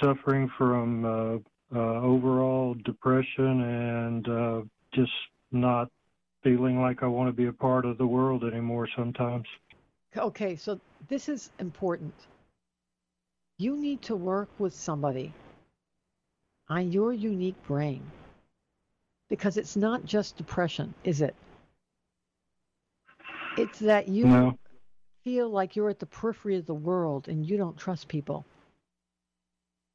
suffering 0.00 0.50
from 0.56 1.04
uh, 1.04 1.36
uh, 1.74 2.00
overall 2.00 2.74
depression 2.84 3.62
and 3.62 4.28
uh, 4.28 4.62
just 4.94 5.12
not 5.50 5.88
feeling 6.42 6.80
like 6.80 7.02
I 7.02 7.06
want 7.06 7.28
to 7.28 7.32
be 7.32 7.46
a 7.46 7.52
part 7.52 7.84
of 7.84 7.98
the 7.98 8.06
world 8.06 8.44
anymore 8.44 8.88
sometimes. 8.96 9.46
Okay, 10.16 10.56
so 10.56 10.78
this 11.08 11.28
is 11.28 11.50
important. 11.58 12.14
You 13.58 13.76
need 13.76 14.02
to 14.02 14.16
work 14.16 14.48
with 14.58 14.74
somebody 14.74 15.32
on 16.68 16.92
your 16.92 17.12
unique 17.12 17.60
brain 17.66 18.02
because 19.28 19.56
it's 19.56 19.76
not 19.76 20.04
just 20.04 20.36
depression, 20.36 20.92
is 21.04 21.22
it? 21.22 21.34
It's 23.56 23.78
that 23.80 24.08
you 24.08 24.26
No. 24.26 24.58
feel 25.24 25.48
like 25.48 25.76
you're 25.76 25.88
at 25.90 25.98
the 25.98 26.06
periphery 26.06 26.56
of 26.56 26.66
the 26.66 26.74
world 26.74 27.28
and 27.28 27.46
you 27.48 27.56
don't 27.56 27.76
trust 27.76 28.08
people. 28.08 28.44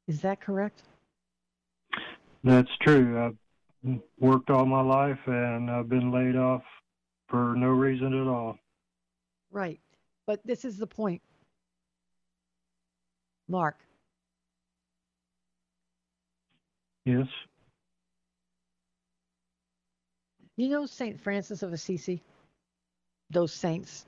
Is 0.08 0.22
that 0.22 0.40
correct? 0.40 0.84
That's 2.44 2.70
true. 2.82 3.36
I've 3.84 4.00
worked 4.20 4.50
all 4.50 4.66
my 4.66 4.82
life 4.82 5.20
and 5.26 5.70
I've 5.70 5.90
been 5.90 6.12
laid 6.12 6.36
off 6.36 6.64
for 7.28 7.56
no 7.56 7.68
reason 7.68 8.20
at 8.20 8.28
all. 8.28 8.58
Right. 9.52 9.80
But 10.26 10.46
this 10.46 10.66
is 10.66 10.78
the 10.78 10.88
point. 10.88 11.22
Mark, 13.50 13.78
Yes. 17.06 17.28
you 20.58 20.68
know 20.68 20.86
St. 20.86 21.18
Francis 21.22 21.64
of 21.64 21.72
Assisi? 21.72 22.22
Those 23.30 23.54
saints? 23.54 24.06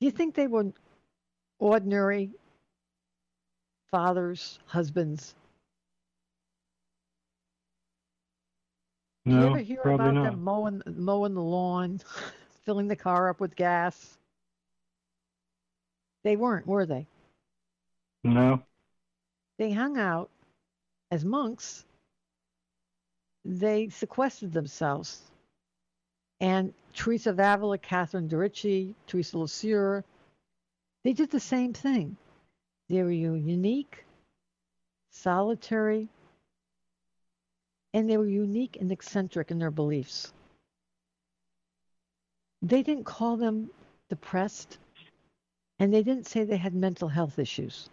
Do 0.00 0.04
you 0.04 0.10
think 0.10 0.34
they 0.34 0.46
were 0.46 0.70
ordinary 1.58 2.32
fathers, 3.90 4.58
husbands? 4.66 5.34
Do 9.24 9.32
you 9.32 9.40
No, 9.40 9.48
ever 9.50 9.58
hear 9.58 9.80
probably 9.80 9.94
about 9.94 10.14
not. 10.14 10.24
them 10.24 10.44
mowing 10.44 10.82
mowing 10.86 11.34
the 11.34 11.42
lawn, 11.42 12.00
filling 12.64 12.88
the 12.88 12.96
car 12.96 13.30
up 13.30 13.40
with 13.40 13.56
gas? 13.56 14.18
They 16.24 16.36
weren't, 16.36 16.66
were 16.66 16.86
they? 16.86 17.06
No. 18.22 18.62
They 19.58 19.72
hung 19.72 19.98
out 19.98 20.30
as 21.10 21.24
monks. 21.24 21.84
They 23.44 23.88
sequestered 23.90 24.52
themselves. 24.52 25.20
And 26.40 26.72
Teresa 26.94 27.30
of 27.30 27.38
Avila, 27.38 27.78
Catherine 27.78 28.28
de 28.28 28.36
Ricci, 28.36 28.94
Teresa 29.06 29.38
Lisieux, 29.38 30.02
they 31.04 31.12
did 31.12 31.30
the 31.30 31.40
same 31.40 31.72
thing. 31.72 32.16
They 32.88 33.02
were 33.02 33.10
unique, 33.10 34.04
solitary, 35.10 36.08
and 37.94 38.08
they 38.10 38.16
were 38.16 38.26
unique 38.26 38.76
and 38.80 38.92
eccentric 38.92 39.50
in 39.50 39.58
their 39.58 39.70
beliefs. 39.70 40.32
They 42.60 42.82
didn't 42.82 43.04
call 43.04 43.36
them 43.36 43.70
depressed, 44.08 44.78
and 45.78 45.92
they 45.92 46.02
didn't 46.02 46.26
say 46.26 46.44
they 46.44 46.56
had 46.56 46.74
mental 46.74 47.08
health 47.08 47.38
issues. 47.38 47.88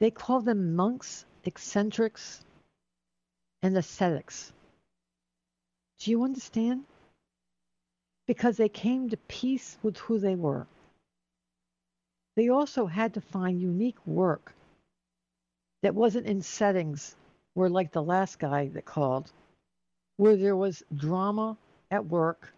They 0.00 0.10
called 0.10 0.44
them 0.44 0.74
monks, 0.76 1.24
eccentrics, 1.44 2.44
and 3.62 3.76
ascetics. 3.76 4.52
Do 5.98 6.10
you 6.10 6.22
understand? 6.24 6.84
Because 8.26 8.56
they 8.56 8.68
came 8.68 9.08
to 9.10 9.16
peace 9.28 9.78
with 9.82 9.96
who 9.96 10.18
they 10.18 10.34
were. 10.34 10.66
They 12.36 12.50
also 12.50 12.86
had 12.86 13.14
to 13.14 13.20
find 13.20 13.60
unique 13.60 14.06
work 14.06 14.54
that 15.82 15.94
wasn't 15.94 16.26
in 16.26 16.42
settings 16.42 17.16
where, 17.54 17.70
like 17.70 17.92
the 17.92 18.02
last 18.02 18.38
guy 18.38 18.68
that 18.68 18.84
called, 18.84 19.32
where 20.18 20.36
there 20.36 20.56
was 20.56 20.82
drama 20.94 21.56
at 21.90 22.04
work, 22.06 22.52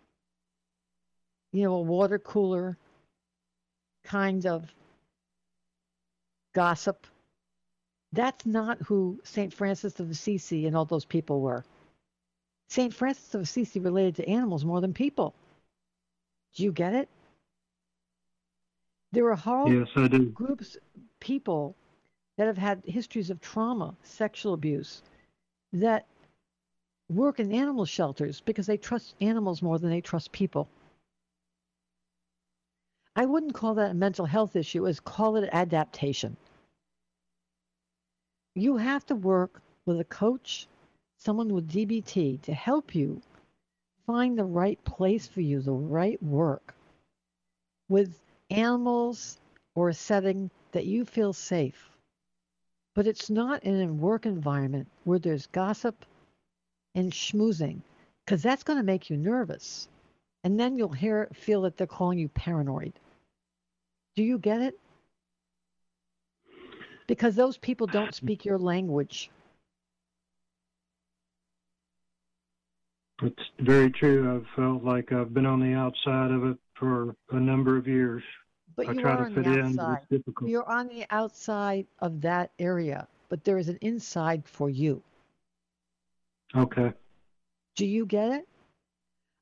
you 1.52 1.62
know, 1.62 1.74
a 1.74 1.80
water 1.80 2.18
cooler 2.18 2.76
kind 4.04 4.46
of 4.46 4.72
gossip. 6.54 7.06
That's 8.12 8.44
not 8.46 8.78
who 8.82 9.20
St. 9.22 9.52
Francis 9.52 10.00
of 10.00 10.10
Assisi 10.10 10.66
and 10.66 10.76
all 10.76 10.86
those 10.86 11.04
people 11.04 11.40
were. 11.40 11.64
St. 12.68 12.92
Francis 12.92 13.34
of 13.34 13.42
Assisi 13.42 13.80
related 13.80 14.16
to 14.16 14.28
animals 14.28 14.64
more 14.64 14.80
than 14.80 14.92
people. 14.92 15.34
Do 16.54 16.64
you 16.64 16.72
get 16.72 16.94
it? 16.94 17.08
There 19.12 19.30
are 19.30 19.36
whole 19.36 19.72
Yes, 19.72 19.88
I 19.96 20.08
do. 20.08 20.26
groups, 20.26 20.76
people 21.20 21.74
that 22.36 22.46
have 22.46 22.58
had 22.58 22.82
histories 22.84 23.30
of 23.30 23.40
trauma, 23.40 23.96
sexual 24.02 24.54
abuse, 24.54 25.02
that 25.72 26.06
work 27.08 27.40
in 27.40 27.52
animal 27.52 27.86
shelters 27.86 28.40
because 28.40 28.66
they 28.66 28.76
trust 28.76 29.14
animals 29.20 29.62
more 29.62 29.78
than 29.78 29.90
they 29.90 30.00
trust 30.00 30.30
people. 30.32 30.68
I 33.16 33.24
wouldn't 33.24 33.54
call 33.54 33.74
that 33.74 33.90
a 33.92 33.94
mental 33.94 34.26
health 34.26 34.54
issue, 34.54 34.86
as 34.86 35.00
call 35.00 35.36
it 35.36 35.48
adaptation. 35.52 36.36
You 38.54 38.76
have 38.76 39.06
to 39.06 39.14
work 39.14 39.62
with 39.86 39.98
a 40.00 40.04
coach, 40.04 40.68
someone 41.16 41.52
with 41.52 41.70
DBT 41.70 42.42
to 42.42 42.52
help 42.54 42.94
you 42.94 43.22
find 44.06 44.38
the 44.38 44.44
right 44.44 44.82
place 44.84 45.26
for 45.26 45.40
you, 45.40 45.60
the 45.60 45.72
right 45.72 46.22
work 46.22 46.74
with 47.88 48.20
animals 48.50 49.38
or 49.74 49.88
a 49.88 49.94
setting 49.94 50.50
that 50.72 50.86
you 50.86 51.04
feel 51.04 51.32
safe. 51.32 51.90
But 52.94 53.06
it's 53.06 53.30
not 53.30 53.62
in 53.62 53.80
a 53.80 53.92
work 53.92 54.26
environment 54.26 54.88
where 55.04 55.18
there's 55.18 55.46
gossip 55.46 56.04
and 56.94 57.12
schmoozing, 57.12 57.80
because 58.24 58.42
that's 58.42 58.62
going 58.62 58.78
to 58.78 58.84
make 58.84 59.08
you 59.08 59.16
nervous. 59.16 59.88
And 60.44 60.58
then 60.58 60.76
you'll 60.76 60.88
hear 60.88 61.28
feel 61.32 61.62
that 61.62 61.76
they're 61.76 61.86
calling 61.86 62.18
you 62.18 62.28
paranoid. 62.28 62.92
Do 64.16 64.22
you 64.22 64.38
get 64.38 64.60
it? 64.60 64.78
Because 67.06 67.34
those 67.34 67.56
people 67.56 67.86
don't 67.86 68.08
uh, 68.08 68.12
speak 68.12 68.44
your 68.44 68.58
language. 68.58 69.30
It's 73.22 73.50
very 73.60 73.90
true. 73.90 74.36
I've 74.36 74.46
felt 74.54 74.84
like 74.84 75.12
I've 75.12 75.34
been 75.34 75.46
on 75.46 75.60
the 75.60 75.74
outside 75.74 76.30
of 76.30 76.44
it 76.44 76.56
for 76.78 77.14
a 77.30 77.40
number 77.40 77.76
of 77.76 77.86
years. 77.86 78.22
But 78.76 78.88
I 78.88 78.92
you 78.92 79.00
try 79.00 79.12
are 79.12 79.16
to 79.18 79.22
on 79.24 79.34
fit 79.34 79.44
the 79.44 79.58
in, 79.58 79.66
outside. 79.78 79.98
it's 80.02 80.10
difficult. 80.10 80.50
You're 80.50 80.68
on 80.68 80.88
the 80.88 81.04
outside 81.10 81.86
of 81.98 82.20
that 82.20 82.52
area, 82.58 83.08
but 83.28 83.44
there 83.44 83.58
is 83.58 83.68
an 83.68 83.78
inside 83.80 84.44
for 84.46 84.70
you. 84.70 85.02
Okay. 86.56 86.92
Do 87.76 87.86
you 87.86 88.06
get 88.06 88.32
it? 88.32 88.48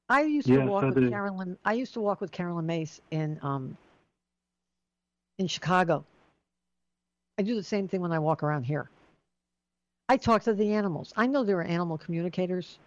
I 0.08 0.22
used 0.22 0.46
to 0.46 0.64
walk 0.64 0.84
I 0.84 0.86
with 0.86 0.96
do. 0.96 1.10
Carolyn. 1.10 1.58
I 1.64 1.74
used 1.74 1.94
to 1.94 2.00
walk 2.00 2.20
with 2.20 2.30
Carolyn 2.30 2.66
Myss 2.66 3.00
in 3.10 3.38
um 3.42 3.76
in 5.38 5.46
Chicago. 5.46 6.04
I 7.38 7.42
do 7.42 7.54
the 7.54 7.62
same 7.62 7.88
thing 7.88 8.00
when 8.00 8.12
I 8.12 8.18
walk 8.18 8.42
around 8.42 8.62
here. 8.64 8.88
I 10.08 10.16
talk 10.16 10.42
to 10.44 10.54
the 10.54 10.72
animals. 10.72 11.12
I 11.16 11.26
know 11.26 11.44
there 11.44 11.58
are 11.58 11.64
animal 11.64 11.98
communicators, 11.98 12.78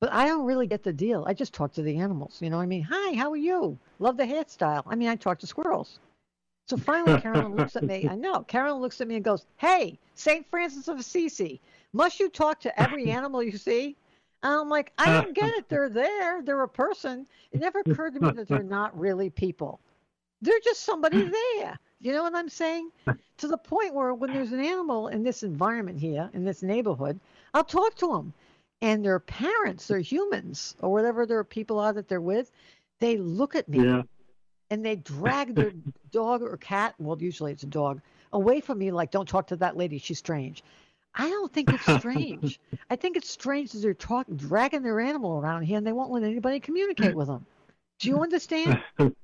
but 0.00 0.12
I 0.12 0.26
don't 0.26 0.44
really 0.44 0.66
get 0.66 0.82
the 0.82 0.92
deal. 0.92 1.24
I 1.26 1.34
just 1.34 1.54
talk 1.54 1.72
to 1.74 1.82
the 1.82 1.96
animals. 1.98 2.38
You 2.40 2.50
know, 2.50 2.56
what 2.56 2.64
I 2.64 2.66
mean, 2.66 2.86
hi, 2.88 3.14
how 3.14 3.30
are 3.30 3.36
you? 3.36 3.78
Love 3.98 4.16
the 4.16 4.24
hairstyle. 4.24 4.82
I 4.86 4.94
mean, 4.94 5.08
I 5.08 5.16
talk 5.16 5.38
to 5.40 5.46
squirrels. 5.46 6.00
So 6.68 6.76
finally, 6.76 7.20
Carolyn 7.20 7.54
looks 7.54 7.76
at 7.76 7.84
me. 7.84 8.08
I 8.10 8.14
know. 8.16 8.40
Carolyn 8.40 8.82
looks 8.82 9.00
at 9.00 9.08
me 9.08 9.14
and 9.14 9.24
goes, 9.24 9.46
"Hey, 9.56 9.98
Saint 10.14 10.46
Francis 10.50 10.88
of 10.88 10.98
Assisi, 10.98 11.60
must 11.92 12.18
you 12.18 12.28
talk 12.28 12.60
to 12.60 12.80
every 12.80 13.10
animal 13.10 13.42
you 13.42 13.56
see?" 13.56 13.96
And 14.42 14.52
I'm 14.52 14.68
like, 14.68 14.92
I 14.98 15.22
don't 15.22 15.34
get 15.34 15.50
it. 15.54 15.68
They're 15.68 15.88
there. 15.88 16.42
They're 16.42 16.62
a 16.62 16.68
person. 16.68 17.26
It 17.52 17.60
never 17.60 17.80
occurred 17.80 18.14
to 18.14 18.20
me 18.20 18.30
that 18.32 18.48
they're 18.48 18.62
not 18.62 18.96
really 18.98 19.30
people. 19.30 19.80
They're 20.42 20.60
just 20.62 20.82
somebody 20.82 21.22
there. 21.60 21.78
You 22.00 22.12
know 22.12 22.22
what 22.22 22.34
I'm 22.34 22.48
saying? 22.48 22.90
To 23.38 23.48
the 23.48 23.56
point 23.56 23.94
where 23.94 24.12
when 24.14 24.32
there's 24.32 24.52
an 24.52 24.60
animal 24.60 25.08
in 25.08 25.22
this 25.22 25.42
environment 25.42 25.98
here, 25.98 26.30
in 26.34 26.44
this 26.44 26.62
neighborhood, 26.62 27.18
I'll 27.54 27.64
talk 27.64 27.94
to 27.96 28.08
them. 28.12 28.32
And 28.82 29.04
their 29.04 29.18
parents, 29.20 29.88
their 29.88 30.00
humans, 30.00 30.76
or 30.80 30.92
whatever 30.92 31.26
their 31.26 31.44
people 31.44 31.78
are 31.78 31.92
that 31.92 32.08
they're 32.08 32.20
with, 32.20 32.50
they 33.00 33.16
look 33.16 33.54
at 33.54 33.68
me 33.68 33.78
Yeah. 33.78 34.02
and 34.70 34.84
they 34.84 34.96
drag 34.96 35.54
their 35.54 35.72
dog 36.10 36.42
or 36.42 36.56
cat, 36.56 36.94
well, 36.98 37.16
usually 37.20 37.52
it's 37.52 37.62
a 37.62 37.66
dog, 37.66 38.00
away 38.32 38.60
from 38.60 38.78
me 38.78 38.90
like, 38.90 39.10
don't 39.10 39.28
talk 39.28 39.46
to 39.48 39.56
that 39.56 39.76
lady. 39.76 39.98
She's 39.98 40.18
strange. 40.18 40.62
I 41.14 41.30
don't 41.30 41.52
think 41.52 41.72
it's 41.72 41.90
strange. 41.90 42.60
I 42.90 42.96
think 42.96 43.16
it's 43.16 43.30
strange 43.30 43.72
that 43.72 43.78
they're 43.78 43.94
talk, 43.94 44.26
dragging 44.36 44.82
their 44.82 45.00
animal 45.00 45.38
around 45.40 45.62
here 45.62 45.78
and 45.78 45.86
they 45.86 45.92
won't 45.92 46.12
let 46.12 46.22
anybody 46.22 46.60
communicate 46.60 47.14
with 47.14 47.28
them. 47.28 47.46
Do 47.98 48.08
you 48.08 48.22
understand? 48.22 48.78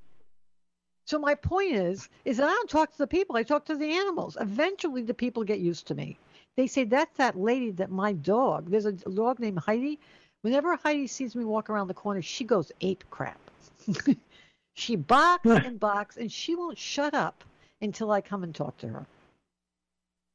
So 1.05 1.19
my 1.19 1.35
point 1.35 1.73
is, 1.73 2.07
is 2.23 2.37
that 2.37 2.47
I 2.47 2.51
don't 2.53 2.69
talk 2.69 2.91
to 2.91 2.97
the 2.97 3.07
people. 3.07 3.35
I 3.35 3.43
talk 3.43 3.65
to 3.65 3.75
the 3.75 3.91
animals. 3.91 4.37
Eventually, 4.39 5.01
the 5.01 5.13
people 5.13 5.43
get 5.43 5.59
used 5.59 5.85
to 5.87 5.95
me. 5.95 6.17
They 6.55 6.67
say 6.67 6.83
that's 6.83 7.17
that 7.17 7.37
lady 7.37 7.71
that 7.71 7.89
my 7.89 8.13
dog. 8.13 8.69
There's 8.69 8.85
a 8.85 8.91
dog 8.91 9.39
named 9.39 9.59
Heidi. 9.59 9.99
Whenever 10.41 10.75
Heidi 10.75 11.07
sees 11.07 11.35
me 11.35 11.45
walk 11.45 11.69
around 11.69 11.87
the 11.87 11.93
corner, 11.93 12.21
she 12.21 12.43
goes 12.43 12.71
ape 12.81 13.03
crap. 13.09 13.39
she 14.73 14.95
barks 14.95 15.45
and 15.45 15.79
barks, 15.79 16.17
and 16.17 16.31
she 16.31 16.55
won't 16.55 16.77
shut 16.77 17.13
up 17.13 17.43
until 17.81 18.11
I 18.11 18.21
come 18.21 18.43
and 18.43 18.53
talk 18.53 18.77
to 18.79 18.87
her. 18.87 19.05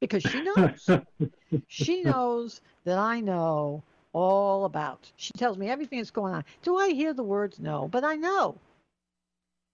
Because 0.01 0.23
she 0.23 0.43
knows. 0.43 0.89
she 1.69 2.03
knows 2.03 2.61
that 2.85 2.99
I 2.99 3.21
know 3.21 3.83
all 4.13 4.65
about. 4.65 5.11
She 5.17 5.33
tells 5.33 5.59
me 5.59 5.69
everything 5.69 5.99
that's 5.99 6.11
going 6.11 6.35
on. 6.35 6.45
Do 6.63 6.77
I 6.77 6.91
hear 6.91 7.13
the 7.13 7.23
words? 7.23 7.59
No, 7.59 7.89
but 7.89 8.05
I 8.05 8.17
know. 8.17 8.57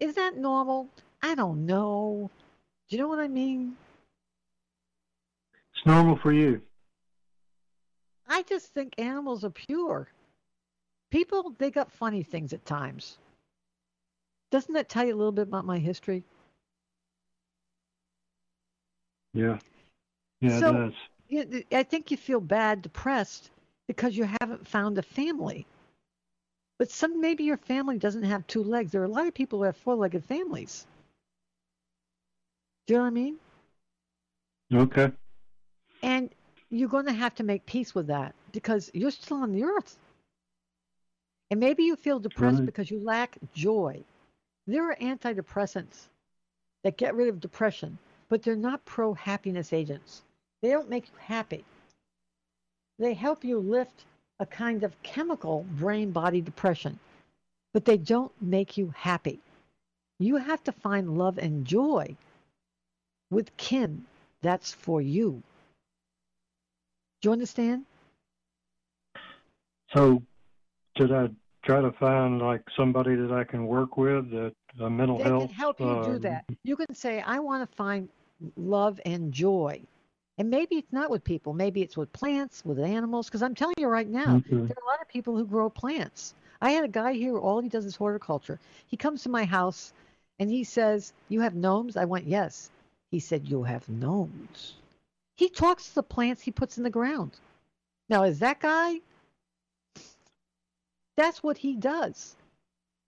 Is 0.00 0.14
that 0.14 0.36
normal? 0.36 0.88
I 1.22 1.34
don't 1.34 1.66
know. 1.66 2.30
Do 2.88 2.96
you 2.96 3.02
know 3.02 3.08
what 3.08 3.18
I 3.18 3.28
mean? 3.28 3.76
Normal 5.86 6.16
for 6.16 6.32
you. 6.32 6.62
I 8.26 8.42
just 8.42 8.72
think 8.72 8.94
animals 8.98 9.44
are 9.44 9.50
pure. 9.50 10.08
People, 11.10 11.54
they 11.58 11.70
got 11.70 11.92
funny 11.92 12.22
things 12.22 12.52
at 12.52 12.64
times. 12.64 13.18
Doesn't 14.50 14.74
that 14.74 14.88
tell 14.88 15.04
you 15.04 15.14
a 15.14 15.16
little 15.16 15.32
bit 15.32 15.48
about 15.48 15.64
my 15.66 15.78
history? 15.78 16.24
Yeah. 19.34 19.58
Yeah, 20.40 20.60
so, 20.60 20.74
it 21.30 21.50
does. 21.50 21.64
I 21.72 21.82
think 21.82 22.10
you 22.10 22.16
feel 22.16 22.40
bad, 22.40 22.82
depressed, 22.82 23.50
because 23.86 24.16
you 24.16 24.28
haven't 24.40 24.66
found 24.66 24.98
a 24.98 25.02
family. 25.02 25.66
But 26.78 26.90
some 26.90 27.20
maybe 27.20 27.44
your 27.44 27.56
family 27.56 27.98
doesn't 27.98 28.22
have 28.24 28.46
two 28.46 28.62
legs. 28.62 28.92
There 28.92 29.02
are 29.02 29.06
a 29.06 29.08
lot 29.08 29.26
of 29.26 29.34
people 29.34 29.58
who 29.58 29.64
have 29.64 29.76
four-legged 29.76 30.24
families. 30.24 30.86
Do 32.86 32.94
you 32.94 32.98
know 32.98 33.04
what 33.04 33.08
I 33.08 33.10
mean? 33.10 33.36
Okay. 34.72 35.12
And 36.04 36.28
you're 36.68 36.90
going 36.90 37.06
to 37.06 37.12
have 37.12 37.34
to 37.36 37.42
make 37.44 37.64
peace 37.64 37.94
with 37.94 38.08
that 38.08 38.34
because 38.52 38.90
you're 38.92 39.10
still 39.10 39.38
on 39.38 39.52
the 39.52 39.64
earth. 39.64 39.96
And 41.50 41.58
maybe 41.58 41.84
you 41.84 41.96
feel 41.96 42.18
depressed 42.18 42.58
Right. 42.58 42.66
because 42.66 42.90
you 42.90 43.00
lack 43.00 43.38
joy. 43.54 44.04
There 44.66 44.90
are 44.90 44.96
antidepressants 44.96 46.08
that 46.82 46.98
get 46.98 47.14
rid 47.14 47.28
of 47.28 47.40
depression, 47.40 47.96
but 48.28 48.42
they're 48.42 48.54
not 48.54 48.84
pro 48.84 49.14
happiness 49.14 49.72
agents. 49.72 50.22
They 50.60 50.68
don't 50.68 50.90
make 50.90 51.06
you 51.08 51.16
happy. 51.18 51.64
They 52.98 53.14
help 53.14 53.42
you 53.42 53.58
lift 53.58 54.04
a 54.40 54.46
kind 54.46 54.82
of 54.82 55.02
chemical 55.02 55.64
brain 55.78 56.10
body 56.10 56.42
depression, 56.42 56.98
but 57.72 57.86
they 57.86 57.96
don't 57.96 58.32
make 58.42 58.76
you 58.76 58.92
happy. 58.94 59.40
You 60.18 60.36
have 60.36 60.62
to 60.64 60.72
find 60.72 61.16
love 61.16 61.38
and 61.38 61.64
joy 61.66 62.14
with 63.30 63.56
kin 63.56 64.04
that's 64.42 64.72
for 64.72 65.00
you. 65.00 65.42
Do 67.24 67.28
you 67.30 67.32
understand? 67.32 67.86
So, 69.96 70.22
did 70.94 71.10
I 71.10 71.28
try 71.64 71.80
to 71.80 71.90
find 71.92 72.38
like 72.38 72.60
somebody 72.76 73.16
that 73.16 73.32
I 73.32 73.44
can 73.44 73.66
work 73.66 73.96
with 73.96 74.30
that 74.30 74.52
uh, 74.78 74.90
mental 74.90 75.16
They 75.16 75.24
health? 75.24 75.46
can 75.48 75.56
help 75.56 75.80
you 75.80 76.02
do 76.04 76.18
that. 76.18 76.44
You 76.64 76.76
can 76.76 76.94
say, 76.94 77.22
I 77.22 77.38
want 77.38 77.66
to 77.66 77.76
find 77.76 78.10
love 78.58 79.00
and 79.06 79.32
joy. 79.32 79.80
And 80.36 80.50
maybe 80.50 80.74
it's 80.76 80.92
not 80.92 81.08
with 81.08 81.24
people, 81.24 81.54
maybe 81.54 81.80
it's 81.80 81.96
with 81.96 82.12
plants, 82.12 82.62
with 82.62 82.78
animals. 82.78 83.28
Because 83.28 83.40
I'm 83.42 83.54
telling 83.54 83.76
you 83.78 83.88
right 83.88 84.06
now, 84.06 84.36
Okay. 84.36 84.44
there 84.50 84.76
are 84.76 84.84
a 84.84 84.86
lot 84.86 85.00
of 85.00 85.08
people 85.08 85.34
who 85.34 85.46
grow 85.46 85.70
plants. 85.70 86.34
I 86.60 86.72
had 86.72 86.84
a 86.84 86.88
guy 86.88 87.14
here, 87.14 87.38
all 87.38 87.58
he 87.62 87.70
does 87.70 87.86
is 87.86 87.96
horticulture. 87.96 88.60
He 88.88 88.98
comes 88.98 89.22
to 89.22 89.30
my 89.30 89.46
house 89.46 89.94
and 90.38 90.50
he 90.50 90.62
says, 90.62 91.14
You 91.30 91.40
have 91.40 91.54
gnomes? 91.54 91.96
I 91.96 92.04
went, 92.04 92.26
Yes. 92.26 92.68
He 93.10 93.18
said, 93.18 93.48
You 93.48 93.62
have 93.62 93.88
gnomes. 93.88 94.74
He 95.36 95.48
talks 95.48 95.88
to 95.88 95.94
the 95.96 96.02
plants 96.02 96.42
he 96.42 96.50
puts 96.50 96.78
in 96.78 96.84
the 96.84 96.90
ground. 96.90 97.32
Now, 98.08 98.22
is 98.24 98.38
that 98.38 98.60
guy? 98.60 99.00
That's 101.16 101.42
what 101.42 101.58
he 101.58 101.76
does. 101.76 102.36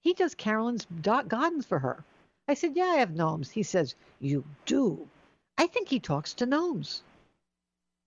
He 0.03 0.14
does 0.14 0.35
Carolyn's 0.35 0.87
gardens 1.03 1.66
for 1.66 1.79
her. 1.79 2.05
I 2.49 2.55
said, 2.55 2.77
Yeah, 2.77 2.85
I 2.85 2.97
have 2.97 3.14
gnomes. 3.14 3.51
He 3.51 3.62
says, 3.62 3.95
You 4.20 4.45
do. 4.64 5.09
I 5.59 5.66
think 5.66 5.89
he 5.89 5.99
talks 5.99 6.35
to 6.35 6.47
gnomes. 6.47 7.03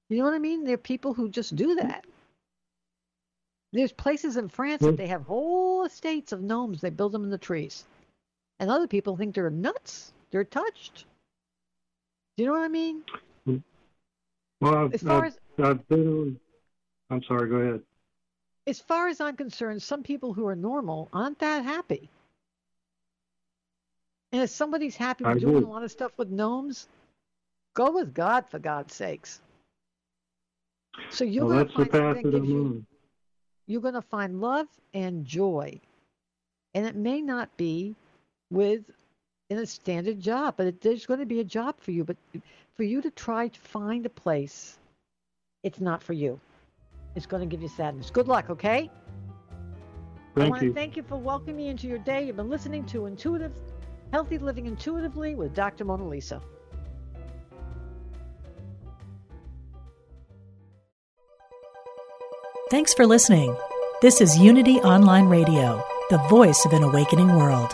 You 0.10 0.18
know 0.18 0.24
what 0.24 0.34
I 0.34 0.40
mean? 0.40 0.64
There 0.64 0.76
are 0.76 0.78
people 0.78 1.14
who 1.14 1.30
just 1.30 1.56
do 1.56 1.76
that. 1.76 2.06
There's 3.72 3.92
places 3.92 4.38
in 4.38 4.50
France 4.50 4.82
that 4.82 4.98
they 4.98 5.08
have 5.08 5.24
whole 5.24 5.84
estates 5.84 6.32
of 6.32 6.42
gnomes. 6.42 6.82
They 6.82 6.90
build 6.90 7.12
them 7.12 7.24
in 7.24 7.30
the 7.30 7.38
trees. 7.38 7.86
And 8.60 8.72
other 8.72 8.88
people 8.88 9.16
think 9.16 9.36
they're 9.36 9.50
nuts. 9.50 10.12
They're 10.32 10.44
touched. 10.44 11.06
Do 12.36 12.44
you 12.44 12.48
know 12.48 12.54
what 12.54 12.64
I 12.64 12.70
mean? 12.70 13.04
Well, 14.62 14.76
I've, 14.76 14.94
As 14.94 15.04
uh, 15.04 15.08
far 15.08 15.26
I've, 15.26 15.34
as 15.34 15.40
uh, 15.60 15.70
I've 15.70 15.88
been, 15.88 16.40
I'm 17.10 17.24
sorry. 17.24 17.50
Go 17.50 17.56
ahead. 17.56 17.82
as 18.68 18.80
far 18.80 19.08
as 19.08 19.20
I'm 19.20 19.36
concerned, 19.36 19.82
some 19.82 20.04
people 20.04 20.34
who 20.34 20.46
are 20.48 20.56
normal 20.56 21.10
aren't 21.12 21.40
that 21.40 21.64
happy. 21.64 22.10
And 24.32 24.44
if 24.44 24.52
somebody's 24.52 24.96
happy 24.96 25.24
with 25.24 25.40
doing 25.40 25.56
agree. 25.58 25.68
a 25.68 25.72
lot 25.72 25.84
of 25.84 25.92
stuff 25.92 26.12
with 26.18 26.30
gnomes, 26.30 26.88
go 27.74 27.92
with 27.92 28.14
God 28.14 28.48
for 28.48 28.60
God's 28.60 28.94
sakes. 28.94 29.42
So 31.10 31.24
you're 31.24 31.46
well, 31.46 31.66
going 31.66 31.68
to 31.68 31.74
find 31.74 31.92
that 31.92 32.24
that 32.24 32.32
gives 32.32 32.48
you, 32.48 32.86
you're 33.66 33.82
going 33.82 33.96
to 33.96 34.04
find 34.04 34.40
love 34.40 34.68
and 34.94 35.26
joy. 35.26 35.80
And 36.76 36.86
it 36.86 36.96
may 36.96 37.22
not 37.22 37.56
be 37.58 37.96
with 38.52 38.92
in 39.50 39.58
a 39.58 39.66
standard 39.66 40.20
job, 40.20 40.56
but 40.58 40.68
it, 40.68 40.82
there's 40.82 41.08
going 41.08 41.22
to 41.22 41.26
be 41.26 41.40
a 41.40 41.44
job 41.44 41.76
for 41.80 41.90
you. 41.90 42.04
But 42.04 42.18
for 42.80 42.86
you 42.86 43.02
to 43.02 43.12
try 43.12 43.50
to 43.50 43.60
find 43.60 44.06
a 44.06 44.10
place, 44.10 44.80
it's 45.64 45.82
not 45.82 46.02
for 46.02 46.14
you. 46.14 46.40
It's 47.14 47.26
going 47.26 47.42
to 47.42 47.46
give 47.46 47.62
you 47.62 47.68
sadness. 47.68 48.10
Good 48.10 48.30
luck, 48.30 48.50
okay? 48.50 48.90
I 50.38 50.40
Thank 50.40 50.50
want 50.50 50.62
to 50.62 50.68
you. 50.68 50.74
thank 50.74 50.96
you 50.96 51.04
for 51.04 51.18
welcoming 51.18 51.58
me 51.58 51.68
into 51.68 51.88
your 51.88 51.98
day. 51.98 52.26
You've 52.26 52.38
been 52.38 52.50
listening 52.50 52.86
to 52.86 53.06
Intuitive, 53.06 53.52
Healthy 54.14 54.38
Living 54.38 54.66
Intuitively 54.66 55.36
with 55.36 55.54
Dr. 55.54 55.84
Mona 55.84 56.08
Lisa. 56.08 56.42
Thanks 62.72 62.94
for 62.94 63.06
listening. 63.06 63.58
This 64.02 64.22
is 64.22 64.38
Unity 64.38 64.78
Online 64.78 65.26
Radio, 65.26 65.86
the 66.10 66.20
voice 66.30 66.64
of 66.64 66.72
an 66.72 66.84
awakening 66.84 67.28
world. 67.28 67.74